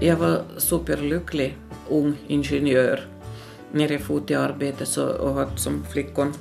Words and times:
Jag 0.00 0.16
var 0.16 0.42
superlycklig 0.56 1.56
ung 1.88 2.14
ingenjör 2.26 3.00
när 3.72 3.92
jag 3.92 4.00
for 4.00 4.20
till 4.20 4.36
arbetet 4.36 4.88
så, 4.88 5.08
och 5.08 5.34
hade 5.34 5.56
som 5.56 5.84
flickon 5.92 6.32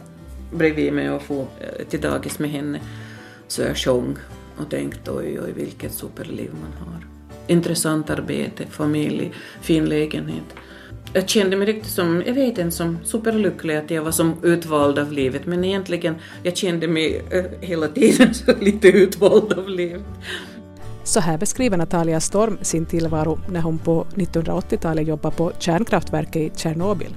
bredvid 0.53 0.93
mig 0.93 1.09
och 1.09 1.21
for 1.21 1.47
eh, 1.59 1.85
till 1.89 2.01
dagis 2.01 2.39
med 2.39 2.49
henne 2.49 2.79
så 3.47 3.61
jag 3.61 3.77
sjöng 3.77 4.17
och 4.57 4.69
tänkte 4.69 5.11
oj, 5.11 5.39
oj, 5.45 5.51
vilket 5.55 5.93
superliv 5.93 6.51
man 6.61 6.87
har. 6.87 7.07
Intressant 7.47 8.09
arbete, 8.09 8.65
familj, 8.69 9.31
fin 9.61 9.85
lägenhet. 9.85 10.55
Jag 11.13 11.29
kände 11.29 11.57
mig 11.57 11.67
riktigt 11.67 11.91
som, 11.91 12.23
jag 12.25 12.33
vet 12.33 12.57
inte, 12.57 12.71
som 12.71 12.97
superlycklig 13.03 13.75
att 13.75 13.91
jag 13.91 14.03
var 14.03 14.11
som 14.11 14.33
utvald 14.43 14.99
av 14.99 15.11
livet, 15.11 15.45
men 15.45 15.63
egentligen, 15.63 16.15
jag 16.43 16.57
kände 16.57 16.87
mig 16.87 17.21
eh, 17.31 17.45
hela 17.61 17.87
tiden 17.87 18.33
så 18.33 18.55
lite 18.59 18.87
utvald 18.87 19.53
av 19.53 19.69
livet. 19.69 20.03
Så 21.03 21.19
här 21.19 21.37
beskriver 21.37 21.77
Natalia 21.77 22.19
Storm 22.19 22.57
sin 22.61 22.85
tillvaro 22.85 23.39
när 23.49 23.61
hon 23.61 23.79
på 23.79 24.05
1980-talet 24.15 25.07
jobbade 25.07 25.35
på 25.35 25.51
kärnkraftverket 25.59 26.35
i 26.35 26.51
Tjernobyl. 26.55 27.15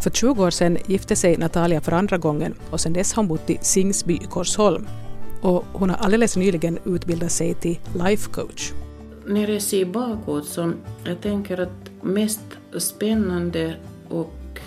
För 0.00 0.10
20 0.10 0.44
år 0.44 0.50
sedan 0.50 0.78
gifte 0.86 1.16
sig 1.16 1.36
Natalia 1.36 1.80
för 1.80 1.92
andra 1.92 2.18
gången 2.18 2.54
och 2.70 2.80
sedan 2.80 2.92
dess 2.92 3.12
har 3.12 3.22
hon 3.22 3.28
bott 3.28 3.50
i 3.50 3.58
Singsby 3.62 4.14
i 4.14 4.26
Korsholm. 4.30 4.88
Och 5.40 5.64
hon 5.72 5.90
har 5.90 5.96
alldeles 5.96 6.36
nyligen 6.36 6.78
utbildat 6.84 7.32
sig 7.32 7.54
till 7.54 7.78
life 7.94 8.30
coach. 8.30 8.72
När 9.26 9.48
jag 9.48 9.62
ser 9.62 9.84
bakåt 9.84 10.46
så 10.46 10.72
jag 11.04 11.20
tänker 11.20 11.60
att 11.60 11.90
mest 12.02 12.40
spännande 12.78 13.74
och 14.08 14.60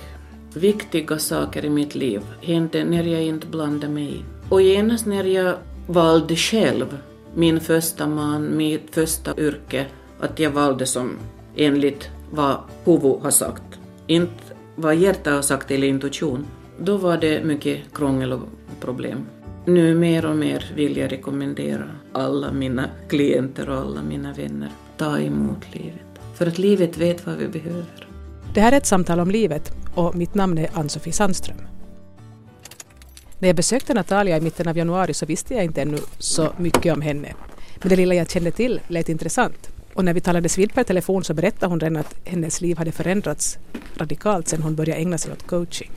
viktiga 0.54 1.20
saker 1.20 1.66
i 1.66 1.70
mitt 1.70 1.96
liv 1.96 2.22
hände 2.42 2.84
när 2.84 3.04
jag 3.04 3.24
inte 3.24 3.48
blandade 3.48 3.94
mig 3.94 4.26
Och 4.50 4.62
genast 4.62 5.06
när 5.06 5.24
jag 5.24 5.56
valde 5.88 6.36
själv 6.36 6.98
min 7.36 7.60
första 7.60 8.08
man, 8.08 8.58
mitt 8.58 8.96
första 8.96 9.38
yrke, 9.38 9.86
att 10.20 10.40
jag 10.40 10.52
valde 10.52 10.86
som 10.86 11.18
enligt 11.56 12.10
vad 12.32 12.58
huvud 12.84 13.22
har 13.22 13.32
sagt. 13.32 13.64
Inte 14.08 14.44
vad 14.76 14.96
hjärtat 14.96 15.34
har 15.34 15.42
sagt 15.42 15.72
eller 15.72 15.88
intuition. 15.88 16.46
Då 16.80 16.98
var 16.98 17.18
det 17.18 17.44
mycket 17.44 17.80
krångel 17.94 18.34
och 18.34 18.42
problem. 18.80 19.26
Nu 19.66 19.96
mer 19.96 20.26
och 20.26 20.36
mer 20.36 20.72
vill 20.76 20.98
jag 20.98 21.12
rekommendera 21.12 21.90
alla 22.14 22.52
mina 22.52 22.90
klienter 23.10 23.70
och 23.70 23.78
alla 23.78 24.02
mina 24.04 24.34
vänner, 24.34 24.70
ta 24.98 25.20
emot 25.20 25.76
livet. 25.76 26.02
För 26.36 26.48
att 26.48 26.58
livet 26.58 26.98
vet 26.98 27.26
vad 27.26 27.36
vi 27.36 27.48
behöver. 27.48 28.08
Det 28.54 28.62
här 28.62 28.72
är 28.72 28.78
ett 28.78 28.86
samtal 28.86 29.20
om 29.20 29.32
livet 29.32 29.72
och 29.96 30.16
mitt 30.16 30.36
namn 30.36 30.58
är 30.58 30.70
Ann-Sofie 30.74 31.14
Sandström. 31.14 31.71
När 33.42 33.50
jag 33.50 33.56
besökte 33.56 33.94
Natalia 33.94 34.38
i 34.38 34.42
mitten 34.42 34.68
av 34.68 34.78
januari 34.78 35.14
så 35.14 35.26
visste 35.26 35.54
jag 35.54 35.64
inte 35.64 35.82
ännu 35.82 35.98
så 36.18 36.54
mycket 36.58 36.94
om 36.94 37.02
henne. 37.02 37.34
Men 37.80 37.90
det 37.90 37.96
lilla 37.96 38.16
jag 38.16 38.30
kände 38.30 38.52
till 38.52 38.82
lät 38.88 39.10
intressant. 39.10 39.70
Och 39.94 40.06
när 40.06 40.14
vi 40.14 40.22
talades 40.22 40.58
vid 40.58 40.74
per 40.74 40.84
telefon 40.84 41.24
så 41.24 41.34
berättade 41.34 41.66
hon 41.66 41.80
redan 41.80 41.98
att 41.98 42.16
hennes 42.26 42.62
liv 42.62 42.78
hade 42.78 42.92
förändrats 42.92 43.58
radikalt 43.96 44.48
sedan 44.48 44.62
hon 44.62 44.76
började 44.76 45.02
ägna 45.02 45.18
sig 45.18 45.32
åt 45.32 45.48
coaching. 45.48 45.92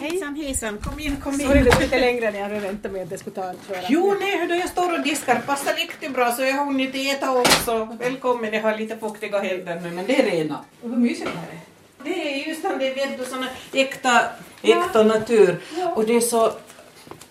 Hejsan 0.00 0.36
hejsan, 0.36 0.78
kom 0.78 1.00
in, 1.00 1.16
kom 1.16 1.32
in. 1.32 1.40
Sorry, 1.40 1.62
det 1.62 1.70
tog 1.70 1.82
lite 1.82 2.00
längre 2.00 2.30
när 2.30 2.38
jag 2.38 2.48
hade 2.48 2.60
väntat 2.60 2.92
mig 2.92 3.02
att 3.02 3.10
det 3.10 3.18
skulle 3.18 3.36
ta. 3.36 3.54
Jo, 3.88 4.16
nej, 4.20 4.40
hur 4.40 4.48
då 4.48 4.54
jag 4.54 4.68
står 4.68 4.98
och 4.98 5.04
diskar 5.04 5.40
passar 5.46 5.74
riktigt 5.74 6.14
bra 6.14 6.32
så 6.32 6.42
jag 6.42 6.52
har 6.52 6.64
hunnit 6.64 6.94
äta 6.94 7.32
också. 7.32 7.96
Välkommen, 8.00 8.52
jag 8.52 8.62
har 8.62 8.78
lite 8.78 8.96
fuktiga 8.96 9.38
händer 9.38 9.80
nu 9.80 9.90
men 9.90 10.06
det 10.06 10.20
är 10.20 10.30
rena. 10.30 10.64
Vad 10.82 10.98
mysigt 10.98 11.30
det 11.32 11.38
här 11.38 11.48
är. 11.48 11.69
Det 12.04 12.44
är 12.44 12.48
just 12.48 12.62
det, 12.62 12.94
vet 12.94 13.18
du, 13.18 13.24
såna 13.24 13.46
äkta, 13.72 14.22
äkta 14.62 15.02
natur. 15.02 15.60
Och 15.94 16.04
det 16.04 16.16
är 16.16 16.20
så, 16.20 16.52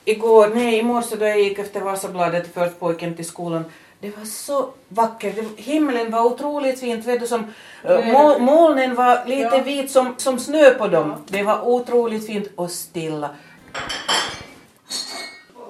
igår, 0.05 0.51
nej 0.55 0.79
i 0.79 0.83
morse 0.83 1.15
då 1.15 1.25
jag 1.25 1.39
gick 1.39 1.59
efter 1.59 1.81
Vasabladet 1.81 2.53
först 2.53 2.79
pojken 2.79 3.15
till 3.15 3.25
skolan 3.25 3.65
det 4.01 4.17
var 4.17 4.25
så 4.25 4.73
vackert. 4.87 5.35
Himlen 5.57 6.11
var 6.11 6.23
otroligt 6.23 6.79
fint. 6.79 7.05
Vet 7.05 7.19
du, 7.19 7.27
som, 7.27 7.53
uh, 7.89 8.11
mol, 8.11 8.41
molnen 8.41 8.95
var 8.95 9.25
lite 9.25 9.55
ja. 9.55 9.63
vit 9.63 9.91
som, 9.91 10.13
som 10.17 10.39
snö 10.39 10.73
på 10.73 10.87
dem. 10.87 11.09
Ja. 11.09 11.17
Det 11.27 11.43
var 11.43 11.67
otroligt 11.67 12.27
fint 12.27 12.47
och 12.55 12.71
stilla. 12.71 13.29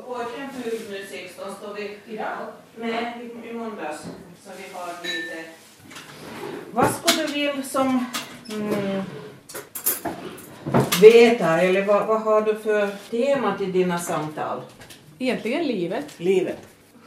Pojken 0.07 0.49
fyllde 0.63 0.91
nu 0.91 1.05
16, 1.09 1.55
står 1.55 1.73
vi 1.73 1.97
idag? 2.07 2.27
Nej, 2.75 3.31
i 3.49 3.53
måndags. 3.53 4.01
Så 4.43 4.49
vi 4.57 4.73
har 4.73 4.87
lite... 5.03 5.49
Vad 6.71 6.85
skulle 6.95 7.27
du 7.27 7.33
vilja 7.33 7.63
som 7.63 8.05
mm, 8.51 9.03
veta, 11.01 11.61
eller 11.61 11.85
vad, 11.85 12.07
vad 12.07 12.21
har 12.21 12.41
du 12.41 12.55
för 12.55 12.89
tema 13.09 13.57
till 13.57 13.71
dina 13.71 13.99
samtal? 13.99 14.61
Egentligen 15.19 15.67
livet. 15.67 16.05
Livet 16.17 16.57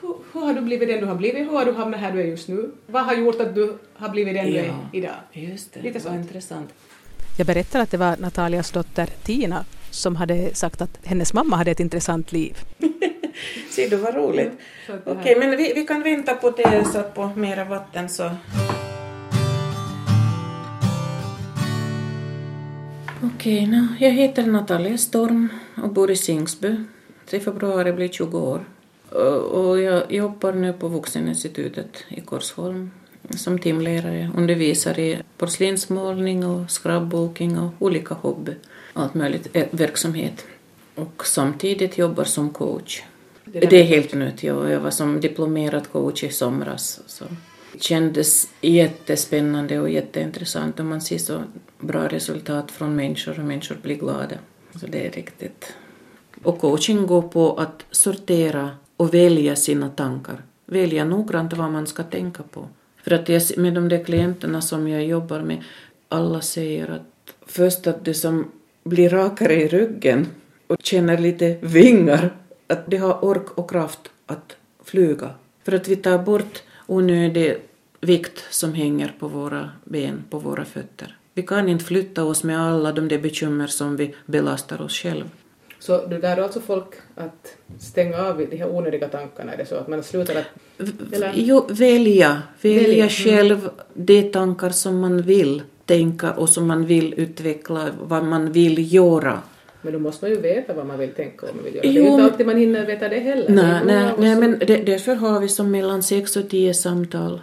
hur, 0.02 0.16
hur, 0.32 0.46
har 0.46 0.54
du 0.54 0.60
blivit 0.60 0.88
den 0.88 1.00
du 1.00 1.06
har 1.06 1.14
blivit? 1.14 1.46
Hur 1.46 1.50
har 1.50 1.64
du 1.64 1.72
hamnat 1.72 2.00
här 2.00 2.12
du 2.12 2.20
är 2.20 2.24
just 2.24 2.48
nu? 2.48 2.70
Vad 2.86 3.04
har 3.04 3.14
gjort 3.14 3.40
att 3.40 3.54
du 3.54 3.78
har 3.94 4.08
blivit 4.08 4.34
den 4.34 4.52
ja, 4.52 4.62
du 4.62 4.68
är 4.68 4.74
idag? 4.92 5.14
Just 5.32 5.74
det, 5.74 5.82
Lite 5.82 5.98
var 5.98 6.14
intressant. 6.14 6.70
Jag 7.38 7.46
berättar 7.46 7.80
att 7.80 7.90
det 7.90 7.96
var 7.96 8.16
Natalias 8.16 8.70
dotter 8.70 9.06
Tina 9.06 9.64
som 9.90 10.16
hade 10.16 10.54
sagt 10.54 10.80
att 10.80 10.98
hennes 11.02 11.32
mamma 11.32 11.56
hade 11.56 11.70
ett 11.70 11.80
intressant 11.80 12.32
liv. 12.32 12.58
Se 13.70 13.88
du 13.88 13.96
vad 13.96 14.14
roligt. 14.14 14.52
Ja, 14.88 14.94
Okej, 15.04 15.16
okay, 15.16 15.36
men 15.38 15.50
vi, 15.56 15.72
vi 15.74 15.86
kan 15.86 16.02
vänta 16.02 16.34
på 16.34 16.50
det 16.50 16.84
så 16.92 16.98
att 16.98 17.14
på 17.14 17.30
mera 17.36 17.64
vatten 17.64 18.08
så... 18.08 18.30
Okej, 23.24 23.66
okay, 23.66 23.66
no, 23.66 23.86
jag 24.00 24.10
heter 24.10 24.46
Natalia 24.46 24.98
Storm 24.98 25.48
och 25.82 25.92
bor 25.92 26.10
i 26.10 26.16
Singsby. 26.16 26.76
3 27.26 27.40
februari 27.40 27.92
blir 27.92 28.08
20 28.08 28.38
år. 28.38 28.64
Och 29.50 29.80
jag 29.80 30.12
jobbar 30.12 30.52
nu 30.52 30.72
på 30.72 30.88
Vuxeninstitutet 30.88 32.04
i 32.08 32.20
Korsholm 32.20 32.90
som 33.30 33.58
timlärare, 33.58 34.30
undervisar 34.36 34.98
i 34.98 35.22
porslinsmålning 35.38 36.46
och 36.46 36.70
scrapbooking 36.70 37.58
och 37.58 37.72
olika 37.78 38.14
hobby, 38.14 38.52
allt 38.92 39.14
möjligt 39.14 39.48
eh, 39.52 39.66
verksamhet. 39.70 40.46
Och 40.94 41.26
samtidigt 41.26 41.98
jobbar 41.98 42.24
som 42.24 42.50
coach. 42.50 43.02
Det, 43.44 43.80
är 43.80 43.84
helt 43.84 44.14
nytt, 44.14 44.42
ja. 44.42 44.70
jag 44.70 44.80
var 44.80 44.90
som 44.90 45.20
diplomerad 45.20 45.88
coach 45.92 46.24
i 46.24 46.28
somras. 46.28 47.00
Så. 47.06 47.24
Det 47.72 47.82
kändes 47.82 48.48
jättespännande 48.60 49.80
och 49.80 49.90
jätteintressant 49.90 50.80
och 50.80 50.86
man 50.86 51.00
ser 51.00 51.18
så 51.18 51.42
bra 51.80 52.08
resultat 52.08 52.70
från 52.70 52.96
människor 52.96 53.38
och 53.38 53.44
människor 53.44 53.76
blir 53.82 53.96
glada. 53.96 54.36
Så 54.80 54.86
det 54.86 55.06
är 55.06 55.10
riktigt. 55.10 55.74
Och 56.42 56.58
coaching 56.58 57.06
går 57.06 57.22
på 57.22 57.54
att 57.54 57.84
sortera 57.90 58.70
och 58.96 59.14
välja 59.14 59.56
sina 59.56 59.88
tankar. 59.90 60.42
Välja 60.66 61.04
noggrant 61.04 61.52
vad 61.52 61.72
man 61.72 61.86
ska 61.86 62.02
tänka 62.02 62.42
på. 62.42 62.68
För 63.02 63.10
att 63.10 63.28
jag, 63.28 63.42
med 63.56 63.74
de 63.74 63.88
där 63.88 64.04
klienterna 64.04 64.60
som 64.60 64.88
jag 64.88 65.04
jobbar 65.04 65.40
med, 65.40 65.64
alla 66.08 66.40
säger 66.40 66.88
att 66.90 67.34
först 67.46 67.86
att 67.86 68.04
det 68.04 68.14
som 68.14 68.50
blir 68.84 69.08
rakare 69.10 69.54
i 69.54 69.68
ryggen 69.68 70.26
och 70.66 70.76
känner 70.82 71.18
lite 71.18 71.58
vingar, 71.60 72.36
att 72.66 72.90
det 72.90 72.96
har 72.96 73.24
ork 73.24 73.58
och 73.58 73.70
kraft 73.70 74.10
att 74.26 74.56
flyga. 74.84 75.30
För 75.64 75.72
att 75.72 75.88
vi 75.88 75.96
tar 75.96 76.18
bort 76.18 76.62
onödig 76.92 77.56
vikt 78.00 78.44
som 78.50 78.74
hänger 78.74 79.14
på 79.18 79.28
våra 79.28 79.70
ben, 79.84 80.24
på 80.30 80.38
våra 80.38 80.64
fötter. 80.64 81.16
Vi 81.34 81.42
kan 81.42 81.68
inte 81.68 81.84
flytta 81.84 82.24
oss 82.24 82.44
med 82.44 82.60
alla 82.60 82.92
de 82.92 83.08
där 83.08 83.18
bekymmer 83.18 83.66
som 83.66 83.96
vi 83.96 84.14
belastar 84.26 84.82
oss 84.82 84.92
själva. 84.92 85.28
Så 85.78 86.06
du 86.06 86.18
lär 86.18 86.36
alltså 86.36 86.60
folk 86.60 86.94
att 87.14 87.56
stänga 87.78 88.18
av 88.18 88.46
de 88.50 88.56
här 88.56 88.68
onödiga 88.68 89.08
tankarna? 89.08 89.52
Är 89.52 89.56
det 89.56 89.66
så 89.66 89.74
att 89.74 89.88
man 89.88 90.02
slutar 90.02 90.34
att... 90.34 90.46
Eller? 91.12 91.32
Jo, 91.34 91.66
välja. 91.68 92.42
Välja, 92.60 92.82
välja. 92.82 93.08
själv 93.08 93.58
mm. 93.58 93.70
de 93.94 94.22
tankar 94.22 94.70
som 94.70 95.00
man 95.00 95.22
vill 95.22 95.62
tänka 95.86 96.32
och 96.32 96.48
som 96.48 96.66
man 96.66 96.86
vill 96.86 97.14
utveckla, 97.16 97.88
vad 98.02 98.24
man 98.24 98.52
vill 98.52 98.94
göra. 98.94 99.38
Men 99.82 99.92
då 99.92 99.98
måste 99.98 100.24
man 100.24 100.30
ju 100.30 100.40
veta 100.40 100.74
vad 100.74 100.86
man 100.86 100.98
vill 100.98 101.12
tänka 101.12 101.46
och 101.46 101.56
man 101.56 101.64
vill 101.64 101.74
göra. 101.74 101.86
Jo, 101.86 101.92
det 101.92 101.98
är 101.98 102.02
ju 102.02 102.10
inte 102.10 102.24
alltid 102.24 102.46
man 102.46 102.56
hinner 102.56 102.86
veta 102.86 103.08
det 103.08 103.18
heller. 103.18 103.48
Nej, 103.48 103.80
nej, 103.86 104.12
nej 104.18 104.36
men 104.36 104.58
det, 104.58 104.76
därför 104.76 105.14
har 105.14 105.40
vi 105.40 105.48
som 105.48 105.70
mellan 105.70 106.02
sex 106.02 106.36
och 106.36 106.48
tio 106.48 106.74
samtal 106.74 107.40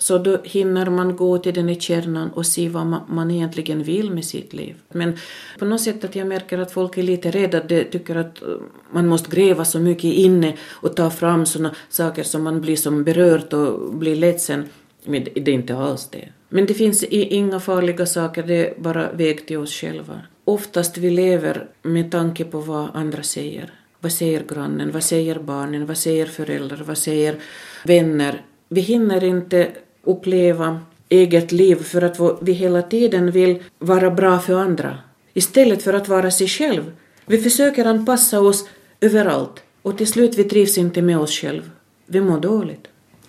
så 0.00 0.18
då 0.18 0.38
hinner 0.44 0.90
man 0.90 1.16
gå 1.16 1.38
till 1.38 1.54
den 1.54 1.68
i 1.68 1.80
kärnan 1.80 2.30
och 2.30 2.46
se 2.46 2.68
vad 2.68 2.86
man, 2.86 3.00
man 3.08 3.30
egentligen 3.30 3.82
vill 3.82 4.10
med 4.10 4.24
sitt 4.24 4.52
liv. 4.52 4.76
Men 4.88 5.16
på 5.58 5.64
något 5.64 5.80
sätt 5.80 6.04
att 6.04 6.16
jag 6.16 6.26
märker 6.26 6.58
att 6.58 6.72
folk 6.72 6.98
är 6.98 7.02
lite 7.02 7.30
rädda, 7.30 7.62
de 7.62 7.84
tycker 7.84 8.16
att 8.16 8.42
man 8.90 9.06
måste 9.06 9.36
gräva 9.36 9.64
så 9.64 9.78
mycket 9.78 10.04
inne 10.04 10.56
och 10.70 10.96
ta 10.96 11.10
fram 11.10 11.46
sådana 11.46 11.74
saker 11.88 12.22
som 12.22 12.42
man 12.42 12.60
blir 12.60 12.76
som 12.76 13.04
berörd 13.04 13.54
och 13.54 13.94
blir 13.94 14.16
ledsen. 14.16 14.64
Men 15.04 15.24
det 15.34 15.50
är 15.50 15.54
inte 15.54 15.76
alls 15.76 16.08
det. 16.10 16.28
Men 16.48 16.66
det 16.66 16.74
finns 16.74 17.04
inga 17.04 17.60
farliga 17.60 18.06
saker, 18.06 18.42
det 18.42 18.68
är 18.68 18.80
bara 18.80 19.12
väg 19.12 19.46
till 19.46 19.58
oss 19.58 19.72
själva. 19.72 20.20
Oftast 20.50 20.98
vi 20.98 21.10
lever 21.10 21.66
med 21.82 22.10
tanke 22.10 22.44
på 22.44 22.60
vad 22.60 22.88
andra 22.94 23.22
säger. 23.22 23.72
Vad 24.00 24.12
säger 24.12 24.44
grannen, 24.48 24.90
vad 24.92 25.02
säger 25.02 25.38
barnen, 25.38 25.86
vad 25.86 25.96
säger 25.96 26.26
föräldrar, 26.26 26.82
vad 26.86 26.98
säger 26.98 27.36
vänner? 27.84 28.42
Vi 28.68 28.80
hinner 28.80 29.24
inte 29.24 29.68
uppleva 30.02 30.80
eget 31.08 31.52
liv 31.52 31.76
för 31.76 32.02
att 32.02 32.40
vi 32.42 32.52
hela 32.52 32.82
tiden 32.82 33.30
vill 33.30 33.62
vara 33.78 34.10
bra 34.10 34.38
för 34.38 34.54
andra 34.54 34.98
istället 35.34 35.82
för 35.82 35.92
att 35.92 36.08
vara 36.08 36.30
sig 36.30 36.48
själv. 36.48 36.92
Vi 37.26 37.38
försöker 37.38 37.84
anpassa 37.84 38.40
oss 38.40 38.68
överallt 39.00 39.62
och 39.82 39.98
till 39.98 40.06
slut 40.06 40.34
vi 40.38 40.44
trivs 40.44 40.78
inte 40.78 41.02
med 41.02 41.18
oss 41.18 41.30
själva. 41.30 41.70
Vi 42.06 42.20
mår 42.20 42.40
dåligt. 42.40 42.88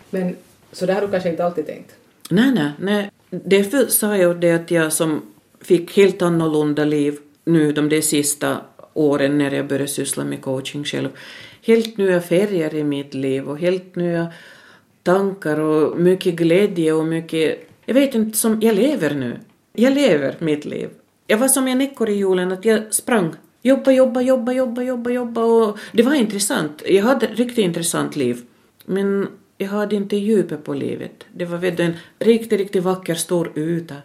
Men 0.10 0.36
så 0.72 0.86
där 0.86 0.94
har 0.94 1.02
du 1.02 1.08
kanske 1.08 1.30
inte 1.30 1.46
alltid 1.46 1.66
tänkt? 1.66 1.92
Nej, 2.30 2.52
nej, 2.52 2.72
nej. 2.80 3.12
Därför 3.30 3.86
sa 3.86 4.18
jag 4.18 4.40
det 4.40 4.52
att 4.52 4.72
jag 4.72 4.94
som 4.94 5.22
fick 5.62 5.98
helt 5.98 6.22
annorlunda 6.22 6.86
liv 6.86 7.18
nu 7.46 7.72
de 7.72 7.90
där 7.90 8.02
sista 8.02 8.58
åren 8.94 9.38
när 9.38 9.52
jag 9.52 9.68
började 9.68 9.88
syssla 9.88 10.24
med 10.24 10.42
coaching 10.42 10.84
själv. 10.84 11.10
Helt 11.62 11.98
nya 11.98 12.22
färger 12.22 12.76
i 12.76 12.84
mitt 12.84 13.14
liv 13.14 13.50
och 13.50 13.60
helt 13.60 13.96
nya 13.96 14.34
tankar 15.04 15.60
och 15.60 16.00
mycket 16.00 16.36
glädje 16.36 16.94
och 16.94 17.06
mycket... 17.06 17.68
Jag 17.86 17.94
vet 17.94 18.16
inte, 18.16 18.38
som 18.38 18.62
jag 18.62 18.76
lever 18.76 19.16
nu. 19.16 19.40
Jag 19.74 19.94
lever 19.94 20.36
mitt 20.40 20.66
liv. 20.66 20.90
Jag 21.28 21.38
var 21.38 21.48
som 21.48 21.68
en 21.68 21.82
ekorre 21.82 22.12
i 22.12 22.18
hjulen, 22.18 22.52
att 22.52 22.66
jag 22.66 22.94
sprang. 22.94 23.34
Jobba, 23.62 23.92
jobba, 23.92 24.22
jobba, 24.22 24.52
jobba, 24.52 24.82
jobba, 24.82 25.10
jobba 25.10 25.44
och 25.44 25.78
det 25.92 26.04
var 26.04 26.14
intressant. 26.14 26.84
Jag 26.86 27.04
hade 27.04 27.26
ett 27.26 27.38
riktigt 27.38 27.66
intressant 27.66 28.16
liv. 28.16 28.42
Men 28.86 29.28
jag 29.58 29.68
hade 29.68 29.96
inte 29.96 30.16
djupet 30.16 30.64
på 30.64 30.74
livet. 30.74 31.26
Det 31.34 31.46
var 31.46 31.82
en 31.82 31.94
riktigt, 32.20 32.60
riktigt 32.60 32.84
vacker 32.84 33.16
stor 33.16 33.52
yta. 33.56 33.96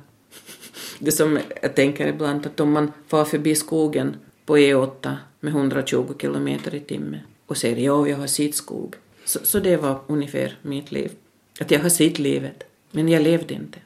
Det 0.98 1.12
som 1.12 1.38
jag 1.62 1.74
tänker 1.74 2.06
ibland 2.06 2.46
att 2.46 2.60
om 2.60 2.72
man 2.72 2.92
far 3.08 3.24
förbi 3.24 3.54
skogen 3.54 4.16
på 4.46 4.56
E8 4.56 5.16
med 5.40 5.52
120 5.52 6.14
kilometer 6.20 6.74
i 6.74 6.80
timmen 6.80 7.20
och 7.46 7.56
säger 7.56 7.76
ja, 7.76 8.08
jag 8.08 8.16
har 8.16 8.26
sett 8.26 8.54
skog. 8.54 8.94
Så, 9.24 9.38
så 9.42 9.58
det 9.60 9.76
var 9.76 9.98
ungefär 10.06 10.58
mitt 10.62 10.92
liv. 10.92 11.10
Att 11.60 11.70
jag 11.70 11.80
har 11.80 11.88
sett 11.88 12.18
livet, 12.18 12.64
men 12.90 13.08
jag 13.08 13.22
levde 13.22 13.54
inte. 13.54 13.78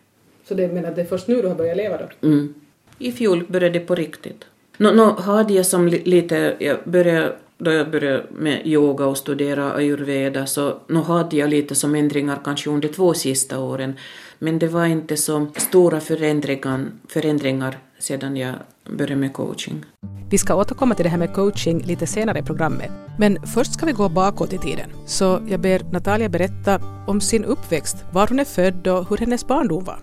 Så 0.48 0.54
det 0.54 0.68
menar 0.68 0.88
att 0.88 0.96
det 0.96 1.02
är 1.02 1.06
först 1.06 1.28
nu 1.28 1.42
du 1.42 1.48
har 1.48 1.54
börjat 1.54 1.76
leva 1.76 1.96
då? 1.96 2.28
Mm. 2.28 2.54
I 2.98 3.12
fjol 3.12 3.44
började 3.48 3.78
det 3.78 3.86
på 3.86 3.94
riktigt. 3.94 4.44
Nå, 4.76 4.92
nå 4.92 5.12
hade 5.12 5.54
jag 5.54 5.66
som 5.66 5.88
li, 5.88 6.02
lite, 6.04 6.56
jag 6.58 6.78
började, 6.84 7.36
då 7.58 7.72
jag 7.72 7.90
började 7.90 8.24
med 8.30 8.66
yoga 8.66 9.06
och 9.06 9.18
studera 9.18 9.72
ayurveda 9.72 10.46
så 10.46 10.80
nu 10.86 10.98
hade 10.98 11.36
jag 11.36 11.50
lite 11.50 11.74
som 11.74 11.94
ändringar 11.94 12.38
kanske 12.44 12.70
under 12.70 12.88
två 12.88 13.14
sista 13.14 13.58
åren. 13.58 13.94
Men 14.42 14.58
det 14.58 14.68
var 14.68 14.86
inte 14.86 15.16
så 15.16 15.46
stora 15.56 16.00
förändringar, 16.00 16.90
förändringar 17.08 17.78
sedan 17.98 18.36
jag 18.36 18.54
började 18.90 19.16
med 19.16 19.32
coaching. 19.32 19.84
Vi 20.30 20.38
ska 20.38 20.54
återkomma 20.54 20.94
till 20.94 21.04
det 21.04 21.08
här 21.08 21.18
med 21.18 21.34
coaching 21.34 21.82
lite 21.82 22.06
senare 22.06 22.38
i 22.38 22.42
programmet. 22.42 22.90
Men 23.18 23.46
först 23.46 23.74
ska 23.74 23.86
vi 23.86 23.92
gå 23.92 24.08
bakåt 24.08 24.52
i 24.52 24.58
tiden. 24.58 24.90
Så 25.06 25.42
jag 25.48 25.60
ber 25.60 25.82
Natalia 25.92 26.28
berätta 26.28 26.80
om 27.06 27.20
sin 27.20 27.44
uppväxt, 27.44 27.96
var 28.12 28.28
hon 28.28 28.40
är 28.40 28.44
född 28.44 28.86
och 28.86 29.08
hur 29.08 29.16
hennes 29.16 29.46
barndom 29.46 29.84
var. 29.84 29.98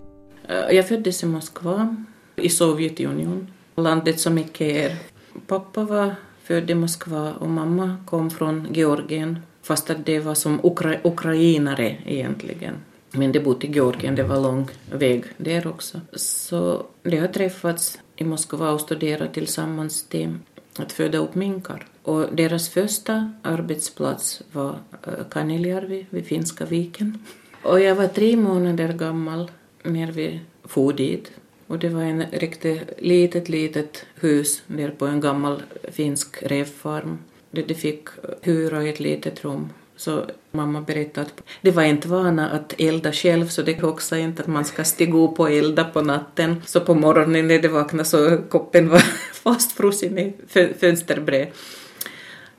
Eh, 0.48 0.75
jag 0.75 0.88
föddes 0.88 1.24
i 1.24 1.25
Moskva, 1.25 1.95
i 2.36 2.50
Sovjetunionen, 2.50 3.51
landet 3.75 4.19
som 4.19 4.38
icke 4.38 4.66
är. 4.66 4.95
Pappa 5.48 5.83
var 5.83 6.16
född 6.44 6.69
i 6.69 6.75
Moskva 6.75 7.33
och 7.33 7.50
mamma 7.50 7.98
kom 8.06 8.30
från 8.30 8.68
Georgien, 8.72 9.40
fast 9.63 9.90
att 9.90 10.06
det 10.06 10.19
var 10.19 10.36
som 10.36 10.60
ukra 10.63 10.95
ukrainare 11.04 11.98
egentligen. 12.06 12.74
Men 13.12 13.31
debut 13.31 13.45
bodde 13.45 13.68
i 13.68 13.71
Georgien, 13.71 14.15
det 14.15 14.24
var 14.24 14.42
lång 14.42 14.69
väg 14.92 15.24
där 15.38 15.68
också. 15.68 16.01
Så 16.13 16.86
de 17.04 17.18
har 17.18 17.27
träffats 17.27 18.00
i 18.15 18.24
Moskva 18.24 18.71
och 18.71 18.81
studerat 18.81 19.33
tillsammans 19.33 20.04
till 20.04 20.36
att 20.80 20.92
föda 20.92 21.18
upp 21.18 21.36
minkar. 21.36 21.86
Och 22.04 22.36
deras 22.36 22.69
första 22.69 23.31
arbetsplats 23.42 24.42
var 24.51 24.80
eh, 25.07 25.13
Kaneljärvi 25.30 26.06
vid 26.09 26.25
Finska 26.25 26.65
viken. 26.65 27.19
Och 27.63 27.80
jag 27.80 27.95
var 27.95 28.07
tre 28.07 28.38
månader 28.38 28.94
gammal 28.94 29.51
när 29.83 30.12
vi 30.12 30.39
for 30.63 30.94
dit. 30.94 31.31
Och 31.68 31.80
det 31.80 31.89
var 31.89 32.01
en 32.01 32.24
riktigt 32.31 32.81
litet, 32.98 33.50
litet 33.50 34.06
hus 34.15 34.62
där 34.68 34.89
på 34.89 35.06
en 35.07 35.21
gammal 35.21 35.63
finsk 35.92 36.44
revfarm. 36.44 37.18
De 37.51 37.75
fick 37.75 38.07
eh, 38.07 38.30
hyra 38.42 38.83
ett 38.83 39.00
litet 39.00 39.45
rum 39.45 39.69
så 39.95 40.25
mamma 40.57 40.81
berättade 40.81 41.27
att 41.27 41.44
det 41.62 41.71
var 41.71 41.83
inte 41.83 42.07
vana 42.07 42.50
att 42.50 42.74
elda 42.77 43.12
själv 43.12 43.48
så 43.48 43.62
det 43.62 43.77
är 43.77 43.86
också 43.86 44.15
inte 44.15 44.42
att 44.42 44.48
man 44.48 44.65
ska 44.65 44.83
stiga 44.83 45.18
upp 45.18 45.39
och 45.39 45.51
elda 45.51 45.83
på 45.83 46.01
natten. 46.01 46.62
Så 46.65 46.80
på 46.80 46.94
morgonen 46.94 47.48
när 47.48 47.59
de 47.59 47.68
vaknade 47.68 48.06
så 48.06 48.38
koppen 48.50 48.89
var 48.89 49.00
fastfrusen 49.44 50.18
i 50.18 50.33
fönsterbred. 50.80 51.48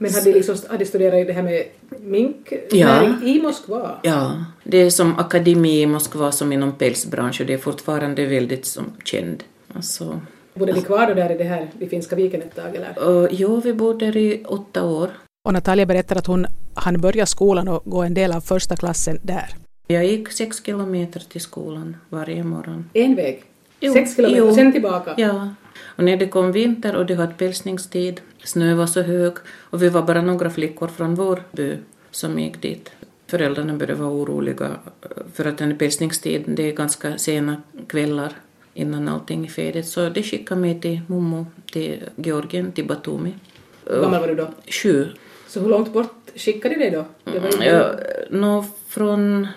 Men 0.00 0.14
hade 0.14 0.30
de 0.30 0.32
liksom, 0.32 0.56
hade 0.70 0.86
studerat 0.86 1.26
det 1.26 1.32
här 1.32 1.42
med 1.42 1.64
mink 2.00 2.52
ja. 2.70 3.18
i 3.24 3.40
Moskva? 3.42 4.00
Ja, 4.02 4.44
det 4.64 4.78
är 4.78 4.90
som 4.90 5.18
akademi 5.18 5.80
i 5.82 5.86
Moskva 5.86 6.32
som 6.32 6.52
inom 6.52 6.72
pälsbranschen, 6.72 7.46
det 7.46 7.54
är 7.54 7.58
fortfarande 7.58 8.26
väldigt 8.26 8.66
som 8.66 8.84
känd. 9.04 9.44
Alltså, 9.74 10.20
Bodde 10.54 10.72
ni 10.72 10.80
kvar 10.80 11.06
då 11.06 11.14
där 11.14 11.32
i 11.32 11.38
det 11.38 11.44
här 11.44 11.70
vid 11.78 11.90
Finska 11.90 12.16
viken 12.16 12.42
ett 12.42 12.56
tag 12.56 12.76
eller? 12.76 13.08
Uh, 13.08 13.28
jo, 13.30 13.60
vi 13.64 13.72
bodde 13.72 14.06
där 14.06 14.16
i 14.16 14.44
åtta 14.44 14.84
år. 14.84 15.10
Och 15.48 15.54
Natalia 15.54 15.86
berättar 15.86 16.16
att 16.16 16.26
hon 16.26 16.46
hann 16.74 17.00
börja 17.00 17.26
skolan 17.26 17.68
och 17.68 17.82
gå 17.84 18.02
en 18.02 18.14
del 18.14 18.32
av 18.32 18.40
första 18.40 18.76
klassen 18.76 19.18
där. 19.22 19.46
Jag 19.86 20.06
gick 20.06 20.32
sex 20.32 20.64
kilometer 20.64 21.20
till 21.20 21.40
skolan 21.40 21.96
varje 22.08 22.44
morgon. 22.44 22.90
En 22.92 23.14
väg? 23.14 23.42
Jo, 23.80 23.92
sex 23.92 24.16
kilometer, 24.16 24.46
jo. 24.46 24.54
sen 24.54 24.72
tillbaka? 24.72 25.14
Ja. 25.16 25.48
Och 25.80 26.04
när 26.04 26.16
det 26.16 26.28
kom 26.28 26.52
vinter 26.52 26.96
och 26.96 27.06
det 27.06 27.14
var 27.14 27.26
pälsningstid, 27.26 28.20
snö 28.44 28.74
var 28.74 28.86
så 28.86 29.02
hög 29.02 29.32
och 29.48 29.82
vi 29.82 29.88
var 29.88 30.02
bara 30.02 30.22
några 30.22 30.50
flickor 30.50 30.88
från 30.88 31.14
vår 31.14 31.42
by 31.52 31.76
som 32.10 32.38
gick 32.38 32.62
dit. 32.62 32.90
Föräldrarna 33.26 33.74
började 33.74 34.00
vara 34.00 34.10
oroliga 34.10 34.70
för 35.32 35.44
att 35.44 35.58
den 35.58 35.78
pälsningstid, 35.78 36.44
det 36.46 36.62
är 36.62 36.72
ganska 36.72 37.18
sena 37.18 37.62
kvällar 37.86 38.32
innan 38.74 39.08
allting 39.08 39.44
är 39.44 39.50
färdigt, 39.50 39.86
så 39.86 40.08
de 40.08 40.22
skickade 40.22 40.60
mig 40.60 40.80
till 40.80 41.00
Momo, 41.06 41.46
till 41.72 42.02
Georgien, 42.16 42.72
till 42.72 42.86
Batumi. 42.86 43.34
Hur 43.84 44.02
gammal 44.02 44.20
var 44.20 44.28
du 44.28 44.34
då? 44.34 44.48
Sju. 44.66 45.08
Så 45.48 45.60
hur 45.60 45.68
långt 45.68 45.92
bort 45.92 46.30
skickade 46.34 46.74
de 46.74 46.80
dig 46.80 46.90
då? 46.90 47.04
Det 47.32 47.38
var 47.38 47.64
ja, 47.64 47.90
no, 48.30 48.64
från 48.88 49.48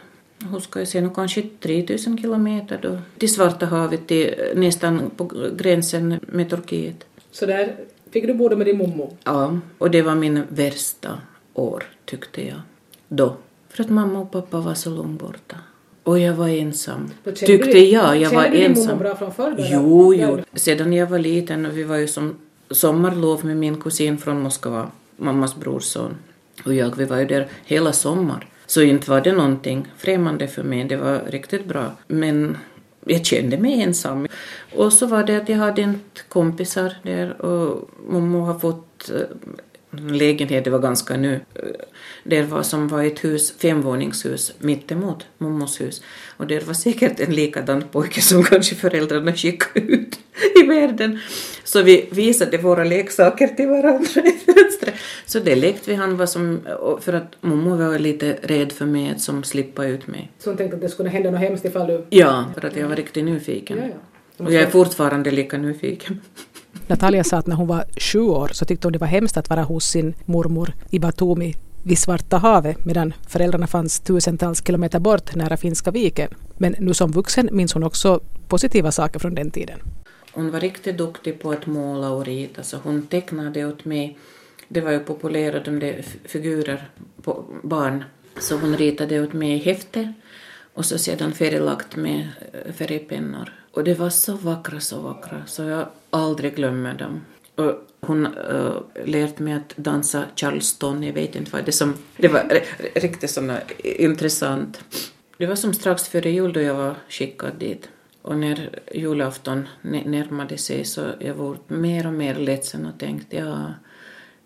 hur 0.51 0.59
ska 0.59 0.79
jag 0.79 0.87
säga, 0.87 1.09
kanske 1.15 1.43
3000 1.59 2.17
kilometer 2.17 2.79
då, 2.81 2.97
till 3.17 3.33
Svarta 3.33 3.65
havet, 3.65 4.07
till, 4.07 4.35
nästan 4.55 5.11
på 5.17 5.31
gränsen 5.57 6.19
med 6.27 6.49
Turkiet. 6.49 7.05
Så 7.31 7.45
där 7.45 7.75
fick 8.11 8.27
du 8.27 8.33
bo 8.33 8.55
med 8.55 8.67
din 8.67 8.77
mommo? 8.77 9.17
Ja, 9.23 9.59
och 9.77 9.91
det 9.91 10.01
var 10.01 10.15
min 10.15 10.43
värsta 10.49 11.19
år 11.53 11.83
tyckte 12.05 12.47
jag 12.47 12.61
då. 13.07 13.35
För 13.69 13.83
att 13.83 13.89
mamma 13.89 14.19
och 14.19 14.31
pappa 14.31 14.59
var 14.59 14.73
så 14.73 14.89
långt 14.89 15.21
borta. 15.21 15.57
Och 16.03 16.19
jag 16.19 16.33
var 16.33 16.47
ensam. 16.47 17.11
Tyckte 17.35 17.79
jag, 17.79 18.17
jag 18.17 18.31
var 18.31 18.43
ensam. 18.45 18.85
Kände 18.87 19.03
du 19.03 19.09
bra 19.09 19.15
från 19.15 19.33
förr? 19.33 19.55
Jo, 19.71 20.13
jo. 20.13 20.39
Sedan 20.53 20.93
jag 20.93 21.07
var 21.07 21.19
liten, 21.19 21.71
vi 21.73 21.83
var 21.83 21.97
ju 21.97 22.07
som 22.07 22.37
sommarlov 22.69 23.45
med 23.45 23.57
min 23.57 23.81
kusin 23.81 24.17
från 24.17 24.41
Moskva 24.41 24.91
mammas 25.17 25.55
brorson 25.55 26.15
och 26.65 26.73
jag, 26.73 26.95
vi 26.95 27.05
var 27.05 27.17
ju 27.17 27.25
där 27.25 27.47
hela 27.65 27.93
sommar. 27.93 28.47
Så 28.65 28.81
inte 28.81 29.09
var 29.09 29.21
det 29.21 29.31
någonting 29.31 29.87
främmande 29.97 30.47
för 30.47 30.63
mig, 30.63 30.83
det 30.83 30.97
var 30.97 31.21
riktigt 31.27 31.65
bra. 31.65 31.91
Men 32.07 32.57
jag 33.05 33.25
kände 33.25 33.57
mig 33.57 33.81
ensam. 33.81 34.27
Och 34.75 34.93
så 34.93 35.05
var 35.07 35.23
det 35.23 35.37
att 35.37 35.49
jag 35.49 35.57
hade 35.57 35.81
inte 35.81 36.21
kompisar 36.29 36.93
där 37.03 37.41
och 37.41 37.89
mamma 38.09 38.45
har 38.45 38.59
fått 38.59 39.09
eh, 39.09 39.99
lägenhet, 39.99 40.63
det 40.63 40.69
var 40.69 40.79
ganska 40.79 41.17
nu, 41.17 41.39
det 42.23 42.41
var 42.41 42.63
som 42.63 42.87
var 42.87 43.03
ett 43.03 43.23
hus, 43.23 43.53
femvåningshus 43.57 44.53
mittemot 44.59 45.25
mommos 45.37 45.81
hus. 45.81 46.01
Och 46.37 46.47
det 46.47 46.67
var 46.67 46.73
säkert 46.73 47.19
en 47.19 47.33
likadan 47.33 47.83
pojke 47.91 48.21
som 48.21 48.43
kanske 48.43 48.75
föräldrarna 48.75 49.33
skickade 49.33 49.85
ut 49.85 50.19
i 50.63 50.67
världen. 50.67 51.19
Så 51.63 51.81
vi 51.81 52.09
visade 52.11 52.57
våra 52.57 52.83
leksaker 52.83 53.47
till 53.47 53.67
varandra 53.67 54.21
i 54.21 54.31
fönstret. 54.31 54.95
Så 55.25 55.39
det 55.39 55.55
lekte 55.55 55.91
vi. 55.91 55.95
Han 55.95 56.17
var 56.17 56.25
som, 56.25 56.59
för 57.01 57.13
att 57.13 57.35
mommo 57.41 57.75
var 57.75 57.99
lite 57.99 58.37
rädd 58.41 58.71
för 58.71 58.85
mig 58.85 59.11
att 59.11 59.21
som 59.21 59.43
slippa 59.43 59.85
ut 59.85 60.07
mig. 60.07 60.31
Så 60.39 60.49
hon 60.49 60.57
tänkte 60.57 60.75
att 60.75 60.81
det 60.81 60.89
skulle 60.89 61.09
hända 61.09 61.31
något 61.31 61.39
hemskt 61.39 61.65
ifall 61.65 61.87
du... 61.87 62.05
Ja, 62.09 62.45
för 62.53 62.65
att 62.65 62.75
jag 62.75 62.87
var 62.87 62.95
riktigt 62.95 63.25
nyfiken. 63.25 63.77
Ja, 63.77 63.83
ja. 64.37 64.45
Och 64.45 64.53
jag 64.53 64.63
är 64.63 64.67
fortfarande 64.67 65.31
lika 65.31 65.57
nyfiken. 65.57 66.21
Natalia 66.87 67.23
sa 67.23 67.37
att 67.37 67.47
när 67.47 67.55
hon 67.55 67.67
var 67.67 67.85
sju 67.97 68.19
år 68.19 68.49
så 68.53 68.65
tyckte 68.65 68.87
hon 68.87 68.93
det 68.93 68.99
var 68.99 69.07
hemskt 69.07 69.37
att 69.37 69.49
vara 69.49 69.63
hos 69.63 69.85
sin 69.85 70.13
mormor 70.25 70.73
i 70.89 70.99
Batumi 70.99 71.55
vid 71.83 71.97
Svarta 71.97 72.37
havet 72.37 72.85
medan 72.85 73.13
föräldrarna 73.27 73.67
fanns 73.67 73.99
tusentals 73.99 74.65
kilometer 74.65 74.99
bort 74.99 75.35
nära 75.35 75.57
Finska 75.57 75.91
viken. 75.91 76.29
Men 76.57 76.75
nu 76.79 76.93
som 76.93 77.11
vuxen 77.11 77.49
minns 77.51 77.73
hon 77.73 77.83
också 77.83 78.19
positiva 78.47 78.91
saker 78.91 79.19
från 79.19 79.35
den 79.35 79.51
tiden. 79.51 79.79
Hon 80.33 80.51
var 80.51 80.59
riktigt 80.59 80.97
duktig 80.97 81.41
på 81.41 81.51
att 81.51 81.65
måla 81.65 82.09
och 82.09 82.25
rita 82.25 82.63
så 82.63 82.77
hon 82.77 83.07
tecknade 83.07 83.65
åt 83.65 83.85
mig. 83.85 84.17
Det 84.67 84.81
var 84.81 84.91
ju 84.91 84.99
populära 84.99 85.59
de 85.59 85.79
där 85.79 86.05
figurer 86.25 86.89
på 87.21 87.45
barn. 87.63 88.03
Så 88.39 88.57
hon 88.57 88.77
ritade 88.77 89.21
åt 89.21 89.33
mig 89.33 89.51
i 89.51 89.57
häfte 89.57 90.13
och 90.73 90.85
så 90.85 90.97
sedan 90.97 91.33
färglagt 91.33 91.95
med 91.95 92.27
eh, 92.53 92.73
färgpennor. 92.73 93.49
Och 93.71 93.83
det 93.83 93.93
var 93.93 94.09
så 94.09 94.33
vackra, 94.33 94.79
så 94.79 95.01
vackra, 95.01 95.43
så 95.47 95.63
jag 95.63 95.87
aldrig 96.09 96.55
glömmer 96.55 96.93
dem. 96.93 97.21
Och 97.55 97.73
hon 98.01 98.25
eh, 98.25 98.55
uh, 98.55 98.81
lärde 99.05 99.43
mig 99.43 99.53
att 99.53 99.73
dansa 99.75 100.23
charleston, 100.35 101.03
jag 101.03 101.13
vet 101.13 101.35
inte 101.35 101.51
vad 101.51 101.65
det 101.65 101.71
som... 101.71 101.93
Det 102.17 102.27
var 102.27 102.61
riktigt 102.95 103.29
såna, 103.29 103.59
intressant. 103.83 104.83
Det 105.37 105.45
var 105.45 105.55
som 105.55 105.73
strax 105.73 106.07
före 106.07 106.29
jul 106.29 106.53
då 106.53 106.61
jag 106.61 106.75
var 106.75 106.95
skickad 107.09 107.51
dit. 107.59 107.89
Och 108.21 108.37
när 108.37 108.79
julafton 108.93 109.67
närmade 109.81 110.57
sig 110.57 110.85
så 110.85 111.01
jag 111.19 111.33
var 111.33 111.57
mer 111.67 112.07
och 112.07 112.13
mer 112.13 112.35
ledsen 112.35 112.85
och 112.85 112.99
tänkte 112.99 113.35
ja, 113.35 113.73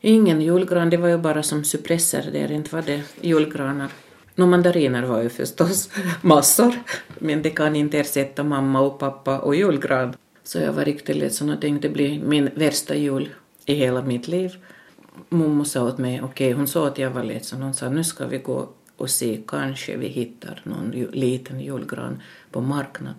ingen 0.02 0.42
julgran, 0.42 0.90
det 0.90 0.98
var 0.98 1.08
ju 1.08 1.18
bara 1.18 1.44
som 1.44 1.64
suppresser 1.64 2.30
där, 2.32 2.52
inte 2.52 2.76
var 2.76 2.82
det 2.82 3.02
julgranar. 3.22 3.90
Nå 4.36 4.46
mandariner 4.46 5.04
var 5.04 5.22
ju 5.22 5.30
förstås 5.30 5.90
massor, 6.22 6.74
men 7.20 7.42
det 7.42 7.50
kan 7.50 7.76
inte 7.76 8.00
ersätta 8.00 8.44
mamma 8.44 8.82
och 8.82 9.00
pappa 9.00 9.40
och 9.40 9.56
julgran. 9.56 10.14
Så 10.44 10.60
jag 10.60 10.74
var 10.74 10.86
riktigt 10.86 11.16
ledsen 11.16 11.50
och 11.50 11.62
tänkte 11.62 11.88
det 11.88 11.94
blir 11.94 12.22
min 12.24 12.50
värsta 12.56 12.96
jul 12.96 13.30
i 13.66 13.74
hela 13.74 14.02
mitt 14.02 14.28
liv. 14.28 14.58
Mommo 15.30 15.66
sa 15.66 15.84
åt 15.84 15.98
mig, 15.98 16.22
okej, 16.22 16.48
okay, 16.48 16.54
hon 16.54 16.68
sa 16.68 16.88
att 16.88 16.98
jag 16.98 17.12
var 17.12 17.24
ledsen, 17.24 17.62
hon 17.62 17.74
sa 17.74 17.90
nu 17.90 18.04
ska 18.04 18.28
vi 18.28 18.38
gå 18.38 18.70
och 18.98 19.10
se, 19.10 19.42
kanske 19.48 19.98
vi 19.98 20.08
hittar 20.08 20.62
någon 20.64 20.92
liten 21.12 21.60
julgran 21.60 22.22
på 22.52 22.62
marknad. 22.62 23.16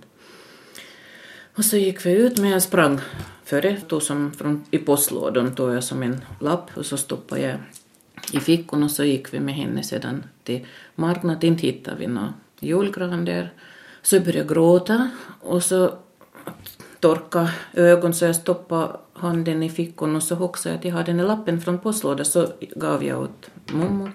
Och 1.57 1.65
så 1.65 1.76
gick 1.76 2.07
vi 2.07 2.12
ut, 2.12 2.38
men 2.38 2.50
jag 2.50 2.62
sprang 2.62 3.00
före, 3.45 3.76
tog 3.81 4.03
som 4.03 4.33
från, 4.33 4.65
i 4.71 4.79
postlådan 4.79 5.55
tog 5.55 5.75
jag 5.75 5.85
som 5.85 6.03
en 6.03 6.25
lapp 6.41 6.71
och 6.76 6.87
så 6.87 6.97
stoppade 6.97 7.41
jag 7.41 7.59
i 8.33 8.41
fickan 8.41 8.83
och 8.83 8.91
så 8.91 9.05
gick 9.05 9.35
vi 9.35 9.41
med 9.41 9.55
henne 9.55 9.83
sedan 9.83 10.25
till 10.45 10.67
marknaden. 10.95 11.45
Inte 11.45 11.67
hittade 11.67 11.97
vi 11.97 12.07
någon 12.07 12.33
julgran 12.61 13.25
där. 13.25 13.53
Så 14.03 14.17
jag 14.17 14.25
började 14.25 14.55
gråta 14.55 15.11
och 15.41 15.62
så 15.62 15.95
torka 17.00 17.50
ögon 17.73 18.15
så 18.15 18.25
jag 18.25 18.37
stoppade 18.37 18.99
handen 19.18 19.62
i 19.62 19.70
fickan 19.70 20.16
och 20.16 20.23
så 20.23 20.35
hoxade 20.35 20.75
jag 20.75 20.78
att 20.78 20.85
jag 20.85 20.92
hade 20.92 21.12
den 21.12 21.18
här 21.18 21.26
lappen 21.26 21.61
från 21.61 21.78
postlådan 21.78 22.26
så 22.26 22.49
gav 22.76 23.04
jag 23.04 23.23
åt 23.23 23.50
mormor. 23.73 24.11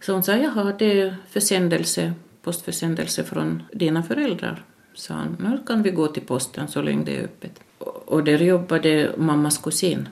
Så 0.00 0.12
hon 0.12 0.22
sa, 0.22 0.36
jaha, 0.36 0.72
det 0.78 1.00
är 1.00 1.16
försändelse, 1.30 2.12
postförsändelse 2.42 3.24
från 3.24 3.62
dina 3.72 4.02
föräldrar. 4.02 4.64
Sa 4.94 5.14
han, 5.14 5.36
nu 5.40 5.58
kan 5.66 5.82
vi 5.82 5.90
gå 5.90 6.06
till 6.06 6.26
posten 6.26 6.68
så 6.68 6.82
länge 6.82 7.04
det 7.04 7.16
är 7.16 7.24
öppet. 7.24 7.60
Och 8.04 8.24
där 8.24 8.38
jobbade 8.38 9.12
mammas 9.16 9.58
kusin 9.58 10.08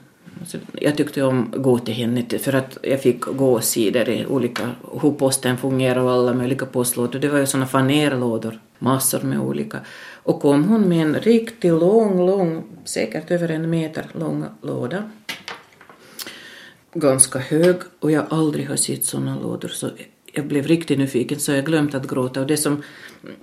så 0.47 0.57
jag 0.73 0.97
tyckte 0.97 1.23
om 1.23 1.53
att 1.53 1.61
gå 1.61 1.79
till 1.79 1.93
henne 1.93 2.25
för 2.39 2.53
att 2.53 2.77
jag 2.81 3.01
fick 3.01 3.21
gå 3.21 3.61
sidor 3.61 4.09
i 4.09 4.25
olika, 4.25 4.71
hur 5.01 5.11
posten 5.11 5.57
fungerar 5.57 6.01
och 6.01 6.11
alla 6.11 6.33
möjliga 6.33 6.65
postlådor. 6.65 7.19
Det 7.19 7.29
var 7.29 7.39
ju 7.39 7.45
såna 7.45 7.67
fanerlådor, 7.67 8.59
massor 8.79 9.21
med 9.21 9.39
olika. 9.39 9.79
Och 10.23 10.41
kom 10.41 10.63
hon 10.63 10.89
med 10.89 11.05
en 11.05 11.15
riktigt 11.15 11.71
lång, 11.71 12.25
lång, 12.25 12.63
säkert 12.85 13.31
över 13.31 13.49
en 13.49 13.69
meter 13.69 14.05
lång 14.13 14.45
låda. 14.61 15.11
Ganska 16.93 17.39
hög 17.39 17.75
och 17.99 18.11
jag 18.11 18.25
aldrig 18.29 18.69
har 18.69 18.75
sett 18.75 19.05
såna 19.05 19.39
lådor 19.39 19.69
så 19.69 19.89
jag 20.33 20.47
blev 20.47 20.67
riktigt 20.67 20.99
nyfiken 20.99 21.39
så 21.39 21.51
jag 21.51 21.65
glömt 21.65 21.95
att 21.95 22.07
gråta 22.07 22.41
och 22.41 22.47
det 22.47 22.57
som 22.57 22.83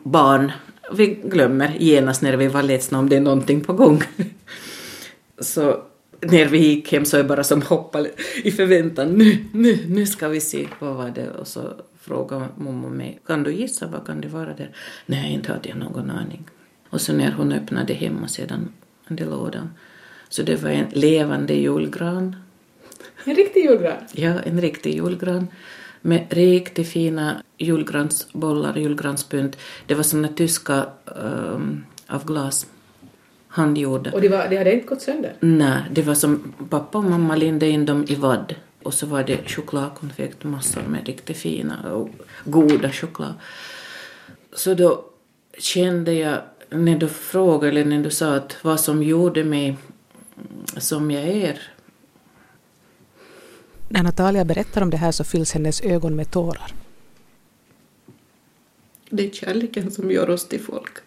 barn 0.02 0.52
vi 0.92 1.06
glömmer 1.06 1.76
genast 1.78 2.22
när 2.22 2.36
vi 2.36 2.48
var 2.48 2.62
ledsna 2.62 2.98
om 2.98 3.08
det 3.08 3.16
är 3.16 3.20
någonting 3.20 3.60
på 3.60 3.72
gång. 3.72 4.02
så 5.40 5.82
när 6.20 6.46
vi 6.46 6.58
gick 6.58 6.92
hem 6.92 7.04
så 7.04 7.16
jag 7.16 7.26
bara 7.26 7.44
som 7.44 7.62
hoppade 7.62 8.10
i 8.44 8.50
förväntan. 8.50 9.08
Nu, 9.08 9.44
nu, 9.52 9.78
nu 9.88 10.06
ska 10.06 10.28
vi 10.28 10.40
se 10.40 10.68
vad 10.78 10.94
var 10.94 11.10
det 11.10 11.30
och 11.30 11.46
så 11.46 11.72
frågade 12.00 12.48
mormor 12.56 12.90
mig, 12.90 13.20
kan 13.26 13.42
du 13.42 13.52
gissa 13.52 13.86
vad 13.86 14.06
kan 14.06 14.20
det 14.20 14.28
vara 14.28 14.54
där? 14.54 14.76
Nej, 15.06 15.32
inte 15.32 15.52
hade 15.52 15.68
jag 15.68 15.78
någon 15.78 16.10
aning. 16.10 16.44
Och 16.90 17.00
så 17.00 17.12
när 17.12 17.32
hon 17.32 17.52
öppnade 17.52 17.94
hemma 17.94 18.28
sedan 18.28 18.68
den 19.08 19.30
lådan 19.30 19.70
så 20.28 20.42
det 20.42 20.62
var 20.62 20.70
en 20.70 20.86
levande 20.92 21.54
julgran. 21.54 22.36
En 23.24 23.34
riktig 23.34 23.64
julgran? 23.64 23.96
Ja, 24.12 24.40
en 24.40 24.60
riktig 24.60 24.94
julgran 24.94 25.46
med 26.00 26.26
riktigt 26.30 26.88
fina 26.88 27.42
julgransbollar, 27.58 28.76
julgranspynt. 28.76 29.58
Det 29.86 29.94
var 29.94 30.02
såna 30.02 30.28
tyska 30.28 30.86
um, 31.04 31.84
av 32.06 32.26
glas 32.26 32.66
handgjorda. 33.54 34.12
Och 34.12 34.20
det, 34.20 34.28
var, 34.28 34.48
det 34.48 34.56
hade 34.56 34.72
inte 34.72 34.86
gått 34.86 35.02
sönder? 35.02 35.32
Nej, 35.40 35.82
det 35.90 36.02
var 36.02 36.14
som 36.14 36.54
pappa 36.70 36.98
och 36.98 37.04
mamma 37.04 37.36
lindade 37.36 37.72
in 37.72 37.86
dem 37.86 38.04
i 38.08 38.14
vadd 38.14 38.54
och 38.82 38.94
så 38.94 39.06
var 39.06 39.24
det 39.24 39.48
chokladkonfekt, 39.48 40.44
massor 40.44 40.82
med 40.82 41.06
riktigt 41.06 41.36
fina 41.36 41.92
och 41.92 42.08
goda 42.44 42.92
choklad. 42.92 43.34
Så 44.52 44.74
då 44.74 45.04
kände 45.58 46.12
jag, 46.12 46.38
när 46.70 46.98
du 46.98 47.08
frågade 47.08 47.68
eller 47.68 47.84
när 47.84 48.02
du 48.02 48.10
sa 48.10 48.34
att 48.34 48.56
vad 48.64 48.80
som 48.80 49.02
gjorde 49.02 49.44
mig 49.44 49.76
som 50.76 51.10
jag 51.10 51.24
är. 51.24 51.58
När 53.88 54.02
Natalia 54.02 54.44
berättar 54.44 54.82
om 54.82 54.90
det 54.90 54.96
här 54.96 55.12
så 55.12 55.24
fylls 55.24 55.52
hennes 55.52 55.80
ögon 55.80 56.16
med 56.16 56.30
tårar. 56.30 56.72
Det 59.10 59.26
är 59.26 59.30
kärleken 59.30 59.90
som 59.90 60.10
gör 60.10 60.30
oss 60.30 60.48
till 60.48 60.60
folk. 60.60 60.98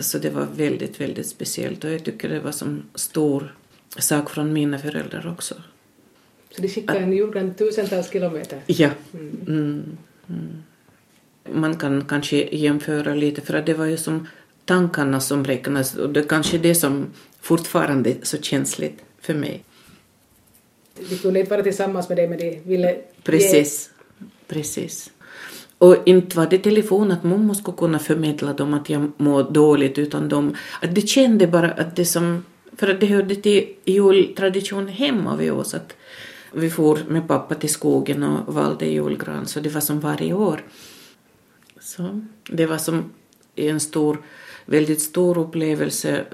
Så 0.00 0.18
det 0.18 0.30
var 0.30 0.46
väldigt, 0.56 1.00
väldigt 1.00 1.26
speciellt 1.26 1.84
och 1.84 1.90
jag 1.90 2.04
tycker 2.04 2.28
det 2.28 2.40
var 2.40 2.52
som 2.52 2.82
stor 2.94 3.54
sak 3.98 4.30
från 4.30 4.52
mina 4.52 4.78
föräldrar 4.78 5.32
också. 5.32 5.54
Så 6.50 6.62
de 6.62 6.68
skickade 6.68 6.98
en 6.98 7.12
julgran 7.12 7.54
tusentals 7.54 8.10
kilometer? 8.10 8.60
Ja. 8.66 8.90
Mm. 9.14 9.36
Mm. 9.46 9.96
Mm. 10.28 10.62
Man 11.60 11.76
kan 11.76 12.04
kanske 12.04 12.36
jämföra 12.56 13.14
lite 13.14 13.40
för 13.40 13.54
att 13.54 13.66
det 13.66 13.74
var 13.74 13.86
ju 13.86 13.96
som 13.96 14.28
tankarna 14.64 15.20
som 15.20 15.44
räknas 15.44 15.94
och 15.94 16.10
det 16.10 16.20
är 16.20 16.24
kanske 16.28 16.58
det 16.58 16.74
som 16.74 17.06
fortfarande 17.40 18.10
är 18.10 18.16
så 18.22 18.36
känsligt 18.38 18.98
för 19.20 19.34
mig. 19.34 19.64
De 21.08 21.16
kunde 21.18 21.40
inte 21.40 21.50
vara 21.50 21.62
tillsammans 21.62 22.08
med 22.08 22.18
dig 22.18 22.28
men 22.28 22.38
de 22.38 22.60
ville 22.64 23.00
Precis. 23.22 23.90
Ge... 24.18 24.26
Precis. 24.48 25.10
Och 25.82 25.96
inte 26.04 26.36
var 26.36 26.46
det 26.46 26.58
telefon 26.58 27.12
att 27.12 27.24
mormor 27.24 27.54
skulle 27.54 27.76
kunna 27.76 27.98
förmedla 27.98 28.52
dem 28.52 28.74
att 28.74 28.90
jag 28.90 29.12
mår 29.16 29.42
dåligt 29.42 29.98
utan 29.98 30.28
de, 30.28 30.54
att 30.82 30.94
det 30.94 31.08
kände 31.08 31.46
bara 31.46 31.70
att 31.70 31.96
det 31.96 32.04
som, 32.04 32.44
för 32.76 32.88
att 32.88 33.00
det 33.00 33.06
hörde 33.06 33.34
till 33.34 33.74
jultradition 33.84 34.88
hemma 34.88 35.36
vid 35.36 35.52
oss 35.52 35.74
att 35.74 35.96
vi 36.52 36.70
for 36.70 36.98
med 37.08 37.28
pappa 37.28 37.54
till 37.54 37.72
skogen 37.72 38.22
och 38.22 38.54
valde 38.54 38.86
julgran 38.86 39.46
så 39.46 39.60
det 39.60 39.68
var 39.68 39.80
som 39.80 40.00
varje 40.00 40.32
år. 40.32 40.64
Så 41.80 42.20
det 42.50 42.66
var 42.66 42.78
som 42.78 43.10
en 43.54 43.80
stor, 43.80 44.22
väldigt 44.66 45.02
stor 45.02 45.38
upplevelse 45.38 46.24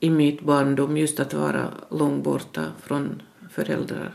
i 0.00 0.10
mitt 0.10 0.42
barndom 0.42 0.96
just 0.96 1.20
att 1.20 1.34
vara 1.34 1.68
långt 1.90 2.24
borta 2.24 2.64
från 2.82 3.22
föräldrar. 3.50 4.12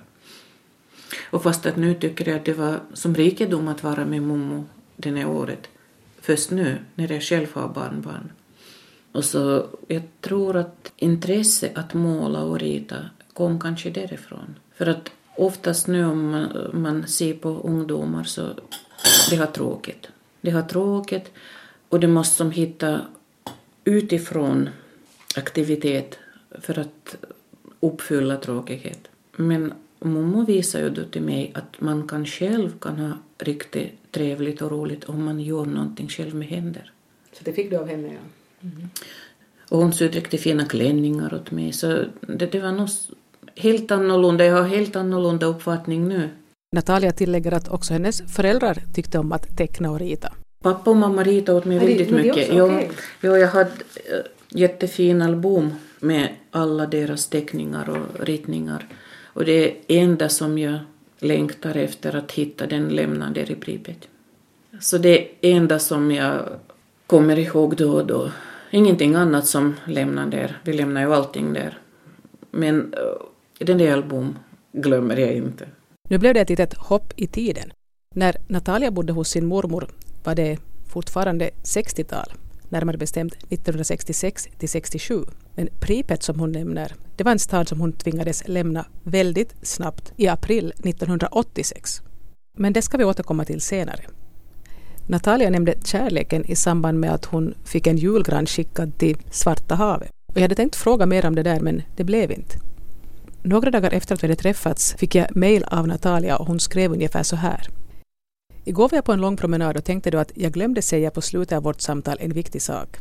Och 1.29 1.43
fast 1.43 1.65
att 1.65 1.77
nu 1.77 1.93
tycker 1.93 2.29
jag 2.29 2.37
att 2.37 2.45
det 2.45 2.53
var 2.53 2.79
som 2.93 3.15
rikedom 3.15 3.67
att 3.67 3.83
vara 3.83 4.05
med 4.05 4.21
mommo 4.21 4.65
det 4.95 5.11
här 5.11 5.27
året. 5.27 5.69
Först 6.21 6.51
nu, 6.51 6.77
när 6.95 7.11
jag 7.11 7.23
själv 7.23 7.47
har 7.53 7.67
barnbarn. 7.67 8.31
Och 9.11 9.25
så 9.25 9.65
jag 9.87 10.01
tror 10.21 10.57
att 10.57 10.91
intresse 10.95 11.71
att 11.75 11.93
måla 11.93 12.43
och 12.43 12.59
rita 12.59 12.95
kom 13.33 13.59
kanske 13.59 13.89
därifrån. 13.89 14.55
För 14.75 14.85
att 14.85 15.11
oftast 15.37 15.87
nu 15.87 16.05
om 16.05 16.31
man, 16.31 16.69
man 16.73 17.07
ser 17.07 17.33
på 17.33 17.49
ungdomar 17.49 18.23
så 18.23 18.49
de 19.29 19.35
har 19.35 19.45
tråkigt. 19.45 20.07
De 20.41 20.51
har 20.51 20.61
tråkigt 20.61 21.31
och 21.89 21.99
de 21.99 22.07
måste 22.07 22.35
som 22.35 22.51
hitta 22.51 23.01
utifrån 23.83 24.69
aktivitet 25.35 26.19
för 26.61 26.79
att 26.79 27.15
uppfylla 27.79 28.37
tråkighet. 28.37 29.07
Men 29.35 29.73
Mommo 29.99 30.45
visar 30.45 30.79
ju 30.79 30.89
då 30.89 31.03
till 31.03 31.21
mig 31.21 31.51
att 31.55 31.81
man 31.81 32.07
kan 32.07 32.25
själv 32.25 32.79
kan 32.79 32.99
ha 32.99 33.11
riktigt 33.37 34.11
trevligt 34.11 34.61
och 34.61 34.71
roligt 34.71 35.03
om 35.03 35.25
man 35.25 35.39
gör 35.39 35.65
någonting 35.65 36.07
själv 36.07 36.35
med 36.35 36.47
händer. 36.47 36.91
Så 37.33 37.43
det 37.43 37.53
fick 37.53 37.69
du 37.69 37.77
av 37.77 37.87
henne, 37.87 38.07
ja. 38.07 38.19
Mm. 38.61 38.89
Och 39.69 39.77
hon 39.77 39.93
sydde 39.93 40.17
riktigt 40.17 40.41
fina 40.41 40.65
klänningar 40.65 41.33
åt 41.33 41.51
mig, 41.51 41.73
så 41.73 42.03
det, 42.21 42.51
det 42.51 42.59
var 42.59 42.71
nog 42.71 42.89
helt 43.55 43.91
annorlunda. 43.91 44.45
Jag 44.45 44.55
har 44.55 44.67
helt 44.67 44.95
annorlunda 44.95 45.45
uppfattning 45.45 46.07
nu. 46.07 46.29
Natalia 46.75 47.11
tillägger 47.11 47.51
att 47.51 47.67
också 47.67 47.93
hennes 47.93 48.21
föräldrar 48.35 48.77
tyckte 48.93 49.19
om 49.19 49.31
att 49.31 49.57
teckna 49.57 49.91
och 49.91 49.99
rita. 49.99 50.33
Pappa 50.63 50.91
och 50.91 50.97
mamma 50.97 51.23
ritade 51.23 51.57
åt 51.57 51.65
mig 51.65 51.77
ja, 51.77 51.85
väldigt 51.85 52.09
mycket. 52.09 52.47
Jo, 52.51 52.65
okay. 52.65 52.87
jo, 53.21 53.37
jag 53.37 53.47
hade 53.47 53.69
äh, 53.69 54.19
jättefin 54.49 55.21
album 55.21 55.73
med 55.99 56.29
alla 56.51 56.85
deras 56.85 57.27
teckningar 57.27 57.89
och 57.89 58.25
ritningar. 58.25 58.87
Och 59.33 59.45
det 59.45 59.75
enda 59.87 60.29
som 60.29 60.57
jag 60.57 60.79
längtar 61.19 61.75
efter 61.77 62.15
att 62.15 62.31
hitta 62.31 62.67
den 62.67 62.89
lämnade 62.89 63.51
i 63.51 63.55
Pripet. 63.55 64.07
Så 64.79 64.97
det 64.97 65.27
enda 65.41 65.79
som 65.79 66.11
jag 66.11 66.49
kommer 67.07 67.39
ihåg 67.39 67.75
då 67.75 67.91
och 67.91 68.05
då. 68.05 68.31
Ingenting 68.71 69.15
annat 69.15 69.47
som 69.47 69.75
lämnar 69.87 70.27
där. 70.27 70.57
Vi 70.63 70.73
lämnar 70.73 71.01
ju 71.01 71.13
allting 71.13 71.53
där. 71.53 71.77
Men 72.51 72.93
eh, 72.93 73.65
den 73.65 73.77
där 73.77 73.93
album 73.93 74.37
glömmer 74.71 75.17
jag 75.17 75.33
inte. 75.33 75.67
Nu 76.09 76.17
blev 76.17 76.33
det 76.33 76.39
ett 76.39 76.49
litet 76.49 76.73
hopp 76.73 77.13
i 77.15 77.27
tiden. 77.27 77.71
När 78.15 78.35
Natalia 78.47 78.91
bodde 78.91 79.13
hos 79.13 79.29
sin 79.29 79.45
mormor 79.45 79.87
var 80.23 80.35
det 80.35 80.57
fortfarande 80.87 81.49
60-tal 81.63 82.33
närmare 82.69 82.97
bestämt 82.97 83.33
1966 83.33 84.47
till 84.57 84.69
67. 84.69 85.25
Men 85.55 85.69
Pripet 85.79 86.23
som 86.23 86.39
hon 86.39 86.51
nämner, 86.51 86.95
det 87.19 87.23
var 87.23 87.31
en 87.31 87.39
stad 87.39 87.67
som 87.67 87.79
hon 87.79 87.93
tvingades 87.93 88.47
lämna 88.47 88.85
väldigt 89.03 89.55
snabbt 89.61 90.13
i 90.17 90.27
april 90.27 90.73
1986. 90.83 92.01
Men 92.57 92.73
det 92.73 92.81
ska 92.81 92.97
vi 92.97 93.03
återkomma 93.03 93.45
till 93.45 93.61
senare. 93.61 94.03
Natalia 95.07 95.49
nämnde 95.49 95.75
kärleken 95.85 96.45
i 96.45 96.55
samband 96.55 96.99
med 96.99 97.11
att 97.11 97.25
hon 97.25 97.53
fick 97.65 97.87
en 97.87 97.97
julgran 97.97 98.45
skickad 98.45 98.97
till 98.97 99.17
Svarta 99.31 99.75
havet. 99.75 100.11
Och 100.27 100.37
jag 100.37 100.41
hade 100.41 100.55
tänkt 100.55 100.75
fråga 100.75 101.05
mer 101.05 101.25
om 101.25 101.35
det 101.35 101.43
där 101.43 101.59
men 101.59 101.81
det 101.95 102.03
blev 102.03 102.31
inte. 102.31 102.57
Några 103.43 103.71
dagar 103.71 103.91
efter 103.91 104.15
att 104.15 104.23
vi 104.23 104.27
hade 104.27 104.41
träffats 104.41 104.93
fick 104.93 105.15
jag 105.15 105.35
mejl 105.35 105.63
av 105.63 105.87
Natalia 105.87 106.37
och 106.37 106.47
hon 106.47 106.59
skrev 106.59 106.91
ungefär 106.91 107.23
så 107.23 107.35
här. 107.35 107.67
Igår 108.63 108.89
var 108.89 108.97
jag 108.97 109.05
på 109.05 109.13
en 109.13 109.21
lång 109.21 109.37
promenad 109.37 109.77
och 109.77 109.85
tänkte 109.85 110.11
då 110.11 110.17
att 110.17 110.31
jag 110.35 110.51
glömde 110.51 110.81
säga 110.81 111.11
på 111.11 111.21
slutet 111.21 111.57
av 111.57 111.63
vårt 111.63 111.81
samtal 111.81 112.17
en 112.19 112.33
viktig 112.33 112.61
sak. 112.61 112.97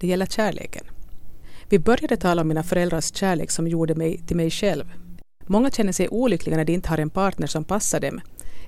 Det 0.00 0.06
gäller 0.06 0.26
kärleken. 0.26 0.84
Vi 1.70 1.78
började 1.78 2.16
tala 2.16 2.42
om 2.42 2.48
mina 2.48 2.62
föräldrars 2.62 3.14
kärlek 3.14 3.50
som 3.50 3.68
gjorde 3.68 3.94
mig 3.94 4.18
till 4.26 4.36
mig 4.36 4.50
själv. 4.50 4.84
Många 5.46 5.70
känner 5.70 5.92
sig 5.92 6.08
olyckliga 6.08 6.56
när 6.56 6.64
de 6.64 6.72
inte 6.72 6.88
har 6.88 6.98
en 6.98 7.10
partner 7.10 7.46
som 7.46 7.64
passar 7.64 8.00
dem. 8.00 8.20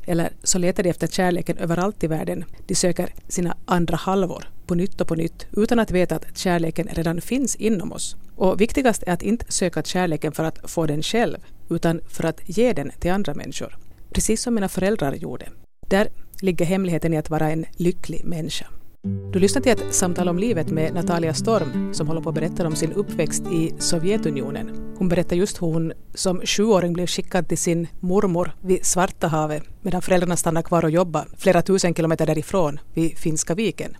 Eller 0.06 0.32
så 0.42 0.58
letar 0.58 0.82
de 0.82 0.90
efter 0.90 1.06
kärleken 1.06 1.58
överallt 1.58 2.04
i 2.04 2.06
världen. 2.06 2.44
De 2.66 2.74
söker 2.74 3.14
sina 3.28 3.56
andra 3.64 3.96
halvor 3.96 4.44
på 4.66 4.74
nytt 4.74 5.00
och 5.00 5.08
på 5.08 5.14
nytt 5.14 5.46
utan 5.52 5.78
att 5.78 5.90
veta 5.90 6.16
att 6.16 6.38
kärleken 6.38 6.88
redan 6.92 7.20
finns 7.20 7.56
inom 7.56 7.92
oss. 7.92 8.16
Och 8.36 8.60
viktigast 8.60 9.02
är 9.02 9.12
att 9.12 9.22
inte 9.22 9.52
söka 9.52 9.82
kärleken 9.82 10.32
för 10.32 10.44
att 10.44 10.70
få 10.70 10.86
den 10.86 11.02
själv 11.02 11.36
utan 11.70 12.00
för 12.08 12.24
att 12.24 12.40
ge 12.46 12.72
den 12.72 12.92
till 13.00 13.10
andra 13.10 13.34
människor. 13.34 13.78
Precis 14.12 14.42
som 14.42 14.54
mina 14.54 14.68
föräldrar 14.68 15.14
gjorde. 15.14 15.48
Där 15.88 16.08
ligger 16.40 16.64
hemligheten 16.64 17.14
i 17.14 17.16
att 17.16 17.30
vara 17.30 17.50
en 17.50 17.66
lycklig 17.76 18.24
människa. 18.24 18.66
Du 19.02 19.38
lyssnar 19.38 19.62
till 19.62 19.72
ett 19.72 19.94
samtal 19.94 20.28
om 20.28 20.38
livet 20.38 20.70
med 20.70 20.94
Natalia 20.94 21.34
Storm 21.34 21.94
som 21.94 22.08
håller 22.08 22.20
på 22.20 22.28
att 22.28 22.34
berätta 22.34 22.66
om 22.66 22.76
sin 22.76 22.92
uppväxt 22.92 23.42
i 23.52 23.74
Sovjetunionen. 23.78 24.94
Hon 24.98 25.08
berättar 25.08 25.36
just 25.36 25.62
hur 25.62 25.66
hon 25.66 25.92
som 26.14 26.40
sjuåring 26.44 26.92
blev 26.92 27.06
skickad 27.06 27.48
till 27.48 27.58
sin 27.58 27.86
mormor 28.00 28.52
vid 28.60 28.86
Svarta 28.86 29.26
havet 29.26 29.62
medan 29.82 30.02
föräldrarna 30.02 30.36
stannade 30.36 30.66
kvar 30.66 30.84
och 30.84 30.90
jobbade 30.90 31.30
flera 31.36 31.62
tusen 31.62 31.94
kilometer 31.94 32.26
därifrån 32.26 32.80
vid 32.94 33.18
Finska 33.18 33.54
viken. 33.54 33.96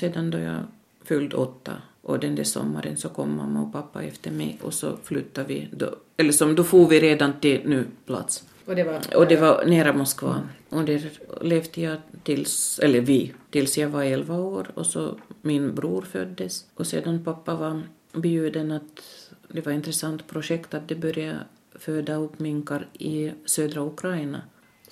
Sedan 0.00 0.30
då 0.30 0.38
jag 0.38 0.64
fyllde 1.04 1.36
åtta 1.36 1.72
och 2.02 2.18
den 2.18 2.34
där 2.34 2.44
sommaren 2.44 2.96
så 2.96 3.08
kom 3.08 3.36
mamma 3.36 3.62
och 3.62 3.72
pappa 3.72 4.02
efter 4.02 4.30
mig 4.30 4.58
och 4.62 4.74
så 4.74 4.96
flyttade 5.02 5.48
vi, 5.48 5.68
då, 5.72 5.96
eller 6.16 6.32
som 6.32 6.54
då 6.54 6.64
for 6.64 6.88
vi 6.88 7.00
redan 7.00 7.40
till 7.40 7.62
nu 7.64 7.86
plats. 8.06 8.44
Och 8.64 8.76
det 8.76 8.84
var, 8.84 9.16
och 9.16 9.28
det 9.28 9.36
var 9.36 9.64
nära 9.64 9.92
Moskva. 9.92 10.48
Och 10.68 10.84
där 10.84 11.10
levde 11.40 11.80
jag 11.80 11.96
tills, 12.22 12.78
eller 12.78 13.00
vi, 13.00 13.32
tills 13.50 13.78
jag 13.78 13.88
var 13.88 14.02
11 14.04 14.34
år 14.34 14.70
och 14.74 14.86
så 14.86 15.18
min 15.42 15.74
bror 15.74 16.02
föddes. 16.02 16.66
Och 16.74 16.86
sedan 16.86 17.24
pappa 17.24 17.54
var 17.54 17.82
bjuden 18.12 18.72
att 18.72 19.02
det 19.48 19.60
var 19.66 19.72
ett 19.72 19.76
intressant 19.76 20.26
projekt 20.26 20.74
att 20.74 20.88
de 20.88 20.94
började 20.94 21.38
föda 21.74 22.14
upp 22.14 22.38
minkar 22.38 22.86
i 22.92 23.32
södra 23.44 23.82
Ukraina. 23.86 24.42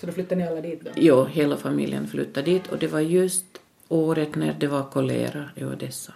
Så 0.00 0.06
då 0.06 0.12
flyttade 0.12 0.40
ni 0.40 0.48
alla 0.48 0.60
dit 0.60 0.80
då? 0.84 0.90
Ja, 0.96 1.24
hela 1.24 1.56
familjen 1.56 2.08
flyttade 2.08 2.50
dit 2.50 2.72
och 2.72 2.78
det 2.78 2.86
var 2.86 3.00
just 3.00 3.44
året 3.88 4.34
när 4.34 4.56
det 4.60 4.66
var 4.66 4.90
kolera 4.90 5.50
i 5.54 5.64
Odessa. 5.64 6.12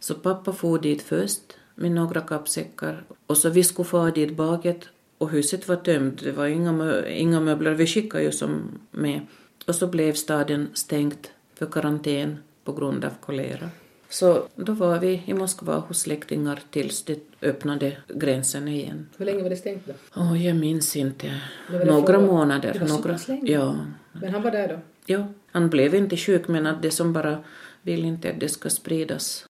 Så 0.00 0.14
pappa 0.14 0.52
for 0.52 0.78
dit 0.78 1.02
först 1.02 1.42
med 1.74 1.90
några 1.90 2.20
kappsäckar 2.20 3.04
och 3.26 3.36
så 3.36 3.50
vi 3.50 3.64
skulle 3.64 3.88
få 3.88 4.10
dit 4.10 4.36
baget 4.36 4.88
och 5.18 5.30
huset 5.30 5.68
var 5.68 5.76
tömt, 5.76 6.24
det 6.24 6.32
var 6.32 6.46
inga, 6.46 6.72
mö 6.72 7.08
inga 7.08 7.40
möbler, 7.40 7.74
vi 7.74 7.86
skickade 7.86 8.24
ju 8.24 8.32
som 8.32 8.78
med. 8.90 9.20
Och 9.66 9.74
så 9.74 9.86
blev 9.86 10.12
staden 10.12 10.68
stängt 10.74 11.30
för 11.54 11.66
karantän 11.66 12.38
på 12.64 12.72
grund 12.72 13.04
av 13.04 13.10
kolera. 13.20 13.70
Så 14.08 14.48
då 14.54 14.72
var 14.72 14.98
vi 14.98 15.22
i 15.26 15.34
Moskva 15.34 15.78
hos 15.78 16.00
släktingar 16.00 16.62
tills 16.70 17.04
det 17.04 17.18
öppnade 17.42 17.96
gränsen 18.08 18.68
igen. 18.68 19.06
Hur 19.16 19.24
länge 19.24 19.42
var 19.42 19.50
det 19.50 19.56
stängt 19.56 19.86
då? 19.86 20.20
Oh, 20.20 20.46
jag 20.46 20.56
minns 20.56 20.96
inte. 20.96 21.40
Några 21.86 22.20
månader. 22.20 22.72
Det 22.72 22.78
var 22.78 22.88
några, 22.88 23.18
så 23.18 23.32
länge? 23.32 23.52
Ja. 23.52 23.76
Men 24.12 24.32
han 24.32 24.42
var 24.42 24.50
där 24.50 24.68
då? 24.68 24.80
Ja. 25.06 25.26
Han 25.52 25.70
blev 25.70 25.94
inte 25.94 26.16
sjuk 26.16 26.48
men 26.48 26.66
att 26.66 26.82
det 26.82 26.90
som 26.90 27.12
bara 27.12 27.38
vill 27.82 28.04
inte 28.04 28.30
att 28.30 28.40
det 28.40 28.48
ska 28.48 28.70
spridas. 28.70 29.44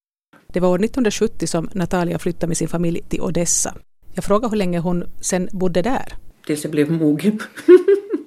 Det 0.47 0.61
var 0.61 0.69
år 0.69 0.85
1970 0.85 1.47
som 1.47 1.71
Natalia 1.75 2.19
flyttade 2.19 2.47
med 2.47 2.57
sin 2.57 2.69
familj 2.69 3.03
till 3.09 3.21
Odessa. 3.21 3.75
Jag 4.19 4.25
frågade 4.25 4.51
hur 4.51 4.57
länge 4.57 4.79
hon 4.79 5.05
sen 5.21 5.49
bodde 5.53 5.83
där. 5.83 6.15
Tills 6.47 6.65
jag 6.65 6.71
blev 6.71 6.91
mogen. 6.91 7.39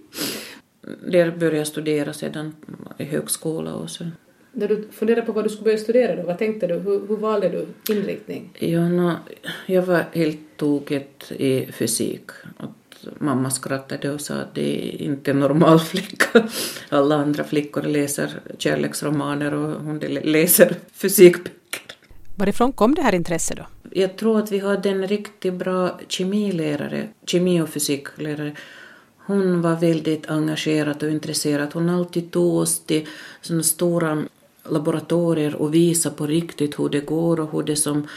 där 1.12 1.32
började 1.32 1.58
jag 1.58 1.68
studera 1.68 2.14
sedan 2.14 2.56
i 2.98 3.04
högskola 3.04 3.74
och 3.74 3.90
så. 3.90 4.06
När 4.52 4.68
du 4.68 4.88
funderade 4.92 5.26
på 5.26 5.32
vad 5.32 5.46
du 5.46 5.50
skulle 5.50 5.64
börja 5.64 5.78
studera 5.78 6.16
då, 6.16 6.24
vad 6.24 6.38
tänkte 6.38 6.68
du? 6.68 6.74
Hur, 6.74 7.08
hur 7.08 7.18
valde 7.18 7.50
du 7.50 7.94
inriktning? 7.94 8.50
Ja, 8.60 8.90
no, 8.90 9.14
jag 9.66 9.82
var 9.82 10.06
helt 10.14 10.40
tokigt 10.58 11.32
i 11.32 11.72
fysik. 11.72 12.32
Att 12.58 13.08
mamma 13.20 13.50
skrattade 13.50 14.12
och 14.12 14.22
sa 14.22 14.34
att 14.34 14.56
det 14.56 14.96
är 14.96 15.02
inte 15.02 15.32
en 15.32 15.40
normal 15.40 15.80
flicka. 15.92 16.48
Alla 16.90 17.16
andra 17.16 17.44
flickor 17.44 17.82
läser 17.82 18.40
kärleksromaner 18.58 19.54
och 19.54 19.84
hon 19.84 20.00
läser 20.22 20.76
fysikböcker. 20.94 21.82
Varifrån 22.36 22.72
kom 22.72 22.96
det 22.96 23.02
här 23.02 23.16
intresset 23.16 23.58
då? 23.58 23.81
Jag 23.94 24.18
tror 24.18 24.40
att 24.40 24.52
vi 24.52 24.60
hade 24.60 24.90
en 24.90 25.08
riktigt 25.08 25.54
bra 25.54 26.00
kemilärare, 26.08 27.08
kemi 27.26 27.62
och 27.62 27.70
fysiklärare. 27.70 28.56
Hon 29.18 29.62
var 29.62 29.76
väldigt 29.76 30.30
engagerad 30.30 31.04
och 31.04 31.10
intresserad. 31.10 31.70
Hon 31.74 31.90
alltid 31.90 32.32
tog 32.32 32.56
oss 32.56 32.80
till 32.80 33.08
sådana 33.42 33.64
stora 33.64 34.24
laboratorier 34.70 35.56
och 35.56 35.74
visade 35.74 36.16
på 36.16 36.28
riktigt 36.28 36.80
hur 36.80 36.90
det 36.90 37.00
går 37.00 37.40
och 37.40 37.52
hur 37.52 37.64
det 37.64 37.76
som 37.76 38.08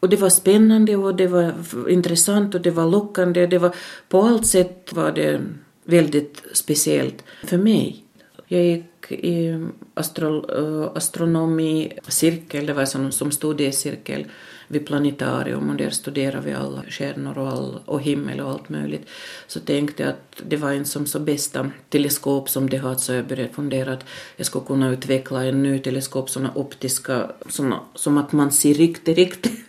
och 0.00 0.10
det 0.10 0.16
var 0.16 0.30
spännande 0.30 0.96
och 0.96 1.14
det 1.14 1.26
var 1.26 1.52
intressant 1.88 2.54
och 2.54 2.60
det 2.60 2.70
var 2.70 2.90
lockande. 2.90 3.46
Det 3.46 3.58
var, 3.58 3.74
på 4.08 4.22
allt 4.22 4.46
sätt 4.46 4.92
var 4.92 5.12
det 5.12 5.40
väldigt 5.84 6.42
speciellt 6.52 7.24
för 7.44 7.58
mig. 7.58 8.04
Jag 8.46 8.64
gick 8.64 9.12
i 9.12 9.66
astro, 9.94 10.50
eh, 10.58 10.96
astronomicirkel, 10.96 12.66
det 12.66 12.72
var 12.72 12.84
som, 12.84 13.12
som 13.12 13.30
studiecirkel 13.30 14.26
vid 14.68 14.86
planetarium 14.86 15.70
och 15.70 15.76
där 15.76 15.90
studerade 15.90 16.46
vi 16.46 16.52
alla 16.52 16.82
stjärnor 16.88 17.38
och, 17.38 17.48
all, 17.48 17.80
och 17.84 18.00
himmel 18.00 18.40
och 18.40 18.50
allt 18.50 18.68
möjligt. 18.68 19.08
Så 19.46 19.60
tänkte 19.60 20.02
jag 20.02 20.10
att 20.10 20.42
det 20.46 20.56
var 20.56 20.72
en 20.72 20.84
som 20.84 21.06
så 21.06 21.18
bästa 21.18 21.70
teleskop 21.88 22.50
som 22.50 22.70
det 22.70 22.76
har 22.76 22.94
så 22.94 23.12
jag 23.12 23.26
började 23.26 23.52
fundera 23.52 23.92
att 23.92 24.04
jag 24.36 24.46
skulle 24.46 24.64
kunna 24.64 24.90
utveckla 24.90 25.44
en 25.44 25.62
ny 25.62 25.78
teleskop, 25.78 26.30
såna 26.30 26.52
optiska, 26.54 27.30
såna, 27.48 27.80
som 27.94 28.18
att 28.18 28.32
man 28.32 28.52
ser 28.52 28.74
riktigt, 28.74 29.16
riktigt. 29.16 29.60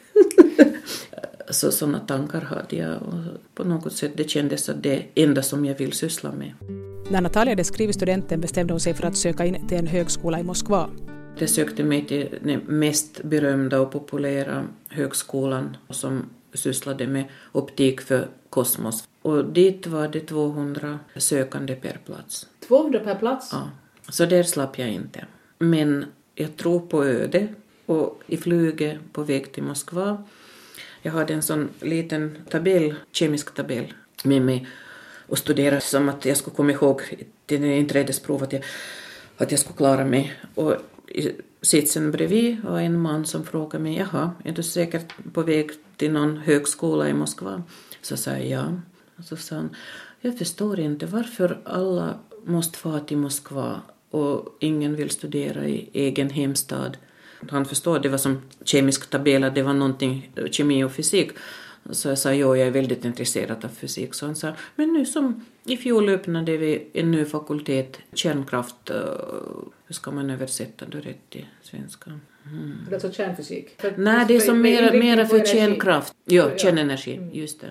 så 1.49 1.71
sådana 1.71 1.99
tankar 1.99 2.41
hade 2.41 2.75
jag 2.75 3.01
och 3.01 3.13
på 3.55 3.63
något 3.63 3.93
sätt 3.93 4.11
det 4.15 4.29
kändes 4.29 4.69
att 4.69 4.83
det 4.83 4.93
är 4.93 5.05
det 5.13 5.23
enda 5.23 5.43
som 5.43 5.65
jag 5.65 5.77
vill 5.77 5.93
syssla 5.93 6.31
med. 6.31 6.53
När 7.09 7.21
Natalia 7.21 7.51
hade 7.51 7.63
skrivit 7.63 7.95
studenten 7.95 8.41
bestämde 8.41 8.73
hon 8.73 8.79
sig 8.79 8.93
för 8.93 9.07
att 9.07 9.17
söka 9.17 9.45
in 9.45 9.67
till 9.67 9.77
en 9.77 9.87
högskola 9.87 10.39
i 10.39 10.43
Moskva. 10.43 10.89
Jag 11.37 11.49
sökte 11.49 11.83
mig 11.83 12.05
till 12.05 12.39
den 12.43 12.59
mest 12.59 13.23
berömda 13.23 13.79
och 13.79 13.91
populära 13.91 14.67
högskolan 14.89 15.77
som 15.89 16.29
sysslade 16.53 17.07
med 17.07 17.25
optik 17.51 18.01
för 18.01 18.27
kosmos. 18.49 19.07
Och 19.21 19.45
dit 19.45 19.87
var 19.87 20.07
det 20.07 20.19
200 20.19 20.99
sökande 21.15 21.75
per 21.75 21.99
plats. 22.05 22.47
200 22.67 22.99
per 22.99 23.15
plats? 23.15 23.49
Ja. 23.51 23.69
Så 24.09 24.25
där 24.25 24.43
slapp 24.43 24.79
jag 24.79 24.89
inte. 24.89 25.25
Men 25.59 26.05
jag 26.35 26.57
tror 26.57 26.79
på 26.79 27.05
öde 27.05 27.47
och 27.85 28.21
i 28.27 28.37
flyget 28.37 28.97
på 29.13 29.23
väg 29.23 29.51
till 29.51 29.63
Moskva 29.63 30.23
jag 31.05 31.11
hade 31.11 31.33
en 31.33 31.41
sån 31.41 31.69
liten 31.81 32.37
tabell, 32.49 32.95
kemisk 33.11 33.53
tabell 33.55 33.93
med 34.23 34.41
mig 34.41 34.67
och 35.27 35.37
studerade 35.37 35.81
som 35.81 36.09
att 36.09 36.25
jag 36.25 36.37
skulle 36.37 36.55
komma 36.55 36.71
ihåg 36.71 37.01
till 37.45 37.63
inträdesprov 37.63 38.43
att 38.43 38.53
jag, 38.53 38.63
att 39.37 39.51
jag 39.51 39.59
skulle 39.59 39.77
klara 39.77 40.05
mig. 40.05 40.33
Och 40.55 40.75
i 41.07 41.31
sitsen 41.61 42.11
bredvid 42.11 42.63
var 42.63 42.79
en 42.79 43.01
man 43.01 43.25
som 43.25 43.45
frågade 43.45 43.83
mig, 43.83 43.95
jaha, 43.95 44.31
är 44.43 44.51
du 44.51 44.63
säkert 44.63 45.13
på 45.33 45.41
väg 45.41 45.71
till 45.97 46.11
någon 46.11 46.37
högskola 46.37 47.09
i 47.09 47.13
Moskva? 47.13 47.63
Så 48.01 48.17
sa 48.17 48.31
jag 48.31 48.47
ja. 48.47 48.73
Och 49.17 49.23
så 49.23 49.35
sa 49.35 49.55
han, 49.55 49.75
jag 50.21 50.37
förstår 50.37 50.79
inte 50.79 51.05
varför 51.05 51.59
alla 51.63 52.19
måste 52.45 52.77
fara 52.77 52.99
till 52.99 53.17
Moskva 53.17 53.81
och 54.09 54.57
ingen 54.59 54.95
vill 54.95 55.09
studera 55.09 55.67
i 55.67 55.89
egen 55.93 56.29
hemstad. 56.29 56.97
Han 57.49 57.65
förstår, 57.65 57.99
det 57.99 58.09
var 58.09 58.17
som 58.17 58.41
kemisk 58.63 59.09
tabell, 59.09 59.51
det 59.55 59.63
var 59.63 59.73
någonting, 59.73 60.31
kemi 60.51 60.83
och 60.83 60.91
fysik. 60.91 61.31
Så 61.89 62.07
jag 62.07 62.17
sa, 62.17 62.33
jo, 62.33 62.55
jag 62.55 62.67
är 62.67 62.71
väldigt 62.71 63.05
intresserad 63.05 63.65
av 63.65 63.69
fysik. 63.69 64.13
Så 64.13 64.25
han 64.25 64.35
sa, 64.35 64.53
men 64.75 64.93
nu 64.93 65.05
som 65.05 65.45
i 65.65 65.77
fjol 65.77 66.09
öppnade 66.09 66.57
vi 66.57 66.87
en 66.93 67.11
ny 67.11 67.25
fakultet, 67.25 67.97
kärnkraft, 68.13 68.91
uh, 68.91 68.97
hur 69.85 69.93
ska 69.93 70.11
man 70.11 70.29
översätta 70.29 70.85
det 70.85 70.99
rätt 70.99 71.29
till 71.29 71.45
svenska? 71.61 72.19
Mm. 72.45 72.77
Det 72.85 72.91
är 72.91 72.93
alltså 72.93 73.11
kärnfysik? 73.11 73.81
För, 73.81 73.93
Nej, 73.97 74.25
det 74.27 74.35
är 74.35 74.39
som 74.39 74.61
mera, 74.61 74.93
mera 74.93 75.25
för 75.25 75.45
kärnkraft. 75.45 76.13
Ja, 76.25 76.57
kärnenergi, 76.57 77.15
mm. 77.15 77.33
just 77.33 77.61
det. 77.61 77.69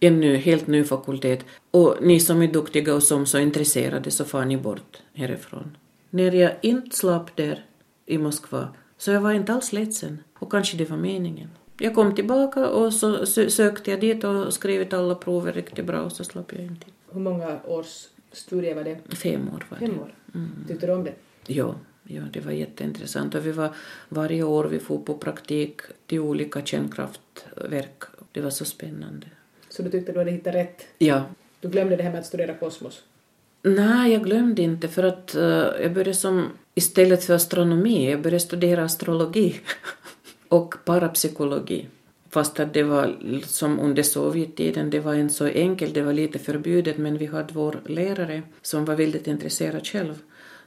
En 0.00 0.20
ny, 0.20 0.36
helt 0.36 0.66
ny 0.66 0.84
fakultet. 0.84 1.44
Och 1.70 1.96
ni 2.00 2.20
som 2.20 2.42
är 2.42 2.48
duktiga 2.48 2.94
och 2.94 3.02
som 3.02 3.26
så 3.26 3.38
intresserade 3.38 4.10
så 4.10 4.24
far 4.24 4.44
ni 4.44 4.56
bort 4.56 5.02
härifrån. 5.14 5.76
När 6.10 6.32
jag 6.32 6.52
inte 6.62 6.96
slapp 6.96 7.36
där 7.36 7.64
i 8.06 8.18
Moskva 8.18 8.68
så 8.98 9.10
jag 9.10 9.20
var 9.20 9.32
inte 9.32 9.52
alls 9.52 9.72
ledsen. 9.72 10.18
Och 10.38 10.52
kanske 10.52 10.76
det 10.76 10.90
var 10.90 10.96
meningen. 10.96 11.48
Jag 11.78 11.94
kom 11.94 12.14
tillbaka 12.14 12.68
och 12.68 12.92
så 12.92 13.26
sökte 13.26 13.90
jag 13.90 14.00
dit 14.00 14.24
och 14.24 14.54
skrev 14.54 14.94
alla 14.94 15.14
prover 15.14 15.52
riktigt 15.52 15.84
bra 15.84 16.00
och 16.00 16.12
så 16.12 16.24
slapp 16.24 16.52
jag 16.52 16.62
inte. 16.62 16.86
Hur 17.10 17.20
många 17.20 17.58
års 17.64 18.06
studier 18.32 18.74
var 18.74 18.84
det? 18.84 19.16
Fem 19.16 19.48
år 19.48 19.64
var 19.70 19.78
det. 19.78 19.86
Fem 19.86 20.00
år? 20.00 20.14
Mm. 20.34 20.50
Tyckte 20.68 20.86
du 20.86 20.92
om 20.92 21.04
det? 21.04 21.14
Ja, 21.46 21.74
ja, 22.04 22.22
det 22.32 22.40
var 22.40 22.52
jätteintressant. 22.52 23.34
Och 23.34 23.46
vi 23.46 23.52
var, 23.52 23.70
varje 24.08 24.42
år 24.42 24.64
vi 24.64 24.78
får 24.78 24.98
på 24.98 25.14
praktik 25.14 25.80
till 26.06 26.20
olika 26.20 26.62
kärnkraftverk. 26.64 28.02
Det 28.32 28.40
var 28.40 28.50
så 28.50 28.64
spännande. 28.64 29.26
Så 29.68 29.82
du 29.82 29.90
tyckte 29.90 30.12
du 30.12 30.18
hade 30.18 30.30
hittat 30.30 30.54
rätt? 30.54 30.86
Ja. 30.98 31.24
Du 31.60 31.68
glömde 31.68 31.96
det 31.96 32.02
här 32.02 32.10
med 32.10 32.20
att 32.20 32.26
studera 32.26 32.54
kosmos? 32.54 33.02
Nej, 33.62 34.12
jag 34.12 34.24
glömde 34.24 34.62
inte 34.62 34.88
för 34.88 35.02
att 35.02 35.34
uh, 35.36 35.42
jag 35.82 35.92
började 35.92 36.14
som, 36.14 36.50
istället 36.74 37.24
för 37.24 37.34
astronomi, 37.34 38.10
jag 38.10 38.22
började 38.22 38.40
studera 38.40 38.84
astrologi 38.84 39.60
och 40.48 40.74
parapsykologi. 40.84 41.86
Fast 42.30 42.60
att 42.60 42.74
det 42.74 42.82
var 42.82 43.16
som 43.46 43.80
under 43.80 44.02
Sovjettiden, 44.02 44.90
det 44.90 45.00
var 45.00 45.14
inte 45.14 45.34
så 45.34 45.44
enkelt, 45.46 45.94
det 45.94 46.02
var 46.02 46.12
lite 46.12 46.38
förbjudet 46.38 46.98
men 46.98 47.18
vi 47.18 47.26
hade 47.26 47.54
vår 47.54 47.80
lärare 47.86 48.42
som 48.62 48.84
var 48.84 48.94
väldigt 48.94 49.26
intresserad 49.26 49.86
själv. 49.86 50.14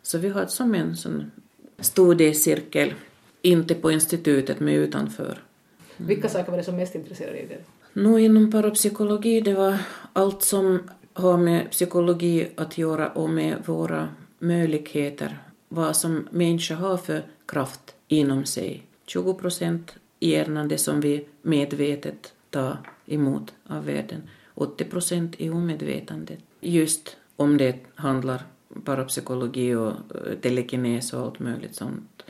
Så 0.02 0.18
vi 0.18 0.30
hade 0.30 0.48
som 0.48 0.76
en 0.76 0.98
sån 0.98 1.32
studiecirkel, 1.80 2.94
inte 3.42 3.76
på 3.76 3.92
institutet 3.92 4.60
men 4.60 4.74
utanför. 4.74 5.24
Mm. 5.26 6.08
Vilka 6.08 6.30
saker 6.30 6.52
var 6.52 6.58
det 6.58 6.64
som 6.64 6.76
mest 6.76 6.96
intresserade 6.96 7.38
dig? 7.38 7.64
Nå, 7.94 8.20
inom 8.20 8.52
parapsykologi 8.52 9.42
det 9.42 9.54
var 9.54 9.78
allt 10.14 10.44
som 10.44 10.80
har 11.14 11.38
med 11.38 11.72
psykologi 11.72 12.48
att 12.56 12.78
göra 12.78 13.10
och 13.10 13.30
med 13.30 13.56
våra 13.66 14.10
möjligheter, 14.40 15.38
vad 15.68 15.96
som 15.96 16.28
människa 16.32 16.76
har 16.76 16.98
för 16.98 17.24
kraft 17.46 17.96
inom 18.08 18.46
sig. 18.46 18.84
20 19.10 19.34
procent 19.34 19.96
i 20.20 20.32
hjärnan, 20.32 20.68
det 20.68 20.78
som 20.78 21.02
vi 21.02 21.26
medvetet 21.42 22.34
tar 22.50 22.78
emot 23.06 23.54
av 23.68 23.86
världen. 23.86 24.22
80 24.54 24.84
procent 24.84 25.36
i 25.38 25.50
omedvetandet. 25.50 26.40
Just 26.62 27.18
om 27.36 27.58
det 27.58 27.76
handlar 27.96 28.44
parapsykologi 28.86 29.76
och 29.76 29.88
eh, 29.88 30.34
telekines 30.42 31.14
och 31.14 31.20
allt 31.20 31.40
möjligt 31.40 31.76
sånt. 31.76 32.24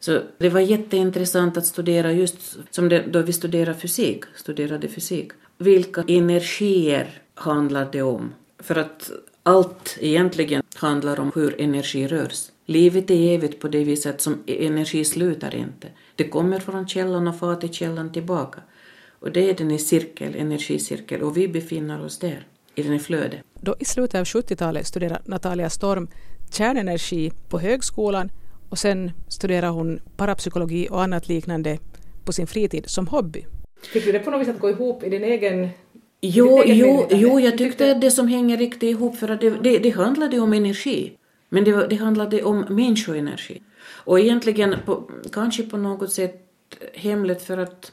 Så 0.00 0.20
det 0.38 0.48
var 0.48 0.60
jätteintressant 0.60 1.56
att 1.56 1.66
studera 1.66 2.12
just 2.12 2.58
som 2.70 2.88
det, 2.88 3.04
då 3.12 3.22
vi 3.22 3.32
studerade 3.32 3.78
fysik, 3.78 4.24
studerade 4.34 4.88
fysik. 4.88 5.32
Vilka 5.58 6.04
energier 6.08 7.22
handlar 7.34 7.88
det 7.92 8.02
om? 8.02 8.34
För 8.58 8.76
att 8.76 9.10
allt 9.42 9.98
egentligen 10.00 10.62
handlar 10.74 11.20
om 11.20 11.32
hur 11.34 11.60
energi 11.60 12.08
rörs. 12.08 12.50
Livet 12.66 13.10
är 13.10 13.34
evigt 13.34 13.60
på 13.60 13.68
det 13.68 13.84
viset 13.84 14.20
som 14.20 14.42
energi 14.46 15.04
slutar 15.04 15.54
inte. 15.54 15.88
Det 16.16 16.28
kommer 16.28 16.60
från 16.60 16.88
källan 16.88 17.28
och 17.28 17.38
far 17.38 17.56
till 17.56 17.72
källan 17.72 18.12
tillbaka. 18.12 18.60
Och 19.18 19.32
det 19.32 19.50
är 19.50 19.54
den 19.54 19.70
i 19.70 19.78
cirkel, 19.78 20.34
energicirkel, 20.34 21.22
och 21.22 21.36
vi 21.36 21.48
befinner 21.48 22.04
oss 22.04 22.18
där, 22.18 22.46
i 22.74 22.82
den 22.82 22.92
i 22.92 22.98
flödet. 22.98 23.40
Då 23.60 23.76
i 23.78 23.84
slutet 23.84 24.20
av 24.20 24.24
70-talet 24.24 24.86
studerade 24.86 25.22
Natalia 25.24 25.70
Storm 25.70 26.08
kärnenergi 26.52 27.30
på 27.48 27.58
högskolan 27.58 28.30
och 28.68 28.78
sen 28.78 29.10
studerade 29.28 29.72
hon 29.72 30.00
parapsykologi 30.16 30.88
och 30.90 31.02
annat 31.02 31.28
liknande 31.28 31.78
på 32.24 32.32
sin 32.32 32.46
fritid 32.46 32.84
som 32.86 33.06
hobby. 33.06 33.44
Fick 33.92 34.04
du 34.04 34.12
det 34.12 34.18
på 34.18 34.30
något 34.30 34.40
vis 34.40 34.48
att 34.48 34.60
gå 34.60 34.70
ihop 34.70 35.04
i 35.04 35.08
din 35.08 35.24
egen 35.24 35.68
Jo, 36.24 36.62
jo, 36.66 37.06
jo, 37.10 37.40
jag 37.40 37.58
tyckte 37.58 37.92
att 37.92 38.00
det 38.00 38.10
som 38.10 38.28
hänger 38.28 38.56
riktigt 38.56 38.82
ihop 38.82 39.16
för 39.16 39.28
att 39.28 39.40
det, 39.40 39.50
det, 39.50 39.78
det 39.78 39.90
handlade 39.90 40.38
om 40.38 40.52
energi. 40.52 41.12
Men 41.54 41.64
det, 41.64 41.86
det 41.86 41.96
handlade 41.96 42.42
om 42.42 42.64
människoenergi. 42.68 43.62
Och 44.04 44.20
egentligen 44.20 44.76
på, 44.84 45.10
kanske 45.32 45.62
på 45.62 45.76
något 45.76 46.12
sätt 46.12 46.34
hemligt 46.94 47.42
för 47.42 47.58
att 47.58 47.92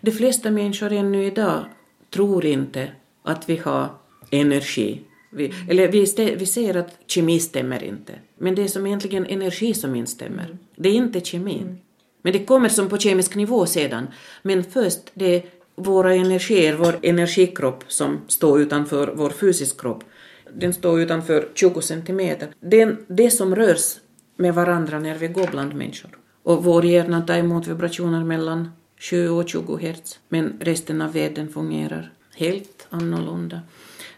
de 0.00 0.10
flesta 0.10 0.50
människor 0.50 0.92
ännu 0.92 1.24
idag 1.24 1.64
tror 2.10 2.44
inte 2.44 2.92
att 3.22 3.48
vi 3.48 3.56
har 3.56 3.88
energi. 4.30 5.00
Vi, 5.30 5.52
eller 5.68 5.88
vi, 5.88 6.34
vi 6.38 6.46
säger 6.46 6.76
att 6.76 6.98
kemi 7.06 7.40
stämmer 7.40 7.84
inte. 7.84 8.12
Men 8.38 8.54
det 8.54 8.62
är 8.62 8.68
som 8.68 8.86
egentligen 8.86 9.26
energi 9.26 9.74
som 9.74 9.94
inte 9.94 10.10
stämmer. 10.10 10.58
Det 10.76 10.88
är 10.88 10.94
inte 10.94 11.20
kemin. 11.20 11.78
Men 12.22 12.32
det 12.32 12.44
kommer 12.44 12.68
som 12.68 12.88
på 12.88 12.98
kemisk 12.98 13.34
nivå 13.34 13.66
sedan. 13.66 14.06
Men 14.42 14.64
först 14.64 15.00
det 15.14 15.34
är 15.34 15.42
våra 15.74 16.14
energier, 16.14 16.76
vår 16.76 16.98
energikropp 17.02 17.84
som 17.88 18.20
står 18.28 18.60
utanför 18.60 19.12
vår 19.14 19.30
fysiska 19.30 19.82
kropp. 19.82 20.04
Den 20.54 20.74
står 20.74 21.00
utanför 21.00 21.48
20 21.54 21.80
centimeter. 21.80 22.48
Det, 22.60 22.96
det 23.08 23.30
som 23.30 23.56
rörs 23.56 23.96
med 24.36 24.54
varandra 24.54 24.98
när 24.98 25.14
vi 25.14 25.28
går 25.28 25.48
bland 25.50 25.74
människor. 25.74 26.18
Och 26.42 26.64
vår 26.64 26.84
hjärna 26.84 27.20
tar 27.22 27.38
emot 27.38 27.66
vibrationer 27.66 28.24
mellan 28.24 28.70
7 28.98 29.30
och 29.30 29.48
20 29.48 29.76
hertz. 29.76 30.18
Men 30.28 30.56
resten 30.60 31.02
av 31.02 31.12
världen 31.12 31.48
fungerar 31.48 32.12
helt 32.34 32.86
annorlunda. 32.90 33.60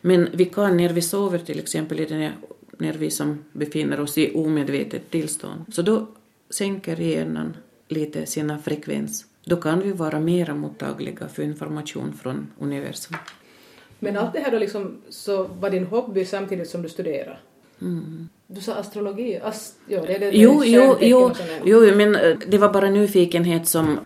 Men 0.00 0.28
vi 0.32 0.44
kan 0.44 0.76
när 0.76 0.92
vi 0.92 1.02
sover 1.02 1.38
till 1.38 1.58
exempel, 1.58 2.30
när 2.78 2.92
vi 2.92 3.10
som 3.10 3.44
befinner 3.52 4.00
oss 4.00 4.18
i 4.18 4.34
omedvetet 4.34 5.10
tillstånd, 5.10 5.64
så 5.72 5.82
då 5.82 6.06
sänker 6.50 6.96
hjärnan 6.96 7.56
lite 7.88 8.26
sina 8.26 8.58
frekvens. 8.58 9.24
Då 9.44 9.56
kan 9.56 9.80
vi 9.80 9.92
vara 9.92 10.20
mera 10.20 10.54
mottagliga 10.54 11.28
för 11.28 11.42
information 11.42 12.12
från 12.12 12.46
universum. 12.58 13.16
Men 13.98 14.16
allt 14.16 14.32
det 14.32 14.38
här 14.38 14.50
då 14.50 14.58
liksom, 14.58 14.96
så 15.08 15.42
var 15.44 15.70
din 15.70 15.86
hobby 15.86 16.24
samtidigt 16.24 16.70
som 16.70 16.82
du 16.82 16.88
studerade? 16.88 17.36
Mm. 17.80 18.28
Du 18.46 18.60
sa 18.60 18.74
astrologi, 18.74 19.40
ast, 19.42 19.74
ja, 19.86 20.02
det 20.06 20.14
är 20.14 20.18
det 20.18 20.30
jo, 20.30 20.62
jo, 20.64 20.96
jo, 21.00 21.32
jo, 21.64 21.96
men 21.96 22.16
det 22.46 22.58
var 22.58 22.72
bara 22.72 22.90
nyfikenhet 22.90 23.68
som 23.68 23.98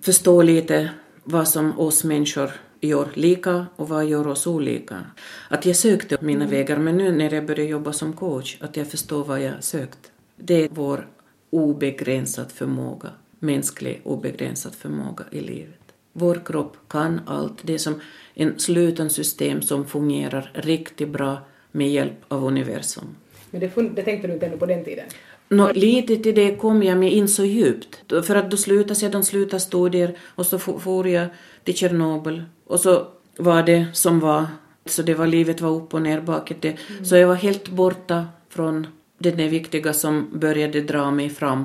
förstår 0.00 0.42
lite 0.42 0.90
vad 1.24 1.48
som 1.48 1.80
oss 1.80 2.04
människor 2.04 2.50
gör 2.80 3.08
lika 3.14 3.66
och 3.76 3.88
vad 3.88 4.06
gör 4.06 4.26
oss 4.26 4.46
olika. 4.46 5.04
Att 5.48 5.66
jag 5.66 5.76
sökte 5.76 6.16
mina 6.20 6.44
mm. 6.44 6.50
vägar, 6.50 6.76
men 6.76 6.96
nu 6.96 7.12
när 7.12 7.34
jag 7.34 7.46
börjar 7.46 7.66
jobba 7.66 7.92
som 7.92 8.12
coach, 8.12 8.56
att 8.60 8.76
jag 8.76 8.86
förstår 8.86 9.24
vad 9.24 9.40
jag 9.40 9.64
sökt. 9.64 10.12
Det 10.36 10.64
är 10.64 10.68
vår 10.72 11.08
obegränsad 11.50 12.52
förmåga, 12.52 13.08
mänsklig 13.38 14.00
obegränsad 14.04 14.74
förmåga 14.74 15.24
i 15.30 15.40
livet. 15.40 15.79
Vår 16.12 16.40
kropp 16.44 16.76
kan 16.88 17.20
allt. 17.26 17.58
Det 17.62 17.74
är 17.74 17.78
som 17.78 18.00
en 18.34 18.58
sluten 18.58 19.10
system 19.10 19.62
som 19.62 19.86
fungerar 19.86 20.50
riktigt 20.54 21.08
bra 21.08 21.38
med 21.72 21.90
hjälp 21.90 22.24
av 22.28 22.44
universum. 22.44 23.04
Men 23.50 23.60
det, 23.60 23.70
det 23.94 24.02
tänkte 24.02 24.28
du 24.28 24.34
inte 24.34 24.46
ännu 24.46 24.56
på 24.56 24.66
den 24.66 24.84
tiden? 24.84 25.06
Nå, 25.48 25.72
lite 25.72 26.16
till 26.16 26.34
det 26.34 26.56
kom 26.56 26.82
jag 26.82 26.98
med 26.98 27.12
in 27.12 27.28
så 27.28 27.44
djupt. 27.44 28.12
För 28.24 28.36
att 28.36 28.50
då 28.50 28.56
slutade 28.56 28.94
sedan 28.94 29.24
sluta 29.24 29.58
studier 29.58 30.16
och 30.20 30.46
så 30.46 30.58
for 30.58 31.08
jag 31.08 31.26
till 31.64 31.76
Tjernobyl 31.76 32.44
och 32.66 32.80
så 32.80 33.06
var 33.36 33.62
det 33.62 33.86
som 33.92 34.20
var. 34.20 34.46
Så 34.86 35.02
det 35.02 35.14
var 35.14 35.26
livet 35.26 35.60
var 35.60 35.70
upp 35.70 35.94
och 35.94 36.02
ner 36.02 36.20
bakåt. 36.20 36.64
Mm. 36.64 36.76
Så 37.04 37.16
jag 37.16 37.28
var 37.28 37.34
helt 37.34 37.68
borta 37.68 38.26
från 38.48 38.86
det 39.18 39.30
där 39.30 39.48
viktiga 39.48 39.92
som 39.92 40.28
började 40.32 40.80
dra 40.80 41.10
mig 41.10 41.30
fram 41.30 41.64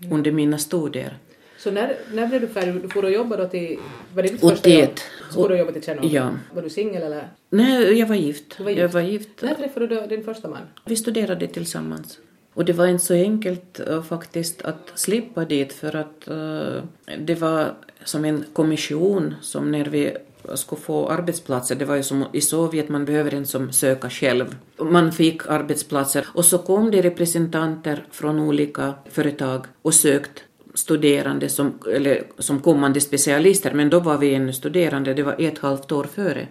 mm. 0.00 0.12
under 0.12 0.32
mina 0.32 0.58
studier. 0.58 1.18
Så 1.66 1.72
när, 1.72 1.96
när 2.12 2.26
blev 2.26 2.40
du 2.40 2.48
färdig? 2.48 2.82
Du 2.82 2.88
får 2.88 3.04
att 3.06 3.12
jobba 3.12 3.36
då 3.36 3.48
till... 3.48 3.78
Var 4.14 4.22
det 4.22 4.28
ditt 4.28 4.40
första 4.40 4.70
jobb? 4.70 4.90
Så 5.30 5.42
får 5.42 5.48
du 5.48 5.56
jobba 5.56 5.72
till 5.72 5.82
Tjernobyl? 5.82 6.12
Ja. 6.14 6.30
Var 6.54 6.62
du 6.62 6.70
singel 6.70 7.02
eller? 7.02 7.28
Nej, 7.50 7.98
jag 7.98 8.06
var 8.06 8.14
gift. 8.14 8.60
Var 8.60 8.70
gift. 8.70 8.80
Jag 8.80 8.88
var 8.88 9.00
gift. 9.00 9.42
När 9.42 9.54
träffade 9.54 9.86
du 9.86 10.06
din 10.06 10.24
första 10.24 10.48
man? 10.48 10.58
Vi 10.84 10.96
studerade 10.96 11.46
tillsammans. 11.46 12.18
Och 12.54 12.64
det 12.64 12.72
var 12.72 12.86
inte 12.86 13.04
så 13.04 13.14
enkelt 13.14 13.80
uh, 13.88 14.02
faktiskt 14.02 14.62
att 14.62 14.92
slippa 14.94 15.44
dit 15.44 15.72
för 15.72 15.96
att 15.96 16.28
uh, 16.30 16.82
det 17.18 17.34
var 17.34 17.74
som 18.04 18.24
en 18.24 18.44
kommission 18.52 19.34
som 19.42 19.72
när 19.72 19.84
vi 19.84 20.16
skulle 20.54 20.80
få 20.80 21.08
arbetsplatser, 21.08 21.74
det 21.74 21.84
var 21.84 21.96
ju 21.96 22.02
som 22.02 22.24
i 22.32 22.40
Sovjet, 22.40 22.88
man 22.88 23.04
behöver 23.04 23.34
inte 23.34 23.50
som 23.50 23.72
söka 23.72 24.10
själv. 24.10 24.56
Man 24.78 25.12
fick 25.12 25.46
arbetsplatser 25.48 26.26
och 26.34 26.44
så 26.44 26.58
kom 26.58 26.90
det 26.90 27.02
representanter 27.02 28.06
från 28.10 28.40
olika 28.40 28.94
företag 29.10 29.66
och 29.82 29.94
sökt 29.94 30.42
studerande 30.76 31.48
som, 31.48 31.78
eller 31.92 32.22
som 32.38 32.60
kommande 32.60 33.00
specialister, 33.00 33.74
men 33.74 33.90
då 33.90 34.00
var 34.00 34.18
vi 34.18 34.34
ännu 34.34 34.52
studerande, 34.52 35.14
det 35.14 35.22
var 35.22 35.36
ett 35.38 35.58
halvt 35.58 35.92
år 35.92 36.04
före, 36.04 36.48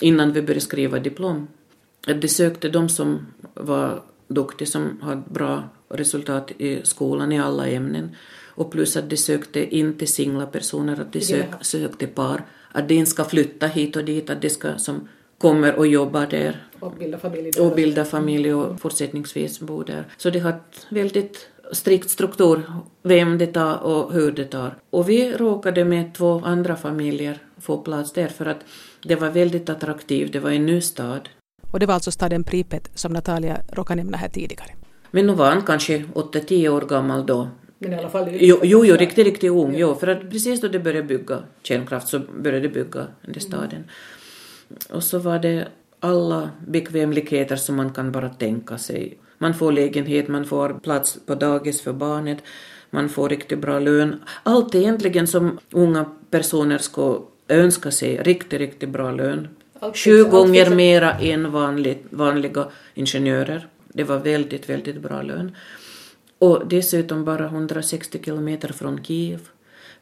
innan 0.00 0.32
vi 0.32 0.42
började 0.42 0.60
skriva 0.60 0.98
diplom. 0.98 1.48
De 2.20 2.28
sökte 2.28 2.68
de 2.68 2.88
som 2.88 3.26
var 3.54 4.02
duktiga, 4.28 4.66
som 4.66 5.00
hade 5.02 5.22
bra 5.28 5.62
resultat 5.88 6.52
i 6.58 6.80
skolan 6.84 7.32
i 7.32 7.40
alla 7.40 7.68
ämnen, 7.68 8.16
och 8.56 8.72
plus 8.72 8.96
att 8.96 9.10
de 9.10 9.16
sökte 9.16 9.76
inte 9.76 10.06
singla 10.06 10.46
personer, 10.46 11.00
att 11.00 11.12
de 11.12 11.20
sök, 11.20 11.48
sökte 11.60 12.06
par, 12.06 12.42
att 12.72 12.88
de 12.88 12.94
inte 12.94 13.10
ska 13.10 13.24
flytta 13.24 13.66
hit 13.66 13.96
och 13.96 14.04
dit, 14.04 14.30
att 14.30 14.42
de 14.42 14.50
ska 14.50 14.78
som 14.78 15.08
kommer 15.38 15.74
och 15.74 15.86
jobbar 15.86 16.26
där. 16.26 16.66
Och 16.80 16.92
bilda 16.92 17.18
familj 17.18 17.50
där. 17.50 17.62
Och 17.62 17.76
bilda 17.76 18.04
familj 18.04 18.54
och 18.54 18.80
fortsättningsvis 18.80 19.60
bo 19.60 19.82
där. 19.82 20.04
Så 20.16 20.30
de 20.30 20.38
har 20.38 20.54
väldigt 20.88 21.48
strikt 21.72 22.10
struktur, 22.10 22.62
vem 23.02 23.38
det 23.38 23.46
tar 23.46 23.76
och 23.82 24.12
hur 24.12 24.32
det 24.32 24.44
tar. 24.44 24.74
Och 24.90 25.08
vi 25.08 25.32
råkade 25.32 25.84
med 25.84 26.14
två 26.14 26.42
andra 26.44 26.76
familjer 26.76 27.38
få 27.60 27.78
plats 27.78 28.12
där 28.12 28.28
för 28.28 28.46
att 28.46 28.64
det 29.02 29.16
var 29.16 29.30
väldigt 29.30 29.68
attraktivt, 29.68 30.32
det 30.32 30.40
var 30.40 30.50
en 30.50 30.66
ny 30.66 30.80
stad. 30.80 31.28
Och 31.70 31.80
det 31.80 31.86
var 31.86 31.94
alltså 31.94 32.10
staden 32.10 32.44
Pripet 32.44 32.90
som 32.94 33.12
Natalia 33.12 33.60
råkade 33.72 34.02
nämna 34.02 34.16
här 34.16 34.28
tidigare. 34.28 34.70
Men 35.10 35.26
nu 35.26 35.32
var 35.32 35.50
han 35.50 35.62
kanske 35.62 35.98
8-10 35.98 36.68
år 36.68 36.80
gammal 36.80 37.26
då. 37.26 37.48
Men 37.78 37.92
i 37.92 37.96
alla 37.96 38.08
fall... 38.08 38.28
Jo, 38.32 38.60
jo, 38.62 38.84
jo 38.84 38.96
riktigt, 38.96 39.26
riktigt 39.26 39.50
ung. 39.50 39.74
Jo, 39.76 39.94
för 39.94 40.06
att 40.06 40.30
precis 40.30 40.60
då 40.60 40.68
det 40.68 40.78
började 40.78 41.06
bygga 41.06 41.42
kärnkraft 41.62 42.08
så 42.08 42.18
började 42.18 42.68
det 42.68 42.74
bygga 42.74 43.06
den 43.22 43.40
staden. 43.40 43.70
Mm. 43.72 43.86
Och 44.90 45.02
så 45.02 45.18
var 45.18 45.38
det 45.38 45.68
alla 46.00 46.50
bekvämligheter 46.66 47.56
som 47.56 47.76
man 47.76 47.92
kan 47.92 48.12
bara 48.12 48.28
tänka 48.28 48.78
sig. 48.78 49.18
Man 49.44 49.54
får 49.54 49.72
lägenhet, 49.72 50.28
man 50.28 50.44
får 50.44 50.68
plats 50.82 51.18
på 51.26 51.34
dagis 51.34 51.80
för 51.80 51.92
barnet, 51.92 52.38
man 52.90 53.08
får 53.08 53.28
riktigt 53.28 53.58
bra 53.58 53.78
lön. 53.78 54.22
Allt 54.42 54.74
egentligen 54.74 55.26
som 55.26 55.58
unga 55.70 56.04
personer 56.30 56.78
ska 56.78 57.22
önska 57.48 57.90
sig, 57.90 58.22
riktigt, 58.22 58.60
riktigt 58.60 58.88
bra 58.88 59.10
lön. 59.10 59.48
Allt 59.78 59.96
Sju 59.96 60.24
gånger 60.24 60.70
mera 60.70 61.12
än 61.12 61.52
vanligt, 61.52 62.06
vanliga 62.10 62.66
ingenjörer. 62.94 63.68
Det 63.88 64.04
var 64.04 64.18
väldigt, 64.18 64.68
väldigt 64.68 65.00
bra 65.00 65.22
lön. 65.22 65.56
Och 66.38 66.62
dessutom 66.68 67.24
bara 67.24 67.44
160 67.44 68.20
kilometer 68.24 68.68
från 68.72 69.04
Kiev. 69.04 69.40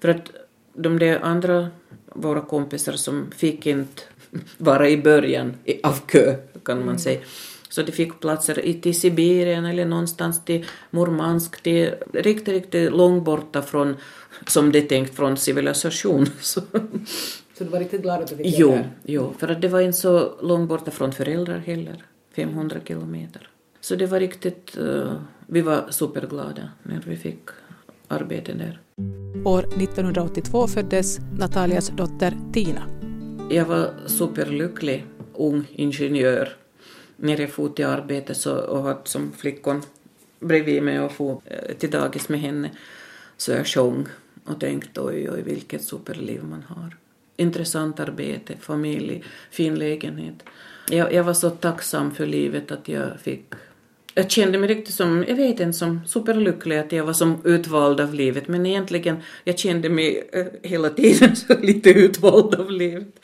För 0.00 0.08
att 0.08 0.30
de 0.74 0.98
där 0.98 1.20
andra, 1.22 1.68
våra 2.06 2.40
kompisar 2.40 2.92
som 2.92 3.30
fick 3.36 3.66
inte 3.66 4.02
vara 4.58 4.88
i 4.88 4.96
början 4.96 5.54
av 5.82 6.00
kö, 6.06 6.34
kan 6.62 6.78
man 6.78 6.88
mm. 6.88 6.98
säga. 6.98 7.20
Så 7.72 7.82
de 7.82 7.92
fick 7.92 8.20
platser 8.20 8.80
till 8.82 9.00
Sibirien 9.00 9.64
eller 9.64 9.84
någonstans 9.84 10.44
till 10.44 10.66
Murmansk, 10.90 11.62
till 11.62 11.94
riktigt, 12.12 12.48
riktigt 12.48 12.92
långt 12.92 13.24
borta 13.24 13.62
från, 13.62 13.96
som 14.46 14.72
det 14.72 14.78
är 14.78 14.86
tänkt, 14.86 15.14
från 15.14 15.36
civilisation. 15.36 16.26
Så, 16.40 16.60
så 17.58 17.64
du 17.64 17.70
var 17.70 17.78
riktigt 17.78 18.02
glad 18.02 18.22
att 18.22 18.28
du 18.28 18.36
fick 18.36 18.58
jo, 18.58 18.70
det 18.70 18.88
Jo, 19.04 19.34
för 19.38 19.48
att 19.48 19.60
det 19.62 19.68
var 19.68 19.80
inte 19.80 19.98
så 19.98 20.32
långt 20.42 20.68
borta 20.68 20.90
från 20.90 21.12
föräldrar 21.12 21.58
heller, 21.58 22.04
500 22.36 22.76
kilometer. 22.84 23.48
Så 23.80 23.94
det 23.94 24.06
var 24.06 24.20
riktigt, 24.20 24.78
uh, 24.80 25.12
vi 25.46 25.60
var 25.60 25.86
superglada 25.90 26.70
när 26.82 27.02
vi 27.06 27.16
fick 27.16 27.40
arbete 28.08 28.52
där. 28.52 28.80
År 29.44 29.60
1982 29.60 30.66
föddes 30.66 31.18
Natalias 31.38 31.88
dotter 31.88 32.36
Tina. 32.52 32.82
Jag 33.50 33.64
var 33.64 33.90
superlycklig, 34.06 35.06
ung 35.34 35.64
ingenjör, 35.70 36.56
när 37.22 37.40
jag 37.40 37.50
for 37.50 37.68
till 37.68 37.86
arbetet 37.86 38.36
så, 38.36 38.56
och 38.56 38.82
hade 38.82 39.00
som 39.04 39.32
flickon 39.32 39.82
bredvid 40.40 40.82
mig 40.82 41.00
och 41.00 41.12
for 41.12 41.40
eh, 41.44 41.74
till 41.74 41.90
dagis 41.90 42.28
med 42.28 42.40
henne. 42.40 42.70
Så 43.36 43.52
jag 43.52 43.66
sjöng 43.66 44.06
och 44.44 44.60
tänkte 44.60 45.00
oj, 45.00 45.30
oj, 45.30 45.42
vilket 45.42 45.84
superliv 45.84 46.44
man 46.44 46.62
har. 46.68 46.96
Intressant 47.36 48.00
arbete, 48.00 48.54
familj, 48.60 49.24
fin 49.50 49.74
lägenhet. 49.74 50.42
Jag, 50.90 51.12
jag 51.12 51.24
var 51.24 51.34
så 51.34 51.50
tacksam 51.50 52.14
för 52.14 52.26
livet 52.26 52.72
att 52.72 52.88
jag 52.88 53.20
fick 53.20 53.54
jag 54.14 54.30
kände 54.30 54.58
mig 54.58 54.68
riktigt 54.68 54.94
som, 54.94 55.24
jag 55.28 55.36
vet 55.36 55.60
inte, 55.60 55.72
som 55.72 56.00
superlycklig 56.06 56.78
att 56.78 56.92
jag 56.92 57.04
var 57.04 57.12
som 57.12 57.40
utvald 57.44 58.00
av 58.00 58.14
livet, 58.14 58.48
men 58.48 58.66
egentligen, 58.66 59.16
jag 59.44 59.58
kände 59.58 59.88
mig 59.88 60.28
eh, 60.32 60.46
hela 60.62 60.90
tiden 60.90 61.36
så 61.46 61.58
lite 61.58 61.90
utvald 61.90 62.54
av 62.54 62.70
livet. 62.70 63.20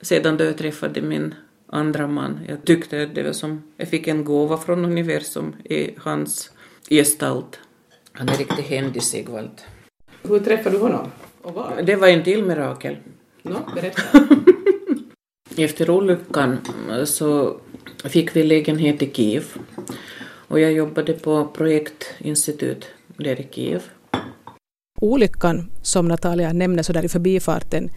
Sedan 0.00 0.36
då 0.36 0.44
jag 0.44 0.58
träffade 0.58 1.02
min 1.02 1.34
andra 1.72 2.06
man, 2.06 2.38
jag 2.48 2.64
tyckte 2.64 3.02
att 3.02 3.14
det 3.14 3.22
var 3.22 3.32
som, 3.32 3.62
jag 3.76 3.88
fick 3.88 4.08
en 4.08 4.24
gåva 4.24 4.58
från 4.58 4.84
universum 4.84 5.56
i 5.64 5.90
hans 5.98 6.50
gestalt. 6.90 7.60
Han 8.12 8.28
är 8.28 8.36
riktigt 8.36 8.66
händig 8.66 9.02
Sigvald. 9.02 9.62
Hur 10.22 10.40
träffade 10.40 10.76
du 10.76 10.82
honom? 10.82 11.10
Och 11.42 11.54
var? 11.54 11.82
Det 11.82 11.96
var 11.96 12.08
en 12.08 12.24
till 12.24 12.44
mirakel. 12.44 12.96
No, 13.42 13.56
berätta. 13.74 14.02
Efter 15.56 15.90
olyckan 15.90 16.58
så 17.04 17.56
fick 18.04 18.36
vi 18.36 18.42
lägenhet 18.42 19.02
i 19.02 19.10
Kiev 19.12 19.44
och 20.24 20.60
jag 20.60 20.72
jobbade 20.72 21.12
på 21.12 21.44
projektinstitut 21.44 22.86
där 23.16 23.40
i 23.40 23.48
Kiev. 23.50 23.82
Olyckan 25.00 25.70
som 25.82 26.08
Natalia 26.08 26.52
nämner 26.52 26.82
så 26.82 26.92
där 26.92 27.04
i 27.04 27.08
förbifarten 27.08 27.90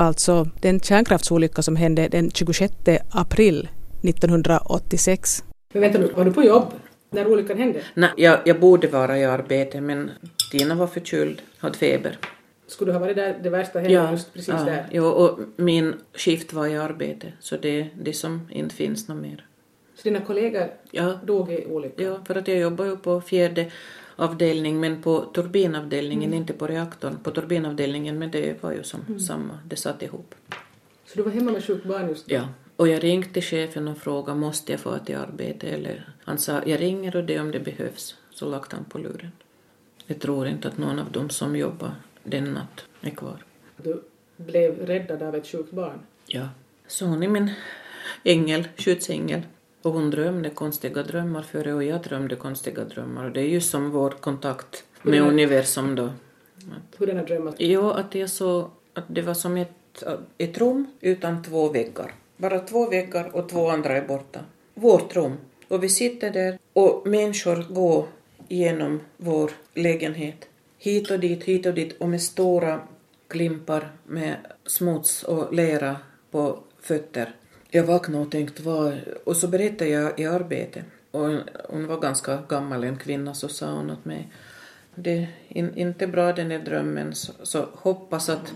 alltså 0.00 0.46
den 0.60 0.80
kärnkraftsolycka 0.80 1.62
som 1.62 1.76
hände 1.76 2.08
den 2.08 2.30
26 2.30 2.74
april 3.10 3.68
1986. 4.02 5.44
Men 5.72 5.82
vänta 5.82 5.98
nu, 5.98 6.12
var 6.16 6.24
du 6.24 6.32
på 6.32 6.42
jobb 6.42 6.72
när 7.10 7.26
olyckan 7.26 7.58
hände? 7.58 7.80
Nej, 7.94 8.10
jag, 8.16 8.38
jag 8.44 8.60
borde 8.60 8.88
vara 8.88 9.18
i 9.18 9.24
arbete 9.24 9.80
men 9.80 10.10
Tina 10.52 10.74
var 10.74 10.86
förkyld, 10.86 11.42
hade 11.58 11.78
feber. 11.78 12.18
Skulle 12.66 12.90
du 12.90 12.92
ha 12.92 13.00
varit 13.00 13.16
där 13.16 13.38
det 13.42 13.50
värsta 13.50 13.78
hände 13.78 13.94
ja, 13.94 14.10
just 14.10 14.32
precis 14.32 14.54
ja, 14.58 14.64
där? 14.64 14.86
Ja, 14.90 15.02
och 15.02 15.38
min 15.56 15.94
skift 16.14 16.52
var 16.52 16.66
i 16.66 16.76
arbete 16.76 17.32
så 17.40 17.56
det 17.56 17.80
är 17.80 17.90
det 18.02 18.12
som 18.12 18.48
inte 18.50 18.74
finns 18.74 19.08
något 19.08 19.22
mer. 19.22 19.44
Så 19.94 20.02
dina 20.02 20.20
kollegor 20.20 20.70
ja. 20.90 21.18
dog 21.24 21.52
i 21.52 21.66
olyckan? 21.66 22.06
Ja, 22.06 22.18
för 22.24 22.34
att 22.34 22.48
jag 22.48 22.58
jobbar 22.58 22.84
ju 22.84 22.96
på 22.96 23.20
fjärde 23.20 23.70
avdelning 24.18 24.80
men 24.80 25.02
på 25.02 25.24
turbinavdelningen, 25.34 26.30
mm. 26.30 26.40
inte 26.40 26.52
på 26.52 26.66
reaktorn, 26.66 27.18
på 27.22 27.30
turbinavdelningen 27.30 28.18
men 28.18 28.30
det 28.30 28.62
var 28.62 28.72
ju 28.72 28.82
som 28.82 29.00
mm. 29.08 29.20
samma, 29.20 29.58
det 29.64 29.76
satt 29.76 30.02
ihop. 30.02 30.34
Så 31.06 31.16
du 31.16 31.22
var 31.22 31.30
hemma 31.30 31.50
med 31.50 31.64
sjukt 31.64 31.86
barn 31.86 32.08
just 32.08 32.28
då? 32.28 32.34
Ja, 32.34 32.48
och 32.76 32.88
jag 32.88 33.04
ringde 33.04 33.28
till 33.28 33.42
chefen 33.42 33.88
och 33.88 33.98
frågade 33.98 34.38
måste 34.38 34.72
jag 34.72 34.80
få 34.80 34.98
till 34.98 35.16
arbete 35.16 35.68
eller 35.68 36.08
han 36.24 36.38
sa 36.38 36.62
jag 36.66 36.80
ringer 36.80 37.16
och 37.16 37.24
det 37.24 37.40
om 37.40 37.50
det 37.50 37.60
behövs, 37.60 38.16
så 38.30 38.48
lagt 38.48 38.72
han 38.72 38.84
på 38.84 38.98
luren. 38.98 39.32
Jag 40.06 40.20
tror 40.20 40.46
inte 40.46 40.68
att 40.68 40.78
någon 40.78 40.98
av 40.98 41.12
dem 41.12 41.30
som 41.30 41.56
jobbar 41.56 41.92
den 42.24 42.44
natt 42.44 42.84
är 43.00 43.10
kvar. 43.10 43.44
Du 43.76 44.02
blev 44.36 44.86
räddad 44.86 45.22
av 45.22 45.34
ett 45.34 45.46
sjukt 45.46 45.70
barn? 45.70 45.98
Ja. 46.26 46.48
Så 46.86 47.06
hon 47.06 47.22
är 47.22 47.28
min 47.28 47.50
ängel, 48.24 48.68
skyddsängel. 48.76 49.42
Och 49.82 49.92
hon 49.92 50.10
drömde 50.10 50.50
konstiga 50.50 51.02
drömmar 51.02 51.42
före 51.42 51.74
och 51.74 51.84
jag 51.84 52.02
drömde 52.02 52.36
konstiga 52.36 52.84
drömmar. 52.84 53.24
Och 53.24 53.32
det 53.32 53.40
är 53.40 53.48
ju 53.48 53.60
som 53.60 53.90
vår 53.90 54.10
kontakt 54.10 54.84
med 55.02 55.22
universum 55.22 55.94
då. 55.94 56.10
Hurdana 56.98 57.22
drömmar? 57.22 57.54
Jo, 57.58 57.90
att 57.90 58.14
jag 58.14 58.30
såg 58.30 58.70
att 58.94 59.04
det 59.06 59.22
var 59.22 59.34
som 59.34 59.56
ett, 59.56 60.02
ett 60.38 60.58
rum 60.58 60.86
utan 61.00 61.42
två 61.42 61.68
väggar. 61.68 62.14
Bara 62.36 62.58
två 62.58 62.90
väggar 62.90 63.36
och 63.36 63.48
två 63.48 63.68
andra 63.68 63.96
är 63.96 64.08
borta. 64.08 64.40
Vårt 64.74 65.16
rum. 65.16 65.36
Och 65.68 65.82
vi 65.82 65.88
sitter 65.88 66.30
där 66.30 66.58
och 66.72 67.06
människor 67.06 67.74
går 67.74 68.06
genom 68.48 69.00
vår 69.16 69.50
lägenhet. 69.74 70.48
Hit 70.78 71.10
och 71.10 71.20
dit, 71.20 71.44
hit 71.44 71.66
och 71.66 71.74
dit 71.74 72.00
och 72.00 72.08
med 72.08 72.22
stora 72.22 72.80
klimpar 73.28 73.90
med 74.06 74.36
smuts 74.66 75.22
och 75.22 75.54
lera 75.54 75.96
på 76.30 76.58
fötter. 76.80 77.34
Jag 77.70 77.84
vaknade 77.84 78.24
och 78.24 78.30
tänkte 78.30 78.62
vad... 78.62 78.94
Och 79.24 79.36
så 79.36 79.48
berättade 79.48 79.90
jag 79.90 80.20
i 80.20 80.26
arbetet. 80.26 80.84
Och 81.10 81.28
hon 81.68 81.86
var 81.86 82.00
ganska 82.00 82.38
gammal, 82.48 82.84
en 82.84 82.96
kvinna, 82.96 83.34
så 83.34 83.48
sa 83.48 83.72
hon 83.72 83.90
åt 83.90 84.04
mig 84.04 84.28
det 85.02 85.12
är 85.12 85.28
in, 85.48 85.74
inte 85.74 86.06
bra 86.06 86.32
den 86.32 86.50
här 86.50 86.58
drömmen, 86.58 87.14
så, 87.14 87.32
så, 87.42 87.68
hoppas 87.72 88.28
att 88.28 88.54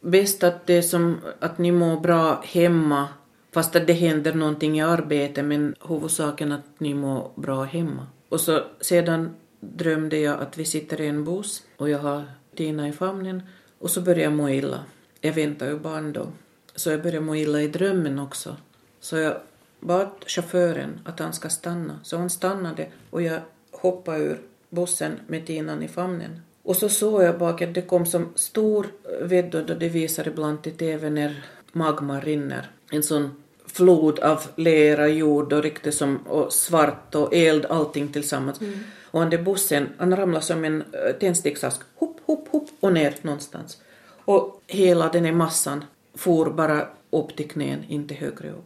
bäst 0.00 0.44
att 0.44 0.66
det 0.66 0.74
är 0.74 0.82
som 0.82 1.20
att 1.40 1.58
ni 1.58 1.72
mår 1.72 2.00
bra 2.00 2.42
hemma 2.44 3.08
fast 3.52 3.76
att 3.76 3.86
det 3.86 3.92
händer 3.92 4.34
någonting 4.34 4.78
i 4.78 4.82
arbetet 4.82 5.44
men 5.44 5.74
huvudsaken 5.88 6.52
att 6.52 6.80
ni 6.80 6.94
mår 6.94 7.30
bra 7.34 7.64
hemma. 7.64 8.06
Och 8.28 8.40
så 8.40 8.62
sedan 8.80 9.34
drömde 9.60 10.18
jag 10.18 10.40
att 10.40 10.58
vi 10.58 10.64
sitter 10.64 11.00
i 11.00 11.06
en 11.06 11.24
buss 11.24 11.62
och 11.76 11.90
jag 11.90 11.98
har 11.98 12.24
Tina 12.56 12.88
i 12.88 12.92
famnen 12.92 13.42
och 13.78 13.90
så 13.90 14.00
börjar 14.00 14.22
jag 14.22 14.32
må 14.32 14.50
illa. 14.50 14.80
Jag 15.20 15.32
väntar 15.32 15.66
ju 15.66 15.78
barn 15.78 16.12
då. 16.12 16.26
Så 16.76 16.90
jag 16.90 17.02
började 17.02 17.20
må 17.20 17.36
illa 17.36 17.62
i 17.62 17.68
drömmen 17.68 18.18
också. 18.18 18.56
Så 19.00 19.16
jag 19.16 19.36
bad 19.80 20.08
chauffören 20.26 21.00
att 21.04 21.18
han 21.18 21.32
ska 21.32 21.48
stanna. 21.48 22.00
Så 22.02 22.16
han 22.16 22.30
stannade 22.30 22.86
och 23.10 23.22
jag 23.22 23.40
hoppade 23.70 24.18
ur 24.18 24.40
bussen 24.70 25.20
med 25.26 25.46
Tinan 25.46 25.82
i 25.82 25.88
famnen. 25.88 26.40
Och 26.62 26.76
så 26.76 26.88
såg 26.88 27.22
jag 27.22 27.38
bak 27.38 27.62
att 27.62 27.74
det 27.74 27.82
kom 27.82 28.06
som 28.06 28.32
stor, 28.34 28.86
vet 29.20 29.52
du, 29.52 29.62
det 29.62 29.88
visar 29.88 30.28
ibland 30.28 30.66
i 30.66 30.70
TV 30.70 31.10
när 31.10 31.44
magma 31.72 32.20
rinner. 32.20 32.70
En 32.90 33.02
sån 33.02 33.42
flod 33.66 34.18
av 34.18 34.42
lera, 34.56 35.08
jord 35.08 35.52
och 35.52 35.62
riktigt 35.62 35.94
som 35.94 36.16
och 36.16 36.52
svart 36.52 37.14
och 37.14 37.34
eld, 37.34 37.66
allting 37.66 38.12
tillsammans. 38.12 38.60
Mm. 38.60 38.78
Och 39.02 39.20
den 39.20 39.30
där 39.30 39.42
bussen, 39.42 39.88
han 39.98 40.16
ramlade 40.16 40.44
som 40.44 40.64
en 40.64 40.82
äh, 40.82 41.12
tändsticksask, 41.20 41.80
hopp, 41.94 42.16
hopp, 42.26 42.48
hopp 42.48 42.68
och 42.80 42.92
ner 42.92 43.14
någonstans. 43.22 43.78
Och 44.24 44.62
hela 44.66 45.08
den 45.08 45.24
här 45.24 45.32
massan 45.32 45.84
for 46.16 46.50
bara 46.50 46.88
upp 47.10 47.36
till 47.36 47.48
knän, 47.50 47.84
inte 47.88 48.14
högre 48.14 48.50
upp. 48.50 48.64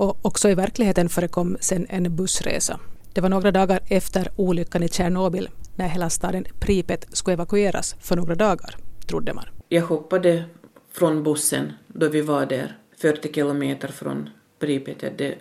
Och 0.00 0.18
också 0.22 0.48
i 0.48 0.54
verkligheten 0.54 1.08
förekom 1.08 1.56
sen 1.60 1.86
en 1.88 2.16
bussresa. 2.16 2.80
Det 3.12 3.20
var 3.20 3.28
några 3.28 3.50
dagar 3.50 3.80
efter 3.88 4.28
olyckan 4.36 4.82
i 4.82 4.88
Tjernobyl 4.88 5.48
när 5.76 5.88
hela 5.88 6.10
staden 6.10 6.44
Pripet 6.60 7.06
skulle 7.16 7.34
evakueras 7.34 7.96
för 8.00 8.16
några 8.16 8.34
dagar, 8.34 8.76
trodde 9.06 9.34
man. 9.34 9.44
Jag 9.68 9.82
hoppade 9.82 10.44
från 10.92 11.22
bussen 11.22 11.72
då 11.86 12.08
vi 12.08 12.20
var 12.20 12.46
där, 12.46 12.78
40 12.96 13.32
kilometer 13.32 13.88
från 13.88 14.30
Pripet. 14.58 15.18
Det, 15.18 15.34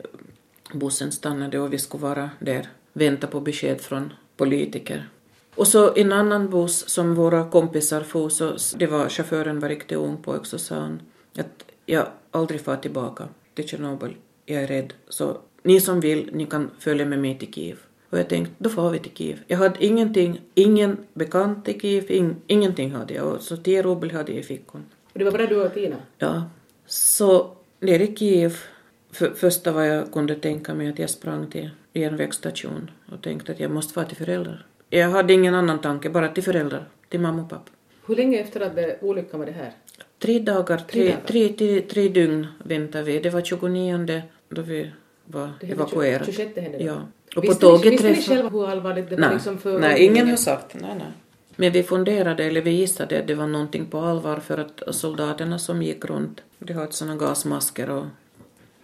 bussen 0.74 1.12
stannade 1.12 1.60
och 1.60 1.74
vi 1.74 1.80
skulle 1.80 2.04
vara 2.04 2.30
där, 2.40 2.70
vänta 2.94 3.28
på 3.28 3.40
besked 3.40 3.82
från 3.82 4.14
politiker. 4.38 5.10
Och 5.56 5.68
så 5.68 5.96
en 5.96 6.14
annan 6.14 6.50
buss 6.50 6.90
som 6.90 7.16
våra 7.16 7.50
kompisar 7.50 8.02
for, 8.02 8.30
så 8.30 8.78
det 8.78 8.88
var 8.88 9.10
chauffören 9.10 9.60
var 9.60 9.70
riktigt 9.70 9.98
ung 9.98 10.18
pojke, 10.18 10.46
så 10.46 10.58
sa 10.58 10.76
han 10.76 11.02
att 11.38 11.66
jag 11.86 12.08
aldrig 12.32 12.62
far 12.62 12.76
tillbaka 12.76 13.28
till 13.54 13.68
Tjernobyl, 13.68 14.16
jag 14.46 14.64
är 14.64 14.68
rädd. 14.68 14.94
Så 15.10 15.38
ni 15.64 15.82
som 15.82 16.00
vill, 16.00 16.30
ni 16.34 16.46
kan 16.46 16.72
följa 16.80 17.06
med 17.06 17.20
mig 17.20 17.40
till 17.40 17.54
Kiev. 17.54 17.80
Och 18.10 18.20
jag 18.20 18.30
tänkte, 18.30 18.56
då 18.58 18.70
får 18.70 18.90
vi 18.90 19.00
till 19.00 19.12
Kiev. 19.16 19.40
Jag 19.48 19.58
hade 19.58 19.86
ingenting, 19.86 20.42
ingen 20.54 20.98
bekant 21.14 21.68
i 21.68 21.80
Kiev, 21.80 22.12
in, 22.12 22.36
ingenting 22.48 22.92
hade 22.92 23.14
jag. 23.14 23.28
Och 23.28 23.42
så 23.42 23.58
10 23.58 23.84
rubel 23.84 24.12
hade 24.12 24.32
jag 24.32 24.40
i 24.40 24.44
fickan. 24.44 24.86
Och 25.14 25.20
det 25.20 25.26
var 25.26 25.32
bara 25.32 25.46
du 25.46 25.66
och 25.66 25.74
Tina? 25.74 25.96
Ja. 26.18 26.44
Så 26.86 27.56
nere 27.80 28.04
i 28.04 28.16
Kiev, 28.16 28.58
för, 29.12 29.30
första 29.30 29.72
vad 29.72 29.88
jag 29.88 30.14
kunde 30.14 30.36
tänka 30.36 30.74
mig 30.74 30.90
att 30.90 31.00
jag 31.00 31.10
sprang 31.10 31.50
till 31.50 31.70
järnvägsstation 31.94 32.92
och 33.12 33.22
tänkte 33.22 33.52
att 33.52 33.60
jag 33.60 33.72
måste 33.72 34.00
vara 34.00 34.08
till 34.08 34.18
föräldrar. 34.18 34.66
Jag 34.90 35.10
hade 35.10 35.34
ingen 35.34 35.56
annan 35.56 35.82
tanke, 35.82 36.10
bara 36.10 36.28
till 36.28 36.44
föräldrar, 36.44 36.90
till 37.10 37.20
mamma 37.20 37.42
och 37.42 37.50
pappa. 37.50 37.72
Hur 38.10 38.16
länge 38.16 38.40
efter 38.40 38.62
att 38.62 39.04
olyckan 39.04 39.40
var 39.40 39.48
det 39.48 39.52
här? 39.52 39.72
Tre 40.20 40.40
dagar, 40.40 40.78
tre, 40.78 41.16
tre, 41.28 41.50
tre, 41.50 41.82
tre 41.82 42.08
dygn 42.08 42.48
väntade 42.64 43.04
vi. 43.04 43.20
Det 43.20 43.30
var 43.30 43.42
29 43.42 44.22
då 44.50 44.62
vi 44.62 44.92
var 45.26 45.50
evakuerat. 45.62 46.26
26 46.26 46.56
hände 46.56 46.78
det. 46.78 46.84
Ja. 46.84 47.02
Och 47.28 47.34
på 47.36 47.42
Visste, 47.42 47.62
tåget 47.62 47.84
ni, 47.84 47.90
visste 47.90 48.10
ni 48.10 48.38
själva 48.38 48.50
hur 48.50 48.70
allvarligt 48.70 49.10
det 49.10 49.16
var 49.16 49.22
Nej, 49.22 49.34
liksom 49.34 49.58
för 49.58 49.80
nej, 49.80 50.06
ingen 50.06 50.30
har 50.30 50.36
sagt. 50.36 50.74
Nej, 50.74 50.96
nej. 50.98 51.08
Men 51.56 51.72
vi 51.72 51.84
funderade, 51.84 52.44
eller 52.44 52.62
vi 52.62 52.72
gissade 52.72 53.20
att 53.20 53.28
det 53.28 53.36
var 53.36 53.48
någonting 53.48 53.86
på 53.86 54.00
allvar 54.00 54.38
för 54.38 54.58
att 54.58 54.96
soldaterna 54.96 55.60
som 55.60 55.82
gick 55.82 56.06
runt, 56.06 56.42
de 56.60 56.74
har 56.74 56.88
såna 56.90 57.16
gasmasker 57.16 57.90
och 57.90 58.06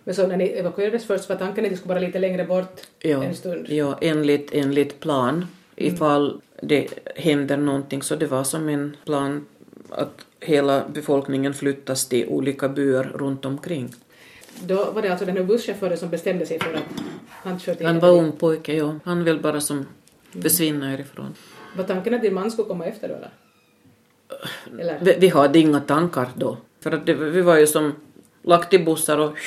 Men 0.04 0.16
så 0.16 0.28
när 0.28 0.38
ni 0.38 0.46
evakuerades 0.46 1.06
först 1.06 1.30
var 1.30 1.36
tanken 1.36 1.66
att 1.66 1.72
ni 1.72 1.78
skulle 1.78 1.94
vara 1.94 2.06
lite 2.06 2.20
längre 2.20 2.44
bort 2.44 2.82
ja, 3.00 3.24
en 3.24 3.36
stund? 3.36 3.66
ja, 3.70 3.98
enligt, 4.02 4.54
enligt 4.54 5.00
plan. 5.00 5.46
Ifall 5.76 6.42
det 6.68 6.88
händer 7.16 7.58
någonting 7.58 8.02
så 8.02 8.16
det 8.16 8.28
var 8.28 8.44
som 8.44 8.70
en 8.70 8.98
plan 9.06 9.46
att 9.90 10.26
hela 10.40 10.84
befolkningen 10.94 11.54
flyttas 11.54 12.08
till 12.08 12.28
olika 12.28 12.70
byar 12.70 13.04
runt 13.04 13.46
omkring. 13.46 13.94
Då 14.60 14.92
var 14.92 15.02
det 15.02 15.10
alltså 15.10 15.26
den 15.26 15.38
här 15.38 15.44
busschauffören 15.44 15.98
som 15.98 16.10
bestämde 16.10 16.46
sig 16.46 16.60
för 16.60 16.74
att 16.74 16.84
han 17.28 17.60
körde 17.60 17.80
in 17.80 17.86
Han 17.86 18.00
var 18.00 18.12
ung 18.12 18.32
pojke, 18.32 18.74
ja. 18.74 18.96
Han 19.04 19.24
vill 19.24 19.40
bara 19.40 19.62
som 19.62 19.86
försvinna 20.42 20.90
härifrån. 20.90 21.34
Var 21.78 21.84
tanken 21.84 22.14
att 22.14 22.22
din 22.22 22.34
man 22.34 22.52
skulle 22.52 22.68
komma 22.68 22.86
efter 22.86 23.08
då? 23.10 23.16
Eller? 23.16 23.32
eller? 24.80 25.00
Vi, 25.02 25.16
vi 25.20 25.28
hade 25.28 25.60
inga 25.60 25.80
tankar 25.80 26.30
då. 26.36 26.58
För 26.80 26.92
att 26.92 27.06
det, 27.06 27.14
vi 27.14 27.42
var 27.42 27.58
ju 27.58 27.68
som 27.68 27.94
lagt 28.42 28.74
i 28.74 28.80
bussar 28.80 29.18
och 29.18 29.38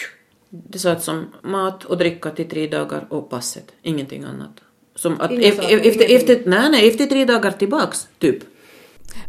det 0.48 0.78
satt 0.78 1.02
som 1.02 1.26
mat 1.42 1.84
och 1.84 1.98
dricka 1.98 2.30
till 2.30 2.48
tre 2.48 2.66
dagar 2.66 3.06
och 3.08 3.30
passet. 3.30 3.72
Ingenting 3.82 4.24
annat. 4.24 4.60
Som 4.98 5.20
att 5.20 5.30
ef- 5.30 5.80
efter, 5.82 6.14
efter, 6.16 6.42
nej, 6.46 6.70
nej, 6.70 6.88
efter 6.88 7.06
tre 7.06 7.24
dagar 7.24 7.50
tillbaks, 7.50 8.08
typ. 8.18 8.38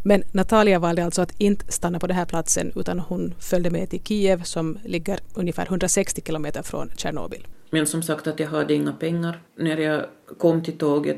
Men 0.03 0.23
Natalia 0.31 0.79
valde 0.79 1.05
alltså 1.05 1.21
att 1.21 1.33
inte 1.41 1.71
stanna 1.71 1.99
på 1.99 2.07
den 2.07 2.15
här 2.15 2.25
platsen 2.25 2.71
utan 2.75 2.99
hon 2.99 3.33
följde 3.39 3.69
med 3.69 3.89
till 3.89 4.03
Kiev 4.03 4.43
som 4.43 4.77
ligger 4.85 5.19
ungefär 5.35 5.65
160 5.65 6.21
kilometer 6.25 6.61
från 6.63 6.91
Tjernobyl. 6.97 7.47
Men 7.69 7.87
som 7.87 8.03
sagt 8.03 8.27
att 8.27 8.39
jag 8.39 8.47
hade 8.47 8.73
inga 8.73 8.93
pengar 8.93 9.41
när 9.55 9.77
jag 9.77 10.05
kom 10.37 10.63
till 10.63 10.77
tåget 10.77 11.17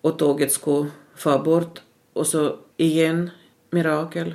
och 0.00 0.18
tåget 0.18 0.52
skulle 0.52 0.90
få 1.16 1.38
bort 1.38 1.80
och 2.12 2.26
så 2.26 2.56
igen, 2.76 3.30
mirakel, 3.70 4.34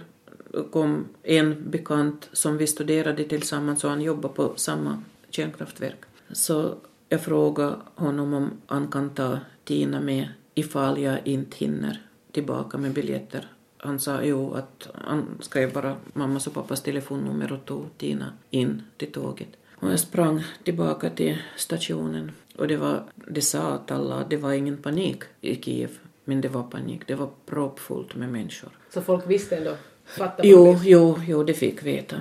kom 0.72 1.08
en 1.24 1.72
bekant 1.72 2.30
som 2.34 2.58
vi 2.58 2.67
studerade 2.67 3.24
tillsammans 3.24 3.84
och 3.84 3.89
han 3.89 4.02
jobbade 4.02 4.34
på 4.34 4.54
samma 4.56 5.04
kärnkraftverk. 5.30 6.00
Så 6.32 6.76
jag 7.13 7.21
frågade 7.21 7.76
honom 7.95 8.34
om 8.34 8.52
han 8.65 8.88
kan 8.88 9.10
ta 9.10 9.39
Tina 9.63 10.02
med 10.02 10.28
ifall 10.54 11.02
jag 11.02 11.28
inte 11.28 11.58
hinner 11.58 12.02
tillbaka 12.32 12.78
med 12.78 12.93
biljetter. 12.93 13.47
Han 13.78 13.99
sa 13.99 14.23
jo 14.23 14.54
att 14.54 14.88
han 14.93 15.26
skrev 15.39 15.73
bara 15.73 15.95
mammas 16.13 16.47
och 16.47 16.54
pappas 16.54 16.82
telefonnummer 16.82 17.54
och 17.54 17.65
tog 17.65 17.97
Tina 17.97 18.34
in 18.49 18.82
till 18.97 19.12
tåget. 19.12 19.47
Och 19.76 19.91
jag 19.91 19.99
sprang 19.99 20.43
tillbaka 20.63 21.10
till 21.10 21.38
stationen 21.58 22.32
och 22.56 22.67
det 22.67 22.78
var, 22.78 23.04
det 23.15 23.41
sa 23.41 23.62
att 23.62 23.91
alla, 23.91 24.26
det 24.30 24.38
var 24.38 24.54
ingen 24.54 24.78
panik 24.78 25.23
i 25.41 25.56
Kiev, 25.56 25.89
men 26.26 26.41
det 26.41 26.49
var 26.49 26.63
panik. 26.63 27.02
Det 27.08 27.15
var 27.15 27.30
proppfullt 27.45 28.15
med 28.15 28.30
människor. 28.30 28.69
Så 28.93 29.02
folk 29.02 29.23
visste 29.28 29.58
ändå? 29.58 29.76
Fattade 30.06 30.47
Jo, 30.47 30.80
jo, 30.84 31.19
jo, 31.28 31.43
det 31.43 31.54
fick 31.54 31.84
veta. 31.84 32.15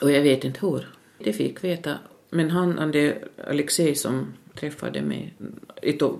Och 0.00 0.10
jag 0.10 0.22
vet 0.22 0.44
inte 0.44 0.66
hur. 0.66 0.88
Det 1.18 1.32
fick 1.32 1.64
veta. 1.64 1.98
Men 2.30 2.50
han, 2.50 2.78
han 2.78 2.90
det 2.90 3.18
Alexej 3.46 3.94
som 3.94 4.32
träffade 4.54 5.02
mig 5.02 5.34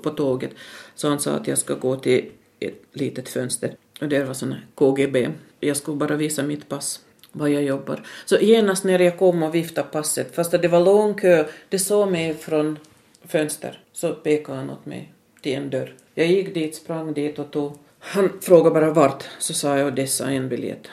på 0.02 0.10
tåget, 0.10 0.50
så 0.94 1.08
han 1.08 1.20
sa 1.20 1.32
att 1.32 1.48
jag 1.48 1.58
ska 1.58 1.74
gå 1.74 1.96
till 1.96 2.30
ett 2.60 2.82
litet 2.92 3.28
fönster. 3.28 3.74
Och 4.00 4.08
det 4.08 4.24
var 4.24 4.34
sån 4.34 4.54
KGB. 4.74 5.28
Jag 5.60 5.76
skulle 5.76 5.96
bara 5.96 6.16
visa 6.16 6.42
mitt 6.42 6.68
pass, 6.68 7.00
var 7.32 7.48
jag 7.48 7.62
jobbar. 7.62 8.02
Så 8.24 8.36
genast 8.36 8.84
när 8.84 8.98
jag 8.98 9.18
kom 9.18 9.42
och 9.42 9.54
viftade 9.54 9.88
passet, 9.88 10.34
fast 10.34 10.50
det 10.50 10.68
var 10.68 10.80
lång 10.80 11.14
kö, 11.14 11.44
det 11.68 11.78
såg 11.78 12.10
mig 12.10 12.34
från 12.34 12.78
fönster, 13.24 13.80
så 13.92 14.14
pekade 14.14 14.58
han 14.58 14.70
åt 14.70 14.86
mig 14.86 15.12
till 15.42 15.52
en 15.52 15.70
dörr. 15.70 15.94
Jag 16.14 16.26
gick 16.26 16.54
dit, 16.54 16.74
sprang 16.74 17.14
dit 17.14 17.38
och 17.38 17.50
tog... 17.50 17.78
Han 17.98 18.30
frågade 18.40 18.74
bara 18.74 18.90
vart, 18.90 19.24
så 19.38 19.54
sa 19.54 19.78
jag 19.78 19.94
dessa 19.94 20.30
en 20.30 20.48
biljett. 20.48 20.88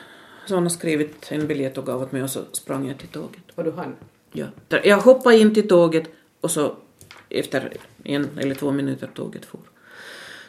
Så 0.46 0.54
han 0.54 0.62
har 0.62 0.70
skrivit 0.70 1.32
en 1.32 1.46
biljett 1.46 1.78
och 1.78 1.86
gav 1.86 2.02
åt 2.02 2.12
mig 2.12 2.22
och 2.22 2.30
så 2.30 2.40
sprang 2.52 2.88
jag 2.88 2.98
till 2.98 3.08
tåget. 3.08 3.42
Och 3.54 3.64
du 3.64 3.70
hann? 3.72 3.96
Ja. 4.38 4.78
Jag 4.84 4.98
hoppade 4.98 5.38
in 5.38 5.54
till 5.54 5.68
tåget 5.68 6.04
och 6.40 6.50
så 6.50 6.74
efter 7.30 7.72
en 8.04 8.38
eller 8.38 8.54
två 8.54 8.72
minuter 8.72 9.10
tåget 9.14 9.44
for. 9.44 9.60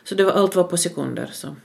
Så 0.03 0.15
det 0.15 0.23
var 0.23 0.31
allt 0.31 0.55
var 0.55 0.63
på 0.63 0.77
sekunder. 0.77 1.29
Så, 1.33 1.55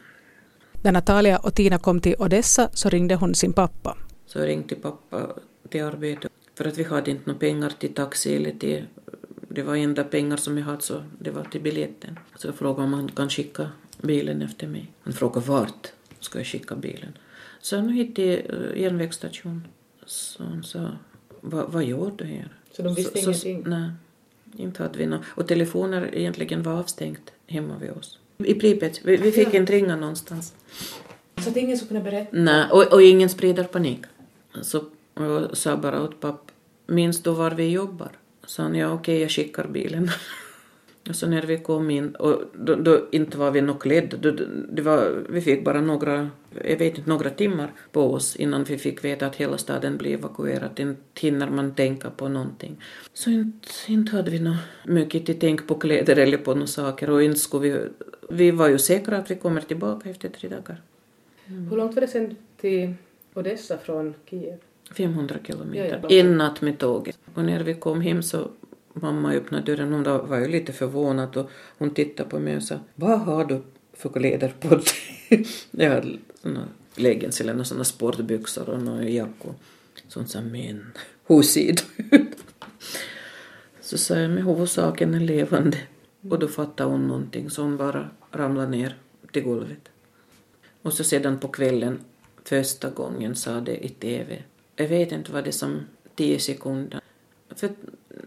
När 0.83 0.93
Natalia 0.93 1.39
och 1.39 1.55
Tina 1.55 1.79
kom 1.79 2.01
till 2.01 2.15
Odessa 2.19 2.69
så 2.73 2.89
ringde 2.89 3.15
hon 3.15 3.35
sin 3.35 3.53
pappa. 3.53 3.97
så 4.27 4.39
jag 4.39 4.49
ringde 4.49 4.75
pappa 4.75 5.29
till 5.69 5.85
arbetet 5.85 6.33
för 6.55 6.65
att 6.65 6.79
vi 6.79 6.85
hade 6.85 7.11
inte 7.11 7.23
några 7.27 7.41
pengar 7.41 7.73
till 7.79 7.95
taxi 7.95 8.37
eller 8.37 8.51
till... 8.51 8.85
Det 9.49 9.63
var 9.63 9.77
enda 9.77 10.05
pengar 10.05 10.37
som 10.37 10.59
jag 10.59 10.65
hade 10.65 10.83
så 10.83 11.03
det 11.19 11.31
var 11.31 11.45
till 11.45 11.61
biljetten. 11.61 12.19
Så 12.37 12.49
jag 12.49 12.55
frågade 12.55 12.83
om 12.83 12.93
han 12.93 13.09
kan 13.09 13.31
skicka 13.31 13.71
bilen 14.03 14.43
efter 14.43 14.67
mig. 14.67 14.93
Han 15.03 15.13
frågade 15.13 15.47
vart 15.47 15.93
ska 16.21 16.39
jag 16.39 16.47
skicka 16.47 16.75
bilen. 16.77 17.19
Så 17.61 17.81
nu 17.81 17.93
hit 17.93 18.15
till 18.15 18.51
uh, 18.51 18.81
järnvägsstationen. 18.81 19.67
Så 20.07 20.43
han 20.45 20.63
sa, 20.63 20.91
"Va- 21.45 21.67
vad 21.69 21.85
gör 21.85 22.13
du 22.17 22.25
här? 22.25 22.49
Så 22.73 22.83
de 22.83 22.95
visste 22.95 23.19
ingenting? 23.19 23.63
Nej, 23.67 23.91
inte 24.57 24.83
hade 24.83 24.99
vi 24.99 25.07
något. 25.07 25.21
Och 25.27 25.49
telefoner 25.49 26.15
egentligen 26.15 26.63
var 26.63 26.73
avstängt 26.73 27.33
hemma 27.47 27.79
vid 27.79 27.91
oss. 27.91 28.19
I 28.39 28.55
Pripet. 28.55 29.01
Vi, 29.05 29.17
vi 29.17 29.33
fick 29.33 29.49
Ja. 29.55 29.59
inte 29.59 29.73
ringa 29.73 29.97
någonstans. 29.97 30.55
Så 31.45 31.51
att 31.51 31.57
ingen 31.57 31.77
skulle 31.77 31.89
kunna 31.89 32.01
berätta? 32.01 32.29
Nej, 32.33 32.71
och, 32.71 32.93
och 32.93 33.03
ingen 33.03 33.29
sprider 33.29 33.65
panik. 33.65 34.01
Så 34.63 34.85
jag 35.15 35.57
sa 35.57 35.77
bara 35.77 36.03
åt 36.03 36.21
papp, 36.21 36.51
minns 36.87 37.23
du 37.23 37.31
var 37.31 37.51
vi 37.51 37.69
jobbar? 37.71 38.11
Så 38.47 38.63
han, 38.63 38.75
ja 38.75 38.93
okej, 38.93 39.21
jag 39.21 39.31
skickar 39.31 39.67
bilen. 39.69 40.11
och 41.09 41.17
så 41.17 41.27
när 41.27 41.43
vi 41.43 41.59
kom 41.59 41.91
in, 41.91 42.15
och 42.15 42.43
då, 42.53 42.75
då 42.75 43.07
inte 43.11 43.39
var 43.39 43.51
vi 43.51 43.61
nog 43.61 43.81
klädda, 43.81 44.17
då, 44.17 44.31
det 44.69 44.83
var, 44.83 45.25
vi 45.29 45.41
fick 45.41 45.65
bara 45.65 45.81
några, 45.81 46.31
jag 46.65 46.79
vet 46.79 46.99
inte, 46.99 47.11
några 47.11 47.31
timmar 47.31 47.73
på 47.93 48.13
oss 48.13 48.37
innan 48.37 48.65
vi 48.65 48.79
fick 48.79 49.05
veta 49.05 49.27
att 49.27 49.37
hela 49.37 49.59
staden 49.59 49.97
blev 49.97 50.19
evakuerad. 50.19 50.81
Inte 50.81 51.01
hinner 51.21 51.51
man 51.51 51.75
tänka 51.75 52.11
på 52.11 52.29
någonting. 52.29 52.77
Så 53.13 53.31
inte, 53.31 53.69
inte 53.89 54.17
hade 54.17 54.31
vi 54.31 54.39
något 54.39 54.57
mycket 54.87 55.27
till 55.27 55.39
tänk 55.39 55.67
på 55.67 55.75
kläder 55.75 56.17
eller 56.17 56.39
på 56.39 56.55
några 56.55 56.67
saker 56.67 57.11
och 57.11 57.23
inte 57.23 57.41
skulle 57.41 57.69
vi, 57.69 57.89
vi 58.31 58.51
var 58.51 58.69
ju 58.69 58.79
säkra 58.79 59.17
att 59.17 59.31
vi 59.31 59.37
kommer 59.37 59.61
tillbaka 59.61 60.11
efter 60.11 60.29
tre 60.29 60.49
dagar. 60.49 60.83
Hur 61.47 61.77
långt 61.77 61.95
var 61.95 62.01
det 62.01 62.09
sen 62.09 62.37
till 62.61 62.95
Odessa 63.35 63.79
från 63.79 64.15
Kiev? 64.31 64.59
500 64.97 65.37
kilometer. 65.47 66.01
Ja, 66.03 66.09
ja. 66.09 66.21
En 66.21 66.39
natt 66.39 66.61
med 66.61 66.79
tåget. 66.79 67.19
Och 67.35 67.45
när 67.45 67.63
vi 67.63 67.75
kom 67.75 68.01
hem 68.01 68.23
så 68.23 68.49
mamma 69.03 69.35
öppnade 69.35 69.65
dörren 69.65 69.93
hon 69.93 70.29
var 70.29 70.39
ju 70.39 70.49
lite 70.49 70.73
förvånad 70.73 71.37
och 71.37 71.51
hon 71.79 71.91
tittade 71.91 72.31
på 72.31 72.39
mig 72.39 72.57
och 72.57 72.63
sa 72.63 72.79
Vad 72.95 73.21
har 73.21 73.45
du 73.45 73.63
för 73.93 74.09
kläder 74.09 74.55
på 74.61 74.69
dig? 74.69 75.47
Jag 75.71 75.91
hade 75.91 76.19
såna 76.43 76.69
leggings 76.95 77.41
eller 77.41 77.53
några 77.53 77.65
såna 77.65 77.85
sportbyxor 77.85 78.69
och 78.69 78.83
några 78.83 79.09
jackor. 79.09 79.55
Så 80.09 80.21
hon 80.21 80.29
sa 80.29 80.41
men 80.41 80.93
hur 81.27 81.43
ser 81.43 81.75
du 81.97 82.17
ut? 82.17 82.37
Så 83.81 83.99
sa 83.99 84.19
jag 84.19 84.31
men 84.31 84.47
huvudsaken 84.47 85.15
är 85.15 85.21
levande. 85.21 85.79
Och 86.31 86.39
då 86.39 86.49
fattade 86.49 86.91
hon 86.91 87.09
någonting 87.09 87.51
så 87.51 87.63
hon 87.63 87.77
bara 87.77 88.11
ramlade 88.31 88.69
ner 88.69 88.97
till 89.33 89.43
golvet. 89.43 89.89
Och 90.83 90.93
så 90.93 91.05
sedan 91.05 91.39
på 91.39 91.49
kvällen 91.49 91.99
första 92.45 92.91
gången 92.91 93.35
sa 93.35 93.61
det 93.61 93.85
i 93.85 93.89
TV. 93.89 94.43
Jag 94.77 94.89
vet 94.89 95.13
inte 95.13 95.33
vad 95.33 95.45
det 95.45 95.53
som 95.53 95.81
tio 96.15 96.39
sekunder. 96.39 97.01
För 97.57 97.71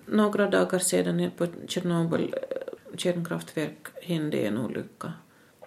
några 0.08 0.50
dagar 0.50 0.80
sedan 0.80 1.32
på 1.38 1.48
Tjernobyl 1.68 2.34
eh, 2.34 2.98
kärnkraftverk 2.98 3.88
hände 4.02 4.38
en 4.38 4.58
olycka. 4.58 5.14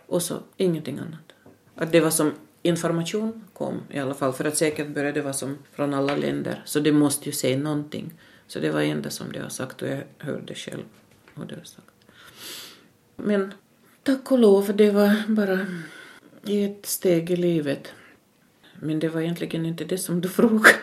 Och 0.07 0.23
så 0.23 0.39
ingenting 0.57 0.99
annat. 0.99 1.33
Att 1.75 1.93
det 1.93 2.01
var 2.01 2.11
som 2.11 2.33
information 2.63 3.45
kom 3.53 3.81
i 3.91 3.99
alla 3.99 4.15
fall, 4.15 4.33
för 4.33 4.45
att 4.45 4.57
säkert 4.57 4.89
började 4.89 5.13
det 5.13 5.23
vara 5.23 5.33
som 5.33 5.59
från 5.73 5.95
alla 5.95 6.17
länder. 6.17 6.63
Så 6.65 6.81
det 6.81 6.93
måste 6.93 7.29
ju 7.29 7.33
säga 7.33 7.59
någonting. 7.59 8.13
Så 8.47 8.59
det 8.59 8.71
var 8.71 8.81
det 8.81 8.87
enda 8.87 9.11
som 9.11 9.33
det 9.33 9.39
har 9.39 9.49
sagt 9.49 9.83
och 9.83 9.89
jag 9.89 10.03
hörde 10.19 10.55
själv 10.55 10.83
vad 11.35 11.49
det 11.49 11.55
har 11.55 11.65
sagt. 11.65 11.87
Men 13.17 13.55
tack 14.03 14.33
och 14.33 14.39
lov, 14.39 14.77
det 14.77 14.91
var 14.91 15.29
bara 15.29 15.67
ett 16.45 16.87
steg 16.87 17.31
i 17.31 17.37
livet. 17.37 17.93
Men 18.75 18.99
det 18.99 19.09
var 19.09 19.21
egentligen 19.21 19.67
inte 19.67 19.85
det 19.85 19.99
som 19.99 20.21
du 20.21 20.29
frågade. 20.39 20.77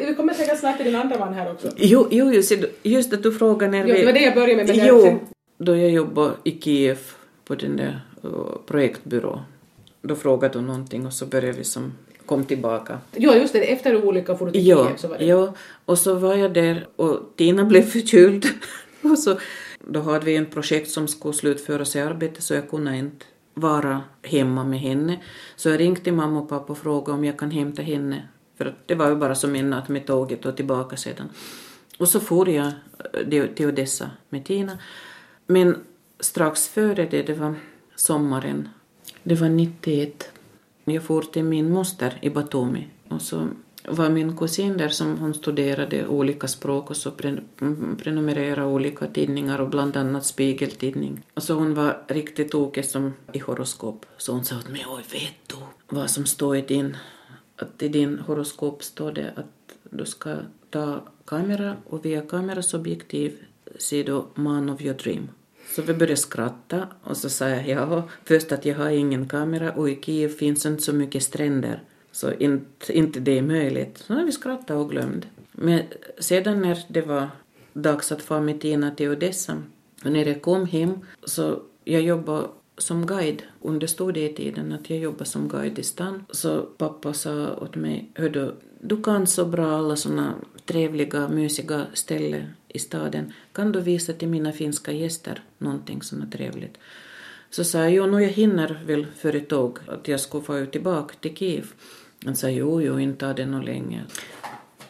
Vi 0.08 0.14
kommer 0.14 0.34
säkert 0.34 0.58
snart 0.60 0.76
till 0.76 0.86
din 0.86 0.96
andra 0.96 1.18
man 1.18 1.34
här 1.34 1.50
också. 1.52 1.68
Jo, 1.76 2.08
jo 2.10 2.32
just, 2.32 2.52
just 2.82 3.12
att 3.12 3.22
du 3.22 3.32
frågade 3.32 3.72
när 3.72 3.86
Jo, 3.86 3.94
vi... 3.94 4.00
det 4.00 4.06
var 4.06 4.12
det 4.12 4.20
jag 4.22 4.34
började 4.34 4.56
med. 4.56 4.66
Men 4.66 4.76
det- 4.78 4.86
jo, 4.86 5.20
då 5.58 5.76
jag 5.76 5.90
jobbade 5.90 6.32
i 6.44 6.60
Kiev 6.60 6.98
på 7.44 7.54
den 7.54 7.76
där 7.76 8.00
uh, 8.24 8.30
projektbyrå. 8.66 9.40
Då 10.02 10.14
frågade 10.16 10.58
du 10.58 10.62
någonting 10.64 11.06
och 11.06 11.12
så 11.12 11.26
började 11.26 11.58
vi 11.58 11.64
som 11.64 11.92
kom 12.26 12.44
tillbaka. 12.44 12.98
Jo, 13.16 13.32
just 13.32 13.52
det. 13.52 13.72
Efter 13.72 14.04
olyckan 14.06 14.38
for 14.38 14.46
du 14.46 14.52
till 14.52 14.66
Ja, 14.66 14.84
Kiev 14.86 14.96
så 14.96 15.08
var 15.08 15.18
det. 15.18 15.24
ja, 15.24 15.54
och 15.84 15.98
så 15.98 16.14
var 16.14 16.34
jag 16.34 16.54
där 16.54 16.86
och 16.96 17.18
Tina 17.36 17.64
blev 17.64 17.82
förkyld. 17.90 18.46
och 19.02 19.18
så, 19.18 19.36
då 19.88 20.00
hade 20.00 20.24
vi 20.26 20.36
en 20.36 20.46
projekt 20.46 20.90
som 20.90 21.08
skulle 21.08 21.34
slutföras 21.34 21.96
i 21.96 22.00
arbetet 22.00 22.42
så 22.42 22.54
jag 22.54 22.70
kunde 22.70 22.96
inte 22.96 23.24
vara 23.54 24.00
hemma 24.22 24.64
med 24.64 24.80
henne. 24.80 25.20
Så 25.56 25.68
jag 25.68 25.80
ringde 25.80 26.00
till 26.00 26.12
mamma 26.12 26.38
och 26.40 26.48
pappa 26.48 26.72
och 26.72 26.78
frågade 26.78 27.18
om 27.18 27.24
jag 27.24 27.38
kan 27.38 27.50
hämta 27.50 27.82
henne. 27.82 28.28
För 28.56 28.66
att 28.66 28.74
det 28.86 28.94
var 28.94 29.08
ju 29.08 29.16
bara 29.16 29.34
som 29.34 29.56
en 29.56 29.70
natt 29.70 29.88
med 29.88 30.06
tåget 30.06 30.46
och 30.46 30.56
tillbaka 30.56 30.96
sedan. 30.96 31.28
Och 31.98 32.08
så 32.08 32.20
for 32.20 32.48
jag 32.48 32.72
eh, 33.30 33.46
till 33.54 33.66
Odessa 33.66 34.10
med 34.28 34.44
Tina. 34.44 34.78
Men 35.46 35.84
strax 36.20 36.68
före 36.68 37.06
det, 37.06 37.22
det 37.22 37.34
var 37.34 37.54
sommaren, 37.96 38.68
det 39.22 39.34
var 39.34 39.48
91, 39.48 40.30
jag 40.84 41.02
for 41.02 41.22
till 41.22 41.44
min 41.44 41.70
moster 41.70 42.18
i 42.22 42.30
Batumi 42.30 42.88
och 43.08 43.22
så 43.22 43.48
var 43.88 44.08
min 44.08 44.36
kusin 44.36 44.76
där 44.76 44.88
som 44.88 45.18
hon 45.18 45.34
studerade 45.34 46.06
olika 46.06 46.48
språk 46.48 46.90
och 46.90 46.96
så 46.96 47.12
mm, 47.60 47.96
prenumererade 48.02 48.66
olika 48.66 49.06
tidningar 49.06 49.58
och 49.58 49.68
bland 49.68 49.96
annat 49.96 50.26
Spiegeltidning. 50.26 51.22
Och 51.34 51.42
så 51.42 51.54
hon 51.54 51.74
var 51.74 52.02
riktigt 52.08 52.50
tokig 52.50 52.84
som 52.84 53.14
i 53.32 53.38
horoskop. 53.38 54.06
Så 54.16 54.32
hon 54.32 54.44
sa 54.44 54.58
åt 54.58 54.68
mig, 54.68 54.84
oj 54.88 55.02
vet 55.12 55.34
du 55.46 55.56
vad 55.88 56.10
som 56.10 56.26
står 56.26 56.56
i 56.56 56.60
din, 56.60 56.96
att 57.62 57.82
i 57.82 57.88
din 57.88 58.18
horoskop 58.18 58.82
står 58.82 59.12
det 59.12 59.32
att 59.36 59.76
du 59.90 60.04
ska 60.04 60.36
ta 60.70 61.02
kamera 61.24 61.76
och 61.86 62.04
via 62.04 62.20
kameras 62.20 62.74
objektiv 62.74 63.32
ser 63.78 64.04
du 64.04 64.22
man 64.34 64.70
of 64.70 64.80
your 64.80 64.94
dream. 64.94 65.28
Så 65.74 65.82
vi 65.82 65.94
började 65.94 66.16
skratta 66.16 66.88
och 67.02 67.16
så 67.16 67.30
sa 67.30 67.48
jag 67.48 67.68
ja, 67.68 68.08
först 68.24 68.52
att 68.52 68.66
jag 68.66 68.74
har 68.74 68.90
ingen 68.90 69.28
kamera 69.28 69.72
och 69.72 69.90
i 69.90 69.98
Kiev 70.02 70.28
finns 70.28 70.66
inte 70.66 70.82
så 70.82 70.92
mycket 70.92 71.22
stränder 71.22 71.82
så 72.12 72.32
inte, 72.32 72.92
inte 72.92 73.20
det 73.20 73.38
är 73.38 73.42
möjligt. 73.42 73.98
Så 73.98 74.14
har 74.14 74.24
vi 74.24 74.32
skrattat 74.32 74.70
och 74.70 74.90
glömt. 74.90 75.26
Men 75.52 75.82
sedan 76.18 76.62
när 76.62 76.78
det 76.88 77.02
var 77.02 77.28
dags 77.72 78.12
att 78.12 78.22
få 78.22 78.40
med 78.40 78.60
Tina 78.60 78.90
till 78.90 79.08
Odessa 79.08 79.62
och 80.04 80.12
när 80.12 80.26
jag 80.26 80.42
kom 80.42 80.66
hem 80.66 80.98
så 81.24 81.62
jag 81.84 82.02
jobbade 82.02 82.48
som 82.78 83.06
guide 83.06 83.42
under 83.60 83.86
studietiden, 83.86 84.72
att 84.72 84.90
jag 84.90 84.98
jobbade 84.98 85.24
som 85.24 85.48
guide 85.48 85.78
i 85.78 85.82
stan. 85.82 86.24
Så 86.30 86.62
pappa 86.62 87.12
sa 87.12 87.56
åt 87.56 87.74
mig, 87.74 88.10
hördu, 88.14 88.52
du 88.80 89.02
kan 89.02 89.26
så 89.26 89.44
bra 89.44 89.78
alla 89.78 89.96
såna 89.96 90.34
trevliga, 90.64 91.28
mysiga 91.28 91.86
ställen 91.94 92.46
i 92.68 92.78
staden. 92.78 93.32
Kan 93.52 93.72
du 93.72 93.80
visa 93.80 94.12
till 94.12 94.28
mina 94.28 94.52
finska 94.52 94.92
gäster 94.92 95.42
någonting 95.58 96.02
sånt 96.02 96.32
trevligt? 96.32 96.78
Så 97.50 97.64
sa 97.64 97.78
jag, 97.78 97.92
jo, 97.92 98.06
nu 98.06 98.22
jag 98.22 98.30
hinner 98.30 98.82
väl 98.86 99.06
före 99.06 99.40
tåg 99.40 99.78
att 99.86 100.08
jag 100.08 100.20
skulle 100.20 100.44
få 100.44 100.58
ut 100.58 100.72
tillbaka 100.72 101.14
till 101.20 101.36
Kiev. 101.36 101.72
Han 102.24 102.36
sa, 102.36 102.48
jo, 102.48 102.82
jo, 102.82 103.00
inte 103.00 103.26
har 103.26 103.34
det 103.34 103.46
nog 103.46 103.64
länge. 103.64 104.04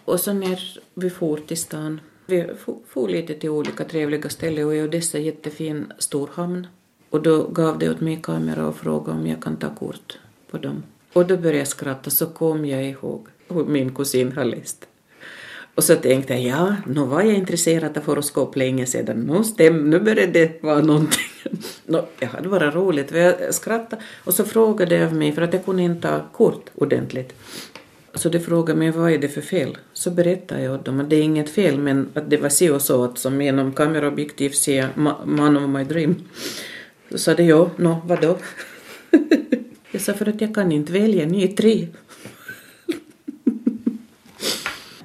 Och 0.04 0.20
så 0.20 0.32
när 0.32 0.78
vi 0.94 1.10
for 1.10 1.36
till 1.36 1.56
stan, 1.56 2.00
vi 2.26 2.46
for 2.86 3.08
lite 3.08 3.34
till 3.34 3.50
olika 3.50 3.84
trevliga 3.84 4.28
ställen 4.28 4.66
och 4.66 4.74
i 4.74 4.82
Odessa 4.82 5.18
jättefin 5.18 5.92
stor 5.98 6.30
hamn. 6.34 6.66
Och 7.12 7.22
då 7.22 7.42
gav 7.42 7.78
det 7.78 7.90
åt 7.90 8.00
mig 8.00 8.20
kamera 8.22 8.66
och 8.66 8.76
frågade 8.76 9.18
om 9.18 9.26
jag 9.26 9.42
kan 9.42 9.56
ta 9.56 9.74
kort 9.74 10.18
på 10.50 10.58
dem. 10.58 10.82
Och 11.12 11.26
då 11.26 11.36
började 11.36 11.58
jag 11.58 11.68
skratta, 11.68 12.10
så 12.10 12.26
kom 12.26 12.66
jag 12.66 12.84
ihåg 12.84 13.26
hur 13.48 13.64
min 13.64 13.94
kusin 13.94 14.32
har 14.32 14.44
läst. 14.44 14.86
Och 15.74 15.84
så 15.84 15.96
tänkte 15.96 16.34
jag, 16.34 16.42
ja, 16.42 16.76
nu 16.86 17.00
var 17.00 17.22
jag 17.22 17.34
intresserad 17.34 17.98
av 17.98 18.04
horoskop 18.04 18.56
länge 18.56 18.86
sedan, 18.86 19.20
nu, 19.20 19.44
stäm, 19.44 19.90
nu 19.90 20.00
började 20.00 20.32
det 20.32 20.62
vara 20.62 20.80
någonting. 20.80 21.30
no, 21.86 22.06
jag 22.18 22.30
det 22.42 22.48
var 22.48 22.60
roligt, 22.60 23.10
för 23.10 23.18
jag 23.18 23.54
skrattade 23.54 24.02
och 24.24 24.34
så 24.34 24.44
frågade 24.44 24.94
jag 24.94 25.12
mig, 25.12 25.32
för 25.32 25.42
att 25.42 25.52
jag 25.52 25.64
kunde 25.64 25.82
inte 25.82 26.08
ta 26.08 26.20
kort 26.32 26.70
ordentligt. 26.74 27.34
Så 28.14 28.28
de 28.28 28.40
frågade 28.40 28.78
mig 28.78 28.90
vad 28.90 29.12
är 29.12 29.18
det 29.18 29.28
för 29.28 29.40
fel. 29.40 29.78
Så 29.92 30.10
berättade 30.10 30.62
jag 30.62 30.74
åt 30.74 30.84
dem 30.84 31.00
att 31.00 31.10
det 31.10 31.16
är 31.16 31.22
inget 31.22 31.50
fel 31.50 31.78
men 31.78 32.08
att 32.14 32.30
det 32.30 32.36
var 32.36 32.48
si 32.48 32.70
och 32.70 32.82
så 32.82 33.04
att 33.04 33.18
som 33.18 33.42
genom 33.42 33.72
kameraobjektiv 33.72 34.50
ser 34.50 34.76
jag 34.76 34.88
man 35.24 35.56
of 35.56 35.70
my 35.70 35.84
dream. 35.84 36.14
Då 37.12 37.18
sa 37.18 37.34
de 37.34 37.42
ja, 37.42 37.70
nå, 37.76 38.02
vadå? 38.04 38.38
jag 39.92 40.02
sa 40.02 40.14
för 40.14 40.28
att 40.28 40.40
jag 40.40 40.54
kan 40.54 40.72
inte 40.72 40.92
välja, 40.92 41.26
ni 41.26 41.44
är 41.44 41.48
tre. 41.48 41.88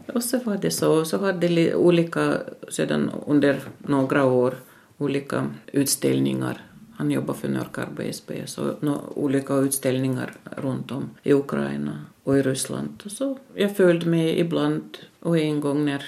och 0.14 0.24
så 0.24 0.39
var 0.39 0.58
det 0.58 0.72
så. 0.72 1.05
Så 1.05 1.18
hade 1.18 1.47
de 1.47 1.74
olika, 1.74 2.38
sedan 2.70 3.12
under 3.28 3.60
några 3.78 4.26
år, 4.26 4.55
olika 4.97 5.49
utställningar. 5.72 6.62
Han 6.95 7.12
jobbar 7.12 7.34
för 7.34 7.47
Nörkarbo 7.47 8.01
SB, 8.01 8.47
så 8.47 8.76
no, 8.80 9.01
olika 9.16 9.53
utställningar 9.53 10.34
runt 10.58 10.91
om 10.91 11.10
i 11.24 11.34
Ukraina 11.34 12.05
och 12.24 12.38
i 12.38 12.41
Ryssland. 12.41 13.01
Och 13.05 13.12
så 13.12 13.38
jag 13.55 13.76
följde 13.76 14.05
med 14.05 14.39
ibland 14.39 14.97
och 15.20 15.38
en 15.38 15.60
gång 15.60 15.86
när 15.86 16.05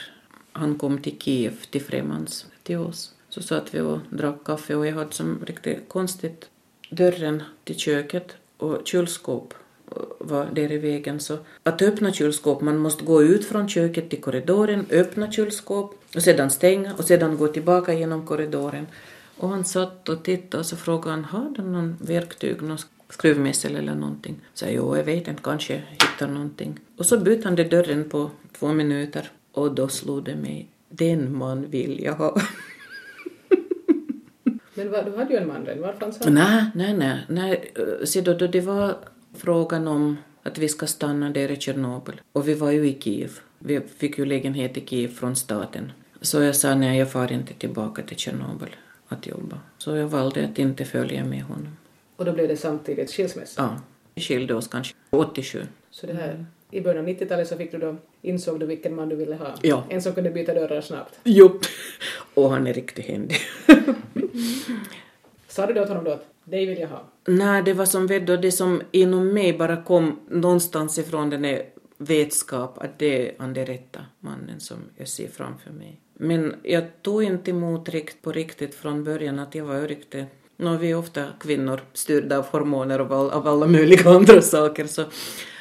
han 0.52 0.78
kom 0.78 1.02
till 1.02 1.20
Kiev, 1.20 1.54
till 1.72 1.82
Fremans, 1.82 2.46
till 2.64 2.78
oss, 2.78 3.14
så 3.30 3.42
satt 3.42 3.74
vi 3.74 3.80
och 3.80 4.00
drack 4.10 4.44
kaffe 4.44 4.76
och 4.76 4.88
jag 4.88 4.94
hade 4.94 5.12
som 5.12 5.40
riktigt 5.46 5.90
konstigt 5.90 6.50
dörren 6.90 7.44
till 7.64 7.80
köket 7.80 8.36
och 8.58 8.82
kylskåp 8.88 9.54
var 10.20 10.46
där 10.54 10.72
i 10.72 10.78
vägen. 10.78 11.20
Så 11.20 11.38
att 11.64 11.82
öppna 11.82 12.14
kylskåp, 12.14 12.62
man 12.62 12.78
måste 12.78 13.06
gå 13.06 13.24
ut 13.24 13.46
från 13.46 13.70
köket 13.70 14.10
till 14.10 14.22
korridoren, 14.22 14.86
öppna 14.92 15.32
kylskåp 15.32 15.96
och 16.16 16.24
sedan 16.24 16.50
stänga 16.50 16.94
och 16.94 17.04
sedan 17.04 17.38
gå 17.38 17.48
tillbaka 17.48 17.94
genom 17.94 18.26
korridoren. 18.26 18.88
Och 19.38 19.50
han 19.50 19.66
satt 19.66 20.10
och 20.10 20.24
tittade 20.24 20.60
och 20.60 20.66
så 20.66 20.76
frågade 20.76 21.12
han, 21.12 21.26
har 21.26 21.50
du 21.56 21.62
någon 21.62 21.98
verktyg, 22.02 22.62
någon 22.62 22.78
skruvmejsel 23.10 23.76
eller 23.76 23.96
någonting? 23.96 24.36
Så 24.54 24.66
jag, 24.66 24.74
jo, 24.74 24.98
jag 24.98 25.04
vet 25.04 25.28
inte, 25.28 25.42
kanske 25.44 25.74
jag 25.74 25.82
hittar 25.82 26.28
någonting. 26.28 26.80
Och 26.98 27.06
så 27.06 27.18
bytte 27.18 27.48
han 27.48 27.56
dörren 27.56 28.10
på 28.10 28.32
två 28.60 28.74
minuter 28.74 29.32
och 29.52 29.76
då 29.76 29.88
slog 29.88 30.24
det 30.24 30.36
mig, 30.36 30.68
den 30.90 31.38
man 31.38 31.70
vill 31.70 32.04
jag 32.04 32.14
ha. 32.14 32.42
Men 34.80 34.92
vad, 34.92 35.06
du 35.06 35.16
hade 35.16 35.34
ju 35.34 35.40
en 35.40 35.48
man 35.48 35.66
redan, 35.66 35.82
var 35.82 35.94
fanns 35.94 36.24
han? 36.24 36.34
Nej, 36.34 36.64
nej, 36.76 36.94
nej. 36.94 37.26
nej. 37.28 37.74
Se 38.06 38.22
då, 38.22 38.34
då 38.34 38.48
det 38.48 38.62
var 38.62 38.96
frågan 39.34 39.88
om 39.88 40.18
att 40.44 40.58
vi 40.58 40.70
ska 40.70 40.88
stanna 40.88 41.30
där 41.30 41.52
i 41.52 41.56
Tjernobyl. 41.56 42.22
Och 42.32 42.48
vi 42.48 42.54
var 42.54 42.72
ju 42.72 42.88
i 42.88 43.00
Kiev. 43.02 43.40
Vi 43.60 43.82
fick 43.98 44.18
ju 44.18 44.26
lägenhet 44.26 44.78
i 44.78 44.86
Kiev 44.86 45.08
från 45.08 45.36
staten. 45.36 45.92
Så 46.22 46.42
jag 46.42 46.56
sa 46.56 46.76
nej, 46.76 47.00
jag 47.00 47.12
far 47.12 47.32
inte 47.32 47.54
tillbaka 47.54 48.02
till 48.02 48.18
Tjernobyl 48.18 48.76
att 49.08 49.28
jobba. 49.28 49.60
Så 49.78 49.96
jag 49.96 50.08
valde 50.08 50.46
att 50.46 50.60
inte 50.60 50.86
följa 50.86 51.26
med 51.26 51.44
honom. 51.44 51.78
Och 52.16 52.26
då 52.26 52.32
blev 52.32 52.48
det 52.48 52.58
samtidigt 52.58 53.12
skilsmässa? 53.12 53.62
Ja. 53.62 53.82
Vi 54.16 54.22
skilde 54.22 54.54
oss 54.54 54.68
kanske 54.68 54.96
87. 55.10 55.64
Så 55.92 56.08
det 56.08 56.14
här, 56.14 56.46
i 56.72 56.82
början 56.82 57.06
av 57.06 57.10
90-talet 57.10 57.48
så 57.48 57.58
fick 57.58 57.72
du 57.72 57.78
då, 57.78 57.96
insåg 58.22 58.60
du 58.60 58.66
vilken 58.66 58.96
man 58.96 59.10
du 59.10 59.16
ville 59.16 59.36
ha? 59.36 59.56
Ja. 59.62 59.84
En 59.90 60.02
som 60.02 60.14
kunde 60.14 60.30
byta 60.30 60.54
dörrar 60.54 60.82
snabbt? 60.82 61.20
Jo. 61.24 61.60
Och 62.34 62.50
han 62.50 62.68
är 62.68 62.74
riktigt 62.74 63.06
händig. 63.06 63.38
Sa 65.48 65.66
du 65.66 65.74
då 65.74 65.82
åt 65.82 65.88
honom 65.88 66.04
då 66.04 66.12
att 66.12 66.26
dig 66.44 66.66
vill 66.66 66.80
jag 66.80 66.88
ha? 66.88 67.04
Nej, 67.26 67.64
det 67.64 67.74
var 67.74 67.86
som 67.86 68.26
då 68.26 68.36
det 68.36 68.52
som 68.52 68.82
inom 68.92 69.34
mig 69.34 69.58
bara 69.58 69.84
kom 69.84 70.20
någonstans 70.30 70.98
ifrån 70.98 71.30
den 71.30 71.42
där 71.42 71.64
vetskap 71.98 72.78
att 72.78 73.00
det 73.00 73.30
är 73.30 73.34
den 73.38 73.66
rätta 73.66 74.00
mannen 74.20 74.60
som 74.60 74.78
jag 74.98 75.08
ser 75.08 75.28
framför 75.28 75.72
mig. 75.72 76.00
Men 76.14 76.56
jag 76.64 76.84
tog 77.02 77.24
inte 77.24 77.52
emot 77.52 77.90
rikt 77.90 78.22
på 78.22 78.32
riktigt 78.32 78.76
från 78.76 79.04
början 79.04 79.40
att 79.40 79.56
jag 79.56 79.66
var 79.66 79.82
riktigt 79.82 80.26
No, 80.62 80.78
vi 80.78 80.92
är 80.92 80.98
ofta 80.98 81.26
kvinnor 81.40 81.82
styrda 81.94 82.38
av 82.38 82.46
hormoner 82.46 83.02
och 83.02 83.12
av 83.12 83.48
alla 83.48 83.68
möjliga 83.68 84.10
andra 84.16 84.42
saker 84.42 84.88
så 84.88 85.04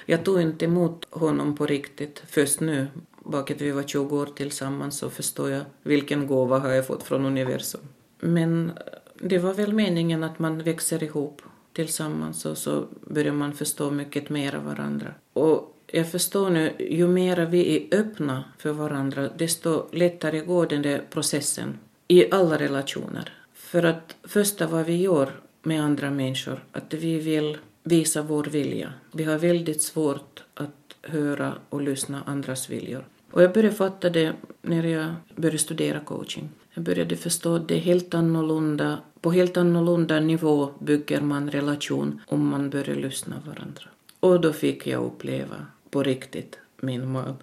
jag 0.07 0.25
tog 0.25 0.41
inte 0.41 0.64
emot 0.64 1.07
honom 1.11 1.57
på 1.57 1.66
riktigt 1.66 2.23
först 2.29 2.61
nu 2.61 2.87
bakåt, 3.29 3.61
vi 3.61 3.70
var 3.70 3.83
20 3.83 4.16
år 4.16 4.26
tillsammans 4.26 4.99
så 4.99 5.11
förstår 5.11 5.51
jag 5.51 5.64
vilken 5.83 6.26
gåva 6.26 6.59
har 6.59 6.70
jag 6.70 6.87
fått 6.87 7.03
från 7.03 7.24
universum. 7.24 7.81
Men 8.20 8.70
eh, 8.70 8.74
det 9.20 9.39
var 9.39 9.55
väl 9.55 9.72
meningen 9.72 10.24
att 10.24 10.39
man 10.39 10.62
växer 10.62 11.03
ihop 11.03 11.43
tillsammans 11.72 12.47
och 12.47 12.59
så 12.59 12.85
börjar 13.01 13.33
man 13.33 13.53
förstå 13.53 13.91
mycket 13.91 14.31
mer 14.31 14.55
av 14.55 14.64
varandra. 14.64 15.14
Och 15.33 15.74
jag 15.87 16.11
förstår 16.11 16.51
nu, 16.51 16.72
ju 16.79 17.09
mer 17.09 17.47
vi 17.47 17.76
är 17.76 17.99
öppna 17.99 18.45
för 18.59 18.72
varandra, 18.72 19.29
desto 19.39 19.87
lättare 19.93 20.41
går 20.41 20.66
den 20.66 20.83
där 20.83 21.05
processen 21.11 21.79
i 22.09 22.33
alla 22.33 22.59
relationer. 22.59 23.33
För 23.55 23.83
att 23.83 24.16
första 24.22 24.66
vad 24.66 24.87
vi 24.87 24.97
gör 24.97 25.41
med 25.62 25.83
andra 25.83 26.11
människor, 26.11 26.64
att 26.72 26.95
vi 26.95 27.18
vill 27.18 27.59
visa 27.83 28.22
vår 28.22 28.45
vilja. 28.45 28.93
Vi 29.12 29.24
har 29.24 29.39
väldigt 29.39 29.83
svårt 29.83 30.45
att 30.55 30.97
höra 31.03 31.55
och 31.68 31.83
lyssna 31.83 32.22
andras 32.26 32.70
viljor. 32.70 33.05
Och 33.31 33.43
jag 33.43 33.53
började 33.53 33.74
fatta 33.74 34.11
det 34.11 34.33
när 34.62 34.83
jag 34.83 35.14
började 35.37 35.59
studera 35.59 36.01
coaching. 36.01 36.49
Jag 36.74 36.85
började 36.85 37.16
förstå 37.16 37.55
att 37.55 37.68
det 37.68 37.74
är 37.74 37.81
helt 37.81 38.14
annorlunda, 38.14 38.99
på 39.20 39.31
helt 39.31 39.57
annorlunda 39.57 40.20
nivå 40.20 40.70
bygger 40.79 41.20
man 41.20 41.51
relation 41.51 42.20
om 42.26 42.47
man 42.47 42.70
börjar 42.70 42.97
lyssna 42.97 43.37
varandra. 43.47 43.85
Och 44.20 44.41
då 44.41 44.53
fick 44.53 44.87
jag 44.87 45.05
uppleva 45.05 45.57
på 45.91 46.03
riktigt 46.03 46.59
min 46.81 47.12
man. 47.12 47.35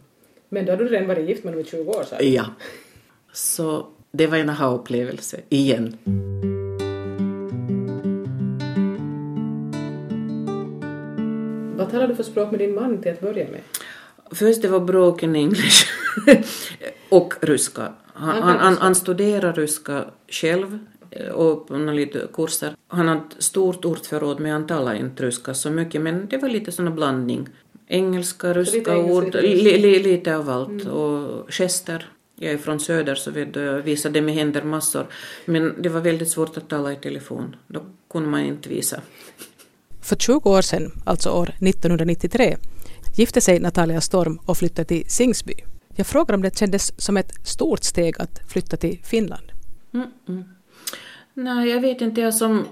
Men 0.50 0.66
då 0.66 0.72
hade 0.72 0.84
du 0.84 0.90
redan 0.90 1.08
varit 1.08 1.30
gift 1.30 1.44
med 1.44 1.54
honom 1.54 1.68
i 1.68 1.70
20 1.70 1.92
år? 1.92 2.04
Så. 2.04 2.16
Ja. 2.20 2.46
Så 3.32 3.88
det 4.12 4.28
var 4.28 4.38
en 4.38 4.50
aha-upplevelse, 4.50 5.40
igen. 5.50 5.98
Vad 11.78 11.92
talade 11.92 12.08
du 12.08 12.16
för 12.16 12.24
språk 12.24 12.52
med 12.52 12.60
din 12.60 12.76
man 12.76 13.02
till 13.02 13.12
att 13.12 13.22
börja 13.22 13.46
med? 13.52 13.62
Först 14.36 14.62
det 14.62 14.68
var 14.68 14.80
broken 14.80 15.36
english 15.36 15.86
och 17.10 17.34
ryska. 17.42 17.94
Han, 18.14 18.44
han, 18.44 18.58
han, 18.58 18.78
han 18.78 18.96
studerar 18.96 19.54
ryska 19.54 20.06
själv 20.28 20.80
eh, 21.12 21.28
och 21.28 21.68
på 21.68 21.76
lite 21.76 22.28
kurser. 22.34 22.76
Han 22.88 23.08
hade 23.08 23.22
stort 23.40 23.86
ordförråd 23.86 24.40
men 24.40 24.52
han 24.52 24.68
talade 24.68 24.98
inte 24.98 25.24
ryska 25.24 25.54
så 25.54 25.72
mycket 25.72 26.02
men 26.02 26.28
det 26.28 26.38
var 26.38 26.50
lite 26.50 26.72
sån 26.72 26.96
blandning. 26.96 27.48
Engelska, 27.88 28.54
ryska 28.54 28.98
ord, 28.98 29.36
li, 29.36 29.78
li, 29.78 30.04
lite 30.04 30.38
av 30.38 30.50
allt 30.50 30.70
mm. 30.70 30.88
och 30.88 31.52
gester. 31.52 32.10
Jag 32.36 32.54
är 32.54 32.58
från 32.58 32.80
söder 32.80 33.16
så 33.16 33.32
vet 33.32 33.54
du, 33.54 33.60
jag 33.60 33.82
visade 33.82 34.22
med 34.22 34.34
händer 34.34 34.62
massor. 34.62 35.06
Men 35.46 35.82
det 35.82 35.90
var 35.90 36.02
väldigt 36.02 36.30
svårt 36.30 36.58
att 36.58 36.70
tala 36.70 36.92
i 36.92 36.96
telefon. 36.96 37.56
Då 37.68 37.86
kunde 38.10 38.30
man 38.30 38.42
inte 38.42 38.70
visa. 38.70 39.02
För 40.02 40.16
20 40.16 40.50
år 40.50 40.62
sedan, 40.62 40.92
alltså 41.06 41.30
år 41.30 41.50
1993, 41.62 42.58
gifte 43.16 43.42
sig 43.42 43.60
Natalia 43.60 44.02
Storm 44.02 44.40
och 44.46 44.58
flyttade 44.58 44.86
till 44.86 45.04
Singsby. 45.08 45.54
Jag 45.96 46.08
frågar 46.08 46.36
om 46.36 46.42
det 46.42 46.58
kändes 46.58 47.02
som 47.02 47.18
ett 47.18 47.48
stort 47.48 47.84
steg 47.84 48.22
att 48.22 48.40
flytta 48.48 48.78
till 48.78 49.00
Finland. 49.04 49.52
Mm 49.94 50.08
-mm. 50.28 50.44
Nej, 51.34 51.70
jag 51.70 51.82
vet 51.82 52.02
inte. 52.02 52.22
Jag 52.22 52.34
som, 52.34 52.66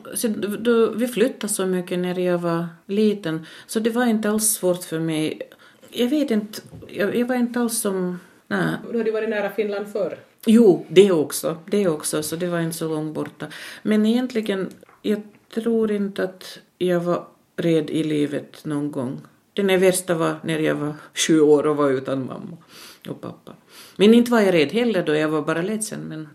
då, 0.60 0.92
vi 0.92 1.08
flyttade 1.08 1.54
så 1.54 1.66
mycket 1.66 2.00
när 2.00 2.20
jag 2.20 2.38
var 2.38 2.68
liten, 2.86 3.46
så 3.68 3.80
det 3.80 3.90
var 3.90 4.06
inte 4.06 4.30
alls 4.30 4.54
svårt 4.54 4.84
för 4.84 5.00
mig. 5.00 5.42
Jag 5.90 6.08
vet 6.08 6.32
inte, 6.32 6.62
jag, 6.88 7.16
jag 7.16 7.28
var 7.28 7.36
inte 7.36 7.60
alls 7.60 7.82
som... 7.82 8.20
Nej. 8.48 8.76
Du 8.92 8.98
hade 8.98 9.12
varit 9.12 9.30
nära 9.30 9.50
Finland 9.50 9.88
förr? 9.88 10.18
Jo, 10.46 10.86
det 10.90 11.12
också. 11.12 11.58
Det 11.66 11.88
också, 11.88 12.24
så 12.24 12.36
det 12.36 12.48
var 12.48 12.60
inte 12.60 12.78
så 12.78 12.88
långt 12.88 13.16
borta. 13.16 13.48
Men 13.82 14.06
egentligen, 14.06 14.70
jag 15.02 15.22
tror 15.54 15.92
inte 15.92 16.24
att 16.24 16.60
jag 16.78 17.00
var 17.00 17.28
rädd 17.56 17.90
i 17.90 18.04
livet 18.04 18.66
någon 18.66 18.92
gång. 18.92 19.22
Det 19.54 19.78
värsta 19.78 20.16
var 20.16 20.36
när 20.44 20.60
jag 20.60 20.76
var 20.76 20.94
sju 21.14 21.42
år 21.42 21.68
och 21.68 21.78
var 21.78 21.92
utan 21.92 22.26
mamma 22.26 22.58
och 23.10 23.22
pappa. 23.22 23.54
Men 23.96 24.14
inte 24.14 24.32
var 24.32 24.42
jag 24.42 24.54
rädd 24.54 24.72
heller 24.72 25.06
då, 25.06 25.16
jag 25.16 25.30
var 25.30 25.42
bara 25.42 25.62
ledsen. 25.62 26.00
Men 26.00 26.28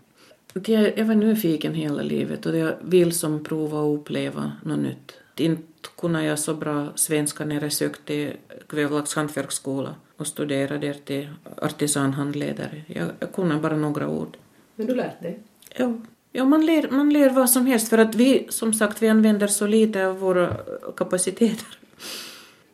jag, 0.53 0.97
jag 0.97 1.05
var 1.05 1.15
nyfiken 1.15 1.73
hela 1.73 2.01
livet 2.01 2.45
och 2.45 2.57
jag 2.57 2.73
vill 2.81 3.11
som 3.11 3.43
prova 3.43 3.79
och 3.79 3.95
uppleva 3.95 4.51
något 4.63 4.79
nytt. 4.79 5.13
Inte 5.37 5.89
kunde 5.97 6.23
jag 6.23 6.39
så 6.39 6.53
bra 6.53 6.87
svenska 6.95 7.45
när 7.45 7.61
jag 7.61 7.73
sökte 7.73 8.33
Kvävlax 8.67 9.15
hantverksskola 9.15 9.95
och 10.17 10.27
studerade 10.27 10.87
där 10.87 10.93
till 10.93 11.29
artisanhandledare. 11.61 12.83
Jag, 12.87 13.07
jag 13.19 13.33
kunde 13.33 13.55
bara 13.55 13.75
några 13.75 14.09
ord. 14.09 14.37
Men 14.75 14.87
du 14.87 14.95
lärde 14.95 15.15
dig? 15.21 15.39
Ja. 15.75 15.93
Ja, 16.31 16.45
man 16.45 16.65
lär, 16.65 16.89
man 16.91 17.09
lär 17.09 17.29
vad 17.29 17.49
som 17.49 17.65
helst 17.65 17.89
för 17.89 17.97
att 17.97 18.15
vi, 18.15 18.47
som 18.49 18.73
sagt, 18.73 19.01
vi 19.01 19.09
använder 19.09 19.47
så 19.47 19.67
lite 19.67 20.07
av 20.07 20.19
våra 20.19 20.57
kapaciteter. 20.97 21.79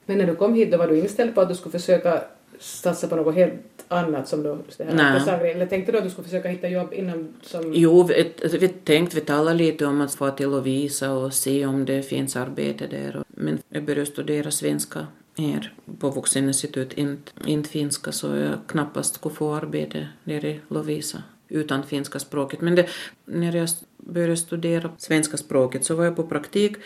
Men 0.06 0.18
när 0.18 0.26
du 0.26 0.36
kom 0.36 0.54
hit 0.54 0.72
då 0.72 0.78
var 0.78 0.88
du 0.88 1.00
inställd 1.00 1.36
på 1.36 1.42
att 1.42 1.50
du 1.50 1.56
skulle 1.56 1.80
försöka 1.80 2.24
satsa 2.60 3.08
på 3.08 3.16
något 3.16 3.36
helt 3.36 3.54
annat 3.88 4.28
som 4.28 4.44
du, 4.44 4.58
det 4.78 4.84
här 4.84 5.46
Eller 5.46 5.66
tänkte 5.66 5.92
du 5.92 5.98
att 5.98 6.04
du 6.04 6.10
skulle 6.10 6.26
försöka 6.26 6.50
hitta 6.50 6.70
jobb 6.70 6.94
inom 6.94 7.34
som... 7.42 7.74
Jo, 7.74 8.04
vi, 8.04 8.34
vi 8.60 8.68
tänkte, 8.68 9.16
vi 9.16 9.22
talade 9.22 9.58
lite 9.58 9.86
om 9.86 10.02
att 10.02 10.14
få 10.14 10.32
till 10.32 10.50
Lovisa 10.50 11.12
och 11.12 11.34
se 11.34 11.66
om 11.66 11.86
det 11.86 12.02
finns 12.02 12.36
arbete 12.36 12.88
där. 12.88 13.24
Men 13.28 13.60
jag 13.70 13.84
började 13.84 14.06
studera 14.06 14.52
svenska 14.52 15.08
här 15.38 15.74
på 16.00 16.10
vuxeninstitut, 16.10 16.94
inte, 16.94 17.32
inte 17.46 17.70
finska, 17.70 18.12
så 18.12 18.36
jag 18.36 18.54
knappast 18.68 19.16
skulle 19.16 19.36
få 19.36 19.54
arbete 19.54 20.08
där 20.24 20.46
i 20.46 20.60
Lovisa 20.68 21.24
utan 21.48 21.84
finska 21.84 22.20
språket. 22.20 22.62
Men 22.62 22.76
det, 22.76 22.88
när 23.26 23.56
jag 23.56 23.70
började 23.98 24.38
studera 24.38 24.92
svenska 24.98 25.38
språket 25.38 25.86
så 25.86 25.96
var 25.96 26.06
jag 26.06 26.16
på 26.16 26.24
praktik 26.24 26.78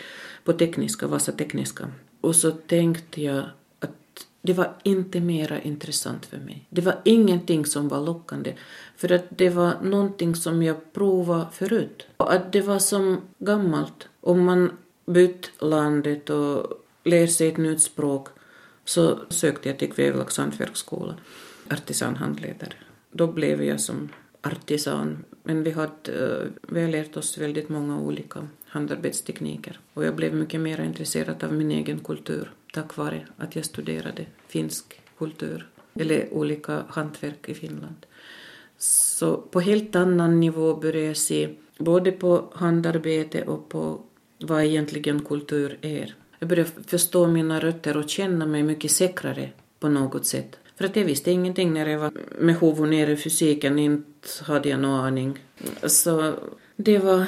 på 0.44 0.52
tekniska, 0.52 1.06
Vasa 1.06 1.32
tekniska. 1.32 1.88
Och 2.20 2.36
så 2.36 2.50
tänkte 2.50 3.22
jag 3.22 3.44
att 3.80 4.26
det 4.42 4.52
var 4.52 4.74
inte 4.82 5.20
mera 5.20 5.60
intressant 5.60 6.26
för 6.26 6.38
mig. 6.38 6.66
Det 6.70 6.80
var 6.80 7.00
ingenting 7.04 7.66
som 7.66 7.88
var 7.88 8.00
lockande, 8.00 8.54
för 8.96 9.12
att 9.12 9.24
det 9.28 9.48
var 9.48 9.74
någonting 9.82 10.34
som 10.34 10.62
jag 10.62 10.92
provade 10.92 11.46
förut. 11.52 12.06
Och 12.16 12.32
att 12.32 12.52
det 12.52 12.60
var 12.60 12.78
som 12.78 13.20
gammalt. 13.38 14.08
Om 14.20 14.44
man 14.44 14.70
bytt 15.06 15.50
landet 15.58 16.30
och 16.30 16.66
lär 17.04 17.26
sig 17.26 17.48
ett 17.48 17.56
nytt 17.56 17.82
språk 17.82 18.28
så 18.84 19.18
sökte 19.28 19.68
jag 19.68 19.78
till 19.78 19.92
Kvävlax 19.92 20.38
hantverksskola, 20.38 21.14
artisanhandledare. 21.70 22.74
Då 23.12 23.26
blev 23.26 23.64
jag 23.64 23.80
som 23.80 24.08
artisan, 24.42 25.24
men 25.42 25.62
vi, 25.62 25.70
hade, 25.70 25.90
eh, 26.06 26.46
vi 26.68 26.82
har 26.82 26.88
lärt 26.88 27.16
oss 27.16 27.38
väldigt 27.38 27.68
många 27.68 28.00
olika 28.00 28.48
handarbetstekniker 28.66 29.80
och 29.94 30.04
jag 30.04 30.14
blev 30.14 30.34
mycket 30.34 30.60
mer 30.60 30.80
intresserad 30.80 31.44
av 31.44 31.52
min 31.52 31.70
egen 31.70 31.98
kultur 31.98 32.50
tack 32.72 32.96
vare 32.96 33.26
att 33.36 33.56
jag 33.56 33.64
studerade 33.64 34.26
finsk 34.48 35.00
kultur 35.18 35.68
eller 35.94 36.34
olika 36.34 36.84
hantverk 36.88 37.48
i 37.48 37.54
Finland. 37.54 38.06
Så 38.78 39.36
på 39.36 39.60
helt 39.60 39.96
annan 39.96 40.40
nivå 40.40 40.76
började 40.76 41.06
jag 41.06 41.16
se 41.16 41.54
både 41.78 42.12
på 42.12 42.52
handarbete 42.54 43.42
och 43.42 43.68
på 43.68 44.00
vad 44.40 44.64
egentligen 44.64 45.24
kultur 45.24 45.78
är. 45.80 46.14
Jag 46.38 46.48
började 46.48 46.70
förstå 46.86 47.26
mina 47.26 47.60
rötter 47.60 47.96
och 47.96 48.08
känna 48.08 48.46
mig 48.46 48.62
mycket 48.62 48.90
säkrare 48.90 49.50
på 49.80 49.88
något 49.88 50.26
sätt. 50.26 50.58
För 50.80 50.86
att 50.86 50.96
jag 50.96 51.04
visste 51.04 51.30
ingenting 51.30 51.72
när 51.72 51.86
jag 51.86 51.98
var 51.98 52.12
med 52.38 52.60
huvudet 52.60 52.90
nere 52.90 53.12
i 53.12 53.16
fysiken, 53.16 53.78
inte 53.78 54.28
hade 54.42 54.68
jag 54.68 54.80
någon 54.80 55.00
aning. 55.00 55.38
Så 55.82 56.34
det 56.76 56.98
var 56.98 57.24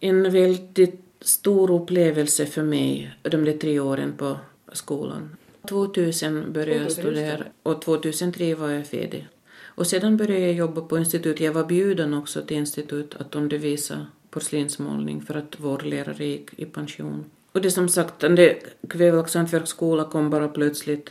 en 0.00 0.32
väldigt 0.32 1.00
stor 1.20 1.70
upplevelse 1.70 2.46
för 2.46 2.62
mig 2.62 3.14
de 3.22 3.44
där 3.44 3.52
tre 3.52 3.80
åren 3.80 4.12
på 4.16 4.36
skolan. 4.72 5.36
2000 5.68 6.52
började 6.52 6.82
jag 6.82 6.92
studera 6.92 7.44
och 7.62 7.82
2003 7.82 8.54
var 8.54 8.70
jag 8.70 8.86
färdig. 8.86 9.28
Och 9.62 9.86
sedan 9.86 10.16
började 10.16 10.46
jag 10.46 10.54
jobba 10.54 10.80
på 10.80 10.98
institut. 10.98 11.40
Jag 11.40 11.52
var 11.52 11.64
bjuden 11.64 12.14
också 12.14 12.42
till 12.42 12.56
institut 12.56 13.14
att 13.14 13.34
undervisa 13.34 14.06
porslinsmålning 14.30 15.22
för 15.22 15.34
att 15.34 15.56
vår 15.58 15.78
lärare 15.78 16.26
gick 16.26 16.50
i 16.56 16.64
pension. 16.64 17.24
Och 17.52 17.60
det 17.60 17.70
som 17.70 17.88
sagt, 17.88 18.18
den 18.18 18.34
där 18.34 18.58
Kväveox 18.88 19.34
hantverksskola 19.34 20.04
kom 20.04 20.30
bara 20.30 20.48
plötsligt 20.48 21.10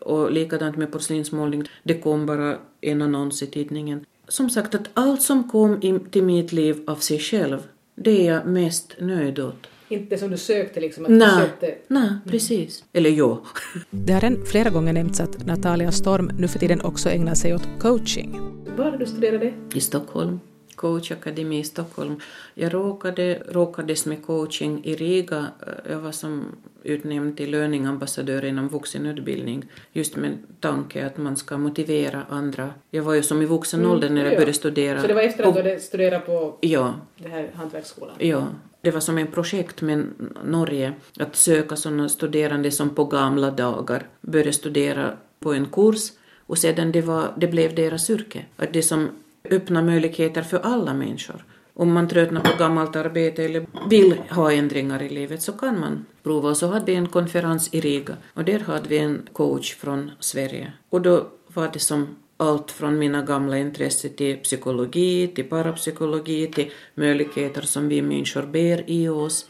och 0.00 0.32
likadant 0.32 0.76
med 0.76 0.92
porslinsmålning, 0.92 1.68
det 1.82 1.94
kom 1.94 2.26
bara 2.26 2.58
en 2.80 3.02
annons 3.02 3.42
i 3.42 3.46
tidningen. 3.46 4.04
Som 4.28 4.50
sagt, 4.50 4.74
att 4.74 4.88
allt 4.94 5.22
som 5.22 5.50
kom 5.50 5.78
in 5.82 6.00
till 6.10 6.24
mitt 6.24 6.52
liv 6.52 6.76
av 6.86 6.96
sig 6.96 7.18
själv, 7.18 7.58
det 7.94 8.26
är 8.26 8.34
jag 8.34 8.46
mest 8.46 8.94
nöjd 9.00 9.38
åt. 9.38 9.66
Inte 9.88 10.18
som 10.18 10.30
du 10.30 10.36
sökte 10.36 10.80
liksom? 10.80 11.04
Att 11.04 11.10
Nej, 11.10 11.30
sökte... 11.36 11.74
Nej 11.88 12.10
precis. 12.26 12.80
Mm. 12.80 12.88
Eller 12.92 13.10
jo. 13.10 13.38
Det 13.90 14.12
har 14.12 14.20
redan 14.20 14.46
flera 14.46 14.70
gånger 14.70 14.92
nämnts 14.92 15.20
att 15.20 15.46
Natalia 15.46 15.92
Storm 15.92 16.30
nu 16.38 16.48
för 16.48 16.58
tiden 16.58 16.80
också 16.80 17.10
ägnar 17.10 17.34
sig 17.34 17.54
åt 17.54 17.68
coaching. 17.78 18.40
Var 18.76 18.90
du 18.90 19.06
studerade? 19.06 19.52
I 19.74 19.80
Stockholm. 19.80 20.40
Coachakademi 20.84 21.58
i 21.58 21.64
Stockholm. 21.64 22.20
Jag 22.54 22.74
råkade, 22.74 23.42
råkades 23.48 24.06
med 24.06 24.26
coaching 24.26 24.84
i 24.84 24.94
Riga. 24.94 25.46
Jag 25.90 25.98
var 25.98 26.12
som 26.12 26.44
utnämnd 26.82 27.36
till 27.36 27.50
löningambassadör 27.50 28.44
inom 28.44 28.68
vuxenutbildning 28.68 29.64
just 29.92 30.16
med 30.16 30.38
tanke 30.60 31.06
att 31.06 31.16
man 31.16 31.36
ska 31.36 31.58
motivera 31.58 32.22
andra. 32.28 32.70
Jag 32.90 33.02
var 33.02 33.14
ju 33.14 33.22
som 33.22 33.42
i 33.42 33.46
vuxen 33.46 33.80
mm, 33.80 33.92
ålder 33.92 34.10
när 34.10 34.24
jag 34.24 34.32
började 34.34 34.52
studera. 34.52 35.00
Så 35.00 35.06
det 35.06 35.14
var 35.14 35.22
efter 35.22 35.44
att 35.44 35.54
du 35.54 35.62
hade 35.62 35.80
studerat 35.80 36.26
på 36.26 36.58
ja. 36.60 36.94
det 37.16 37.28
här 37.28 37.50
hantverksskolan? 37.54 38.14
Ja. 38.18 38.46
Det 38.80 38.90
var 38.90 39.00
som 39.00 39.18
en 39.18 39.26
projekt 39.26 39.82
med 39.82 40.06
Norge 40.44 40.92
att 41.18 41.36
söka 41.36 41.76
sådana 41.76 42.08
studerande 42.08 42.70
som 42.70 42.94
på 42.94 43.04
gamla 43.04 43.50
dagar 43.50 44.06
började 44.20 44.52
studera 44.52 45.10
på 45.40 45.52
en 45.52 45.66
kurs 45.66 46.12
och 46.46 46.58
sedan 46.58 46.92
det, 46.92 47.00
var, 47.02 47.32
det 47.36 47.46
blev 47.46 47.74
deras 47.74 48.10
yrke. 48.10 48.44
Att 48.56 48.72
det 48.72 48.82
som 48.82 49.08
öppna 49.50 49.82
möjligheter 49.82 50.42
för 50.42 50.58
alla 50.58 50.94
människor. 50.94 51.44
Om 51.74 51.92
man 51.92 52.08
tröttnar 52.08 52.40
på 52.40 52.58
gammalt 52.58 52.96
arbete 52.96 53.44
eller 53.44 53.66
vill 53.90 54.18
ha 54.30 54.52
ändringar 54.52 55.02
i 55.02 55.08
livet 55.08 55.42
så 55.42 55.52
kan 55.52 55.80
man 55.80 56.06
prova. 56.22 56.48
Och 56.48 56.56
så 56.56 56.66
hade 56.66 56.84
vi 56.86 56.94
en 56.94 57.08
konferens 57.08 57.74
i 57.74 57.80
Riga 57.80 58.16
och 58.34 58.44
där 58.44 58.60
hade 58.60 58.88
vi 58.88 58.98
en 58.98 59.28
coach 59.32 59.74
från 59.74 60.10
Sverige. 60.20 60.72
Och 60.90 61.02
då 61.02 61.26
var 61.54 61.70
det 61.72 61.78
som 61.78 62.16
allt 62.36 62.70
från 62.70 62.98
mina 62.98 63.22
gamla 63.22 63.58
intressen 63.58 64.10
till 64.10 64.36
psykologi, 64.36 65.28
till 65.28 65.48
parapsykologi, 65.48 66.46
till 66.46 66.70
möjligheter 66.94 67.62
som 67.62 67.88
vi 67.88 68.02
människor 68.02 68.42
bär 68.42 68.90
i 68.90 69.08
oss. 69.08 69.46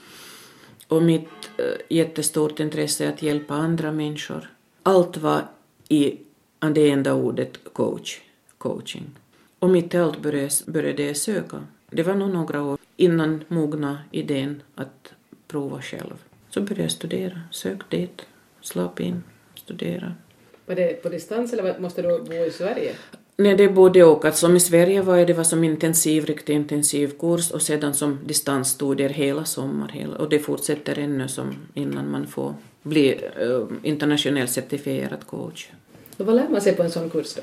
Och 0.88 1.02
mitt 1.02 1.28
äh, 1.58 1.64
jättestort 1.96 2.60
intresse 2.60 3.08
att 3.08 3.22
hjälpa 3.22 3.54
andra 3.54 3.92
människor. 3.92 4.50
Allt 4.82 5.16
var 5.16 5.42
i 5.88 6.18
det 6.74 6.90
enda 6.90 7.14
ordet 7.14 7.58
coach, 7.72 8.20
coaching. 8.58 9.10
Och 9.64 9.70
mitt 9.70 9.94
i 9.94 9.98
allt 9.98 10.22
började, 10.22 10.50
började 10.66 11.02
jag 11.02 11.16
söka. 11.16 11.66
Det 11.90 12.02
var 12.02 12.14
nog 12.14 12.30
några 12.30 12.62
år 12.62 12.78
innan 12.96 13.44
mogna 13.48 13.98
idén 14.10 14.62
att 14.74 15.12
prova 15.48 15.82
själv. 15.82 16.14
Så 16.50 16.60
började 16.60 16.82
jag 16.82 16.90
studera, 16.90 17.40
sökte 17.50 17.96
dit, 17.96 18.26
slapp 18.60 19.00
in, 19.00 19.22
studera. 19.54 20.14
Var 20.66 20.74
det 20.74 21.02
på 21.02 21.08
distans 21.08 21.52
eller 21.52 21.78
måste 21.78 22.02
du 22.02 22.08
bo 22.08 22.34
i 22.34 22.50
Sverige? 22.50 22.92
Nej, 23.36 23.56
det 23.56 23.64
är 23.64 23.68
både 23.68 24.04
och. 24.04 24.34
Som 24.34 24.56
i 24.56 24.60
Sverige 24.60 25.02
var 25.02 25.26
det 25.26 25.32
var 25.32 25.44
som 25.44 25.64
intensiv, 25.64 26.26
riktigt 26.26 26.48
intensiv 26.48 27.12
kurs 27.18 27.50
och 27.50 27.62
sedan 27.62 27.94
som 27.94 28.18
distansstudier 28.26 29.08
hela 29.08 29.44
sommar. 29.44 29.88
Hela, 29.88 30.16
och 30.16 30.28
det 30.28 30.38
fortsätter 30.38 30.98
ännu 30.98 31.28
som 31.28 31.54
innan 31.74 32.10
man 32.10 32.26
får 32.26 32.54
bli 32.82 33.20
uh, 33.42 33.66
internationellt 33.82 34.50
certifierad 34.50 35.26
coach. 35.26 35.68
Och 36.16 36.26
vad 36.26 36.36
lär 36.36 36.48
man 36.48 36.60
sig 36.60 36.76
på 36.76 36.82
en 36.82 36.90
sån 36.90 37.10
kurs 37.10 37.34
då? 37.34 37.42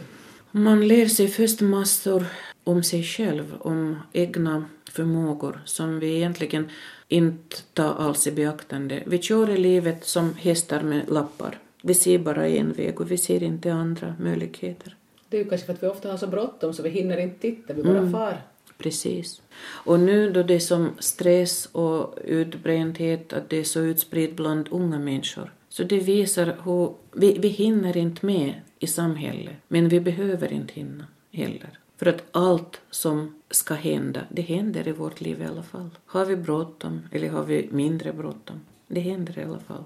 Man 0.52 0.88
lär 0.88 1.06
sig 1.06 1.28
först 1.28 1.62
massor 1.62 2.26
om 2.64 2.84
sig 2.84 3.04
själv, 3.04 3.56
om 3.60 3.98
egna 4.14 4.66
förmågor 4.92 5.62
som 5.66 6.00
vi 6.00 6.16
egentligen 6.16 6.70
inte 7.08 7.58
tar 7.74 7.94
alls 7.94 8.28
i 8.28 8.32
beaktande. 8.32 9.04
Vi 9.06 9.22
kör 9.22 9.50
i 9.50 9.58
livet 9.58 10.06
som 10.06 10.34
hästar 10.34 10.82
med 10.82 11.10
lappar. 11.10 11.58
Vi 11.84 11.94
ser 11.94 12.20
bara 12.20 12.48
en 12.48 12.74
väg 12.74 13.02
och 13.02 13.12
vi 13.12 13.18
ser 13.18 13.44
inte 13.44 13.74
andra 13.74 14.16
möjligheter. 14.20 14.96
Det 15.30 15.38
är 15.38 15.44
ju 15.44 15.50
kanske 15.50 15.66
för 15.68 15.74
att 15.74 15.84
vi 15.84 15.88
ofta 15.88 16.12
har 16.12 16.18
så 16.18 16.28
bråttom 16.28 16.74
så 16.74 16.84
vi 16.84 16.90
hinner 16.90 17.18
inte 17.18 17.40
titta, 17.40 17.74
vi 17.74 17.84
bara 17.84 17.98
Mm. 17.98 18.12
far. 18.12 18.42
Precis. 18.78 19.42
Och 19.64 20.00
nu 20.00 20.30
då 20.32 20.44
det 20.44 20.54
är 20.54 20.60
som 20.60 20.90
stress 21.00 21.66
och 21.72 22.18
utbrändhet, 22.24 23.34
att 23.34 23.50
det 23.50 23.58
är 23.58 23.64
så 23.64 23.80
utspritt 23.80 24.36
bland 24.36 24.68
unga 24.72 25.00
människor, 25.00 25.52
så 25.72 25.84
det 25.84 26.00
visar 26.00 26.56
hur 26.64 26.94
vi, 27.12 27.38
vi 27.40 27.48
hinner 27.48 27.98
inte 27.98 28.26
med 28.26 28.54
i 28.80 28.88
samhället, 28.88 29.56
men 29.68 29.90
vi 29.90 30.00
behöver 30.00 30.54
inte 30.54 30.74
hinna 30.74 31.06
heller. 31.32 31.80
För 31.98 32.06
att 32.06 32.24
allt 32.32 32.82
som 32.90 33.36
ska 33.52 33.74
hända, 33.74 34.22
det 34.30 34.42
händer 34.42 34.88
i 34.88 34.92
vårt 34.92 35.22
liv 35.22 35.42
i 35.42 35.46
alla 35.46 35.64
fall. 35.64 35.90
Har 36.06 36.26
vi 36.26 36.36
bråttom 36.36 37.02
eller 37.12 37.30
har 37.30 37.44
vi 37.44 37.70
mindre 37.72 38.14
bråttom? 38.14 38.62
Det 38.88 39.00
händer 39.00 39.40
i 39.40 39.44
alla 39.44 39.60
fall. 39.60 39.84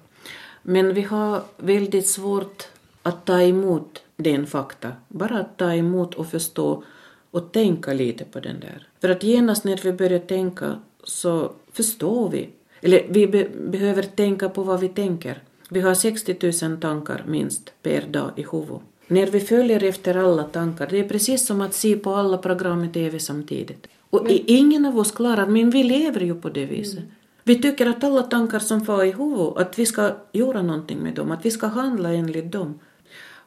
Men 0.61 0.93
vi 0.93 1.01
har 1.01 1.43
väldigt 1.57 2.07
svårt 2.07 2.63
att 3.03 3.25
ta 3.25 3.41
emot 3.41 4.03
den 4.15 4.47
fakta. 4.47 4.91
Bara 5.07 5.39
att 5.39 5.57
ta 5.57 5.73
emot 5.73 6.15
och 6.15 6.27
förstå 6.27 6.83
och 7.31 7.51
tänka 7.51 7.93
lite 7.93 8.25
på 8.25 8.39
den 8.39 8.59
där. 8.59 8.87
För 9.01 9.09
att 9.09 9.23
genast 9.23 9.63
när 9.63 9.77
vi 9.83 9.91
börjar 9.93 10.19
tänka 10.19 10.79
så 11.03 11.51
förstår 11.71 12.29
vi. 12.29 12.49
Eller 12.81 13.05
vi 13.09 13.27
be 13.27 13.49
behöver 13.67 14.03
tänka 14.03 14.49
på 14.49 14.63
vad 14.63 14.79
vi 14.79 14.89
tänker. 14.89 15.43
Vi 15.69 15.81
har 15.81 15.93
60 15.93 16.67
000 16.67 16.77
tankar 16.77 17.23
minst 17.27 17.73
per 17.83 18.01
dag 18.07 18.31
i 18.35 18.45
huvudet. 18.51 18.81
När 19.07 19.27
vi 19.27 19.39
följer 19.39 19.83
efter 19.83 20.15
alla 20.17 20.43
tankar, 20.43 20.87
det 20.89 20.99
är 20.99 21.07
precis 21.09 21.45
som 21.45 21.61
att 21.61 21.73
se 21.73 21.95
på 21.95 22.13
alla 22.15 22.37
program 22.37 22.83
i 22.83 22.89
TV 22.89 23.19
samtidigt. 23.19 23.87
Och 24.09 24.29
i- 24.31 24.43
ingen 24.47 24.85
av 24.85 24.99
oss 24.99 25.11
klarar, 25.11 25.45
men 25.47 25.69
vi 25.69 25.83
lever 25.83 26.21
ju 26.21 26.35
på 26.35 26.49
det 26.49 26.65
viset. 26.65 27.03
Vi 27.43 27.61
tycker 27.61 27.85
att 27.85 28.03
alla 28.03 28.23
tankar 28.23 28.59
som 28.59 28.85
far 28.85 29.03
i 29.03 29.11
huvudet, 29.11 29.57
att 29.57 29.79
vi 29.79 29.85
ska 29.85 30.11
göra 30.31 30.61
någonting 30.61 30.99
med 30.99 31.13
dem, 31.13 31.31
att 31.31 31.45
vi 31.45 31.51
ska 31.51 31.67
handla 31.67 32.13
enligt 32.13 32.51
dem. 32.51 32.79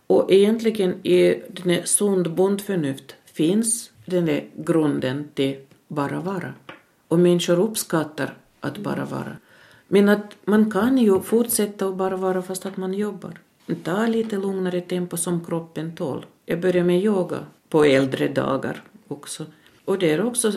Och 0.06 0.32
egentligen 0.32 1.06
i 1.06 1.42
den 1.48 1.86
sund 1.86 2.34
bondförnuft 2.34 3.14
finns 3.32 3.90
den 4.06 4.26
där 4.26 4.44
grunden 4.56 5.28
till 5.34 5.56
bara 5.88 6.20
vara. 6.20 6.54
Och 7.08 7.18
människor 7.18 7.60
uppskattar 7.60 8.34
att 8.60 8.78
bara 8.78 9.04
vara. 9.04 9.36
Men 9.88 10.08
att 10.08 10.36
man 10.44 10.70
kan 10.70 10.98
ju 10.98 11.20
fortsätta 11.20 11.86
att 11.86 11.96
bara 11.96 12.16
vara 12.16 12.42
fast 12.42 12.66
att 12.66 12.76
man 12.76 12.94
jobbar. 12.94 13.38
Ta 13.84 14.06
lite 14.06 14.36
lugnare 14.36 14.80
tempo 14.80 15.16
som 15.16 15.44
kroppen 15.44 15.96
tål. 15.96 16.26
Jag 16.46 16.60
började 16.60 16.84
med 16.84 17.04
yoga 17.04 17.38
på 17.68 17.84
äldre 17.84 18.28
dagar 18.28 18.82
också. 19.08 19.46
Och 19.84 19.98
det 19.98 20.12
är 20.12 20.24
också 20.24 20.52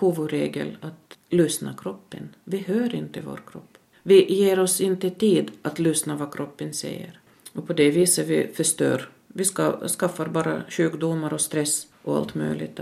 huvudregel 0.00 0.76
att 0.80 1.18
lyssna 1.30 1.74
kroppen. 1.78 2.28
Vi 2.44 2.58
hör 2.58 2.94
inte 2.94 3.20
vår 3.20 3.40
kropp. 3.52 3.78
Vi 4.02 4.34
ger 4.34 4.60
oss 4.60 4.80
inte 4.80 5.10
tid 5.10 5.50
att 5.62 5.78
lyssna 5.78 6.16
vad 6.16 6.34
kroppen 6.34 6.74
säger. 6.74 7.20
Och 7.52 7.66
på 7.66 7.72
det 7.72 7.90
viset 7.90 8.26
vi 8.26 8.52
förstör. 8.54 9.08
Vi 9.26 9.44
ska, 9.44 9.88
skaffar 9.88 10.26
bara 10.26 10.62
sjukdomar 10.68 11.32
och 11.32 11.40
stress 11.40 11.86
och 12.02 12.16
allt 12.16 12.34
möjligt. 12.34 12.80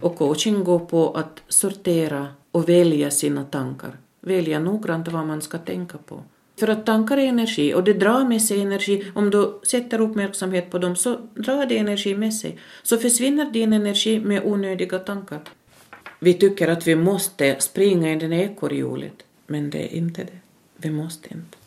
Och 0.00 0.16
coaching 0.16 0.64
går 0.64 0.78
på 0.78 1.10
att 1.10 1.42
sortera 1.48 2.28
och 2.50 2.68
välja 2.68 3.10
sina 3.10 3.44
tankar. 3.44 3.96
Välja 4.26 4.58
noggrant 4.58 5.08
vad 5.08 5.26
man 5.26 5.42
ska 5.42 5.58
tänka 5.58 5.98
på. 5.98 6.22
För 6.58 6.68
att 6.68 6.86
tankar 6.86 7.16
är 7.16 7.26
energi 7.26 7.74
och 7.74 7.84
det 7.84 7.92
drar 7.92 8.24
med 8.24 8.42
sig 8.42 8.60
energi. 8.60 9.06
Om 9.14 9.30
du 9.30 9.60
sätter 9.62 10.00
uppmärksamhet 10.00 10.70
på 10.70 10.78
dem 10.78 10.96
så 10.96 11.16
drar 11.34 11.66
det 11.66 11.78
energi 11.78 12.14
med 12.14 12.34
sig. 12.34 12.58
Så 12.82 12.98
försvinner 12.98 13.50
din 13.50 13.72
energi 13.72 14.20
med 14.20 14.42
onödiga 14.44 14.98
tankar. 14.98 15.40
Vi 16.18 16.34
tycker 16.34 16.68
att 16.68 16.86
vi 16.86 16.96
måste 16.96 17.56
springa 17.58 18.12
i 18.12 18.16
den 18.16 18.32
ekorrhjulet, 18.32 19.22
men 19.46 19.70
det 19.70 19.78
är 19.78 19.96
inte 19.96 20.24
det. 20.24 20.38
Vi 20.76 20.90
måste 20.90 21.34
inte. 21.34 21.58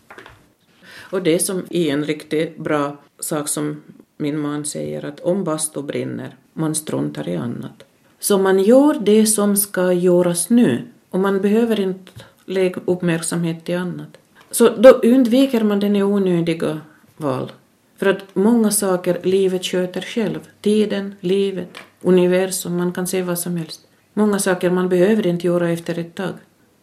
Och 1.11 1.23
det 1.23 1.39
som 1.39 1.65
är 1.69 1.93
en 1.93 2.05
riktigt 2.05 2.57
bra 2.57 2.97
sak 3.19 3.47
som 3.47 3.81
min 4.17 4.39
man 4.39 4.65
säger 4.65 5.05
att 5.05 5.19
om 5.19 5.43
bastu 5.43 5.81
brinner, 5.81 6.35
man 6.53 6.75
struntar 6.75 7.29
i 7.29 7.35
annat. 7.35 7.83
Så 8.19 8.37
man 8.37 8.59
gör 8.59 8.99
det 9.01 9.25
som 9.25 9.57
ska 9.57 9.93
göras 9.93 10.49
nu 10.49 10.87
och 11.09 11.19
man 11.19 11.41
behöver 11.41 11.79
inte 11.79 12.11
Lägg 12.49 12.75
uppmärksamhet 12.85 13.65
till 13.65 13.77
annat. 13.77 14.17
Så 14.51 14.69
då 14.69 14.89
undviker 14.89 15.63
man 15.63 15.79
den 15.79 15.95
onödiga 15.95 16.81
val. 17.17 17.51
För 17.97 18.05
att 18.05 18.35
många 18.35 18.71
saker 18.71 19.19
livet 19.23 19.65
sköter 19.65 20.01
själv. 20.01 20.39
Tiden, 20.61 21.15
livet, 21.19 21.77
universum, 22.01 22.77
man 22.77 22.91
kan 22.93 23.07
se 23.07 23.21
vad 23.21 23.39
som 23.39 23.57
helst. 23.57 23.81
Många 24.13 24.39
saker 24.39 24.69
man 24.69 24.89
behöver 24.89 25.27
inte 25.27 25.47
göra 25.47 25.69
efter 25.69 25.99
ett 25.99 26.15
tag. 26.15 26.33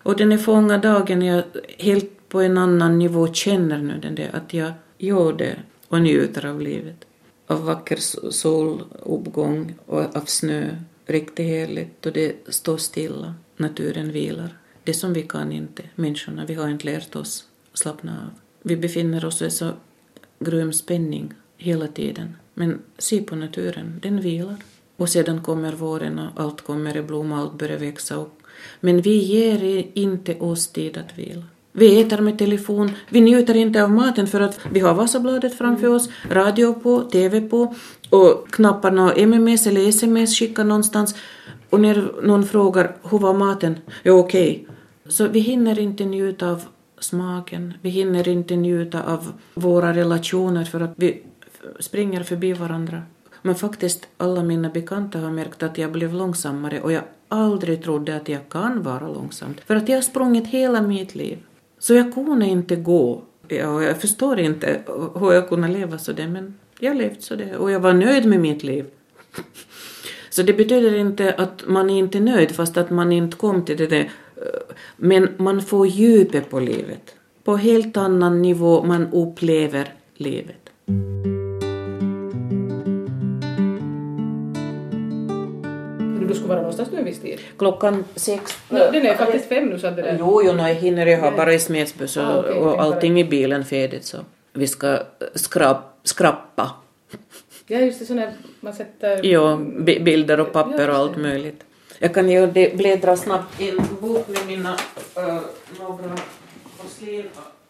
Och 0.02 0.16
den 0.16 0.32
är 0.32 0.38
fånga 0.38 0.78
dagen 0.78 1.22
jag 1.22 1.42
helt 1.78 2.28
på 2.28 2.40
en 2.40 2.58
annan 2.58 2.98
nivå 2.98 3.32
känner 3.32 3.78
nu 3.78 3.98
den 4.02 4.14
där 4.14 4.30
att 4.32 4.54
jag 4.54 4.72
gör 4.98 5.32
det 5.32 5.56
och 5.88 6.00
njuter 6.00 6.46
av 6.46 6.60
livet. 6.60 7.04
Av 7.46 7.64
vacker 7.64 7.98
soluppgång 8.30 9.74
och 9.86 10.16
av 10.16 10.24
snö. 10.26 10.68
Riktigt 11.06 11.46
härligt 11.46 12.06
och 12.06 12.12
det 12.12 12.36
står 12.48 12.76
stilla. 12.76 13.34
Naturen 13.56 14.12
vilar. 14.12 14.50
Det 14.86 14.94
som 14.94 15.12
vi 15.12 15.22
kan 15.22 15.52
inte, 15.52 15.82
människorna, 15.94 16.44
vi 16.46 16.54
har 16.54 16.68
inte 16.68 16.86
lärt 16.86 17.16
oss 17.16 17.44
slappna 17.72 18.12
av. 18.12 18.40
Vi 18.62 18.76
befinner 18.76 19.24
oss 19.24 19.42
i 19.42 19.50
så 19.50 19.70
grym 20.38 20.72
spänning 20.72 21.32
hela 21.56 21.86
tiden. 21.86 22.36
Men 22.54 22.78
se 22.98 23.22
på 23.22 23.36
naturen, 23.36 24.00
den 24.02 24.20
vilar. 24.20 24.56
Och 24.96 25.08
sedan 25.08 25.42
kommer 25.42 25.72
våren 25.72 26.18
och 26.18 26.42
allt 26.42 26.60
kommer 26.60 26.96
i 26.96 27.02
blom 27.02 27.32
och 27.32 27.38
allt 27.38 27.58
börjar 27.58 27.78
växa 27.78 28.14
upp. 28.14 28.42
Men 28.80 29.00
vi 29.00 29.16
ger 29.16 29.86
inte 29.94 30.34
oss 30.34 30.68
tid 30.68 30.98
att 30.98 31.18
vila. 31.18 31.42
Vi 31.72 32.00
äter 32.00 32.20
med 32.20 32.38
telefon, 32.38 32.92
vi 33.08 33.20
njuter 33.20 33.56
inte 33.56 33.82
av 33.82 33.90
maten 33.90 34.26
för 34.26 34.40
att 34.40 34.60
vi 34.72 34.80
har 34.80 34.94
Vasabladet 34.94 35.58
framför 35.58 35.88
oss, 35.88 36.08
radio 36.30 36.74
på, 36.74 37.00
TV 37.00 37.40
på 37.40 37.74
och 38.10 38.48
knappar 38.50 38.90
något 38.90 39.18
MMS 39.18 39.66
eller 39.66 39.88
SMS 39.88 40.38
skickar 40.38 40.64
någonstans. 40.64 41.14
Och 41.70 41.80
när 41.80 42.12
någon 42.22 42.46
frågar 42.46 42.96
hur 43.10 43.18
var 43.18 43.34
maten? 43.34 43.78
Ja, 44.02 44.12
okej. 44.12 44.66
Så 45.08 45.28
vi 45.28 45.40
hinner 45.40 45.78
inte 45.78 46.04
njuta 46.04 46.50
av 46.50 46.62
smaken, 46.98 47.74
vi 47.82 47.88
hinner 47.88 48.28
inte 48.28 48.56
njuta 48.56 49.02
av 49.02 49.32
våra 49.54 49.94
relationer 49.94 50.64
för 50.64 50.80
att 50.80 50.92
vi 50.96 51.22
springer 51.80 52.22
förbi 52.22 52.52
varandra. 52.52 53.02
Men 53.42 53.54
faktiskt 53.54 54.08
alla 54.16 54.42
mina 54.42 54.68
bekanta 54.68 55.18
har 55.18 55.30
märkt 55.30 55.62
att 55.62 55.78
jag 55.78 55.92
blev 55.92 56.14
långsammare 56.14 56.80
och 56.80 56.92
jag 56.92 57.02
aldrig 57.28 57.82
trodde 57.82 58.16
att 58.16 58.28
jag 58.28 58.48
kan 58.48 58.82
vara 58.82 59.08
långsam. 59.08 59.54
För 59.66 59.76
att 59.76 59.88
jag 59.88 59.96
har 59.96 60.02
sprungit 60.02 60.46
hela 60.46 60.82
mitt 60.82 61.14
liv. 61.14 61.38
Så 61.78 61.94
jag 61.94 62.14
kunde 62.14 62.46
inte 62.46 62.76
gå. 62.76 63.22
Jag, 63.48 63.82
jag 63.82 64.00
förstår 64.00 64.38
inte 64.38 64.82
hur 65.14 65.32
jag 65.32 65.48
kunde 65.48 65.68
leva 65.68 65.98
så 65.98 66.12
där, 66.12 66.28
men 66.28 66.54
jag 66.80 66.96
levde 66.96 67.22
så 67.22 67.34
där 67.34 67.56
och 67.56 67.70
jag 67.70 67.80
var 67.80 67.92
nöjd 67.92 68.26
med 68.26 68.40
mitt 68.40 68.62
liv. 68.62 68.84
Så 70.30 70.42
det 70.42 70.52
betyder 70.52 70.94
inte 70.94 71.34
att 71.34 71.64
man 71.66 71.90
är 71.90 71.98
inte 71.98 72.18
är 72.18 72.22
nöjd 72.22 72.54
fast 72.54 72.76
att 72.76 72.90
man 72.90 73.12
inte 73.12 73.36
kom 73.36 73.64
till 73.64 73.76
det 73.76 73.86
där. 73.86 74.10
Men 74.96 75.28
man 75.36 75.62
får 75.62 75.86
djupet 75.86 76.50
på 76.50 76.60
livet. 76.60 77.14
På 77.44 77.56
helt 77.56 77.96
annan 77.96 78.42
nivå 78.42 78.82
man 78.82 79.08
upplever 79.12 79.88
livet. 80.16 80.56
Du 86.28 86.34
skulle 86.34 86.48
vara 86.48 86.58
någonstans 86.58 86.88
nu 86.92 86.98
en 86.98 87.04
viss 87.04 87.20
tid. 87.20 87.40
Klockan 87.58 88.04
sex. 88.14 88.58
No, 88.68 88.78
den 88.78 89.06
är 89.06 89.14
faktiskt 89.14 89.48
fem 89.48 89.64
nu 89.64 89.78
så 89.78 89.86
det 89.90 90.02
där... 90.02 90.16
Jo, 90.20 90.42
jo, 90.44 90.52
jag 90.56 90.74
hinner. 90.74 91.06
Jag 91.06 91.18
har 91.18 91.32
bara 91.32 91.54
i 91.54 91.58
Smedsbuss 91.58 92.16
och, 92.16 92.22
Ah, 92.22 92.38
okej, 92.40 92.52
och 92.52 92.82
allting 92.82 93.20
i 93.20 93.24
bilen 93.24 93.64
färdigt 93.64 94.04
så 94.04 94.18
vi 94.52 94.66
ska 94.66 94.98
skrap, 95.34 95.78
skrappa. 96.02 96.70
Ja, 97.66 97.78
just 97.78 97.98
det, 97.98 98.06
sån 98.06 98.18
här 98.18 98.32
man 98.60 98.72
sätter... 98.74 99.22
Bi- 99.80 100.00
bilder 100.00 100.40
och 100.40 100.52
papper 100.52 100.88
Ja, 100.88 100.90
och 100.90 100.96
allt 100.96 101.16
möjligt. 101.16 101.64
Jag 101.98 102.14
kan 102.14 102.30
ju 102.30 102.46
bläddra 102.76 103.16
snabbt 103.16 103.60
i 103.60 103.70
en 103.70 103.76
bok 104.00 104.28
med 104.28 104.46
mina 104.46 104.72
uh, 104.72 105.40
några 105.78 106.16
porslin, 106.82 107.24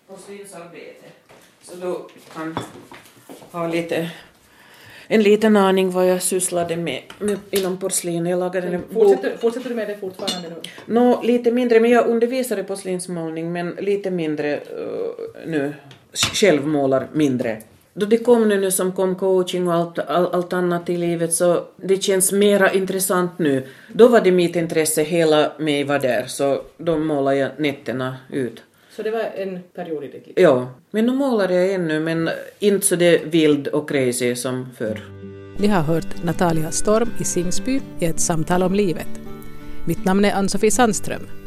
porslinsarbete. 0.08 1.06
Så 1.62 1.74
du 1.76 1.96
kan 2.34 2.56
ha 3.50 3.66
lite, 3.66 4.10
en 5.08 5.22
liten 5.22 5.56
aning 5.56 5.90
vad 5.90 6.06
jag 6.08 6.22
sysslade 6.22 6.76
med, 6.76 7.02
med 7.18 7.38
inom 7.50 7.78
porslin. 7.78 8.26
Jag 8.26 8.38
lagade 8.38 8.66
en 8.66 8.80
bok. 8.90 9.02
Fortsätter, 9.02 9.36
fortsätter 9.36 9.68
du 9.68 9.74
med 9.74 9.88
det 9.88 9.96
fortfarande 9.96 10.48
nu? 10.48 10.56
Nå, 10.86 11.22
lite 11.22 11.50
mindre, 11.50 11.80
men 11.80 11.90
jag 11.90 12.06
undervisar 12.06 12.58
i 12.58 12.62
porslinsmålning, 12.62 13.52
men 13.52 13.70
lite 13.70 14.10
mindre 14.10 14.54
eh, 14.54 14.60
nu. 15.46 15.74
Själv 16.12 16.66
målar 16.66 17.08
mindre. 17.12 17.62
Då 17.98 18.06
det 18.06 18.18
kom 18.18 18.48
nu, 18.48 18.60
nu 18.60 18.70
som 18.70 18.92
kom 18.92 19.14
coaching 19.14 19.68
och 19.68 19.74
allt, 19.74 19.98
all, 19.98 20.26
allt 20.26 20.52
annat 20.52 20.90
i 20.90 20.96
livet 20.96 21.34
så 21.34 21.64
det 21.76 22.02
känns 22.02 22.32
mera 22.32 22.72
intressant 22.72 23.38
nu. 23.38 23.66
Då 23.92 24.08
var 24.08 24.20
det 24.20 24.32
mitt 24.32 24.56
intresse, 24.56 25.02
hela 25.02 25.52
mig 25.58 25.84
var 25.84 25.98
där, 25.98 26.24
så 26.26 26.62
då 26.76 26.98
målade 26.98 27.36
jag 27.36 27.50
nätterna 27.56 28.16
ut. 28.32 28.62
Så 28.96 29.02
det 29.02 29.10
var 29.10 29.20
en 29.20 29.60
period 29.74 30.04
i 30.04 30.06
ditt 30.06 30.26
liv? 30.26 30.34
Ja, 30.36 30.68
men 30.90 31.06
nu 31.06 31.12
målar 31.12 31.48
jag 31.48 31.72
ännu, 31.72 32.00
men 32.00 32.30
inte 32.58 32.86
så 32.86 32.96
det 32.96 33.24
vild 33.24 33.68
och 33.68 33.88
crazy 33.88 34.36
som 34.36 34.68
förr. 34.78 35.00
Ni 35.58 35.66
har 35.66 35.82
hört 35.82 36.24
Natalia 36.24 36.70
Storm 36.70 37.08
i 37.20 37.24
Singsby 37.24 37.80
i 38.00 38.04
ett 38.04 38.20
samtal 38.20 38.62
om 38.62 38.74
livet. 38.74 39.08
Mitt 39.86 40.04
namn 40.04 40.24
är 40.24 40.32
Ann-Sofie 40.32 40.70
Sandström. 40.70 41.45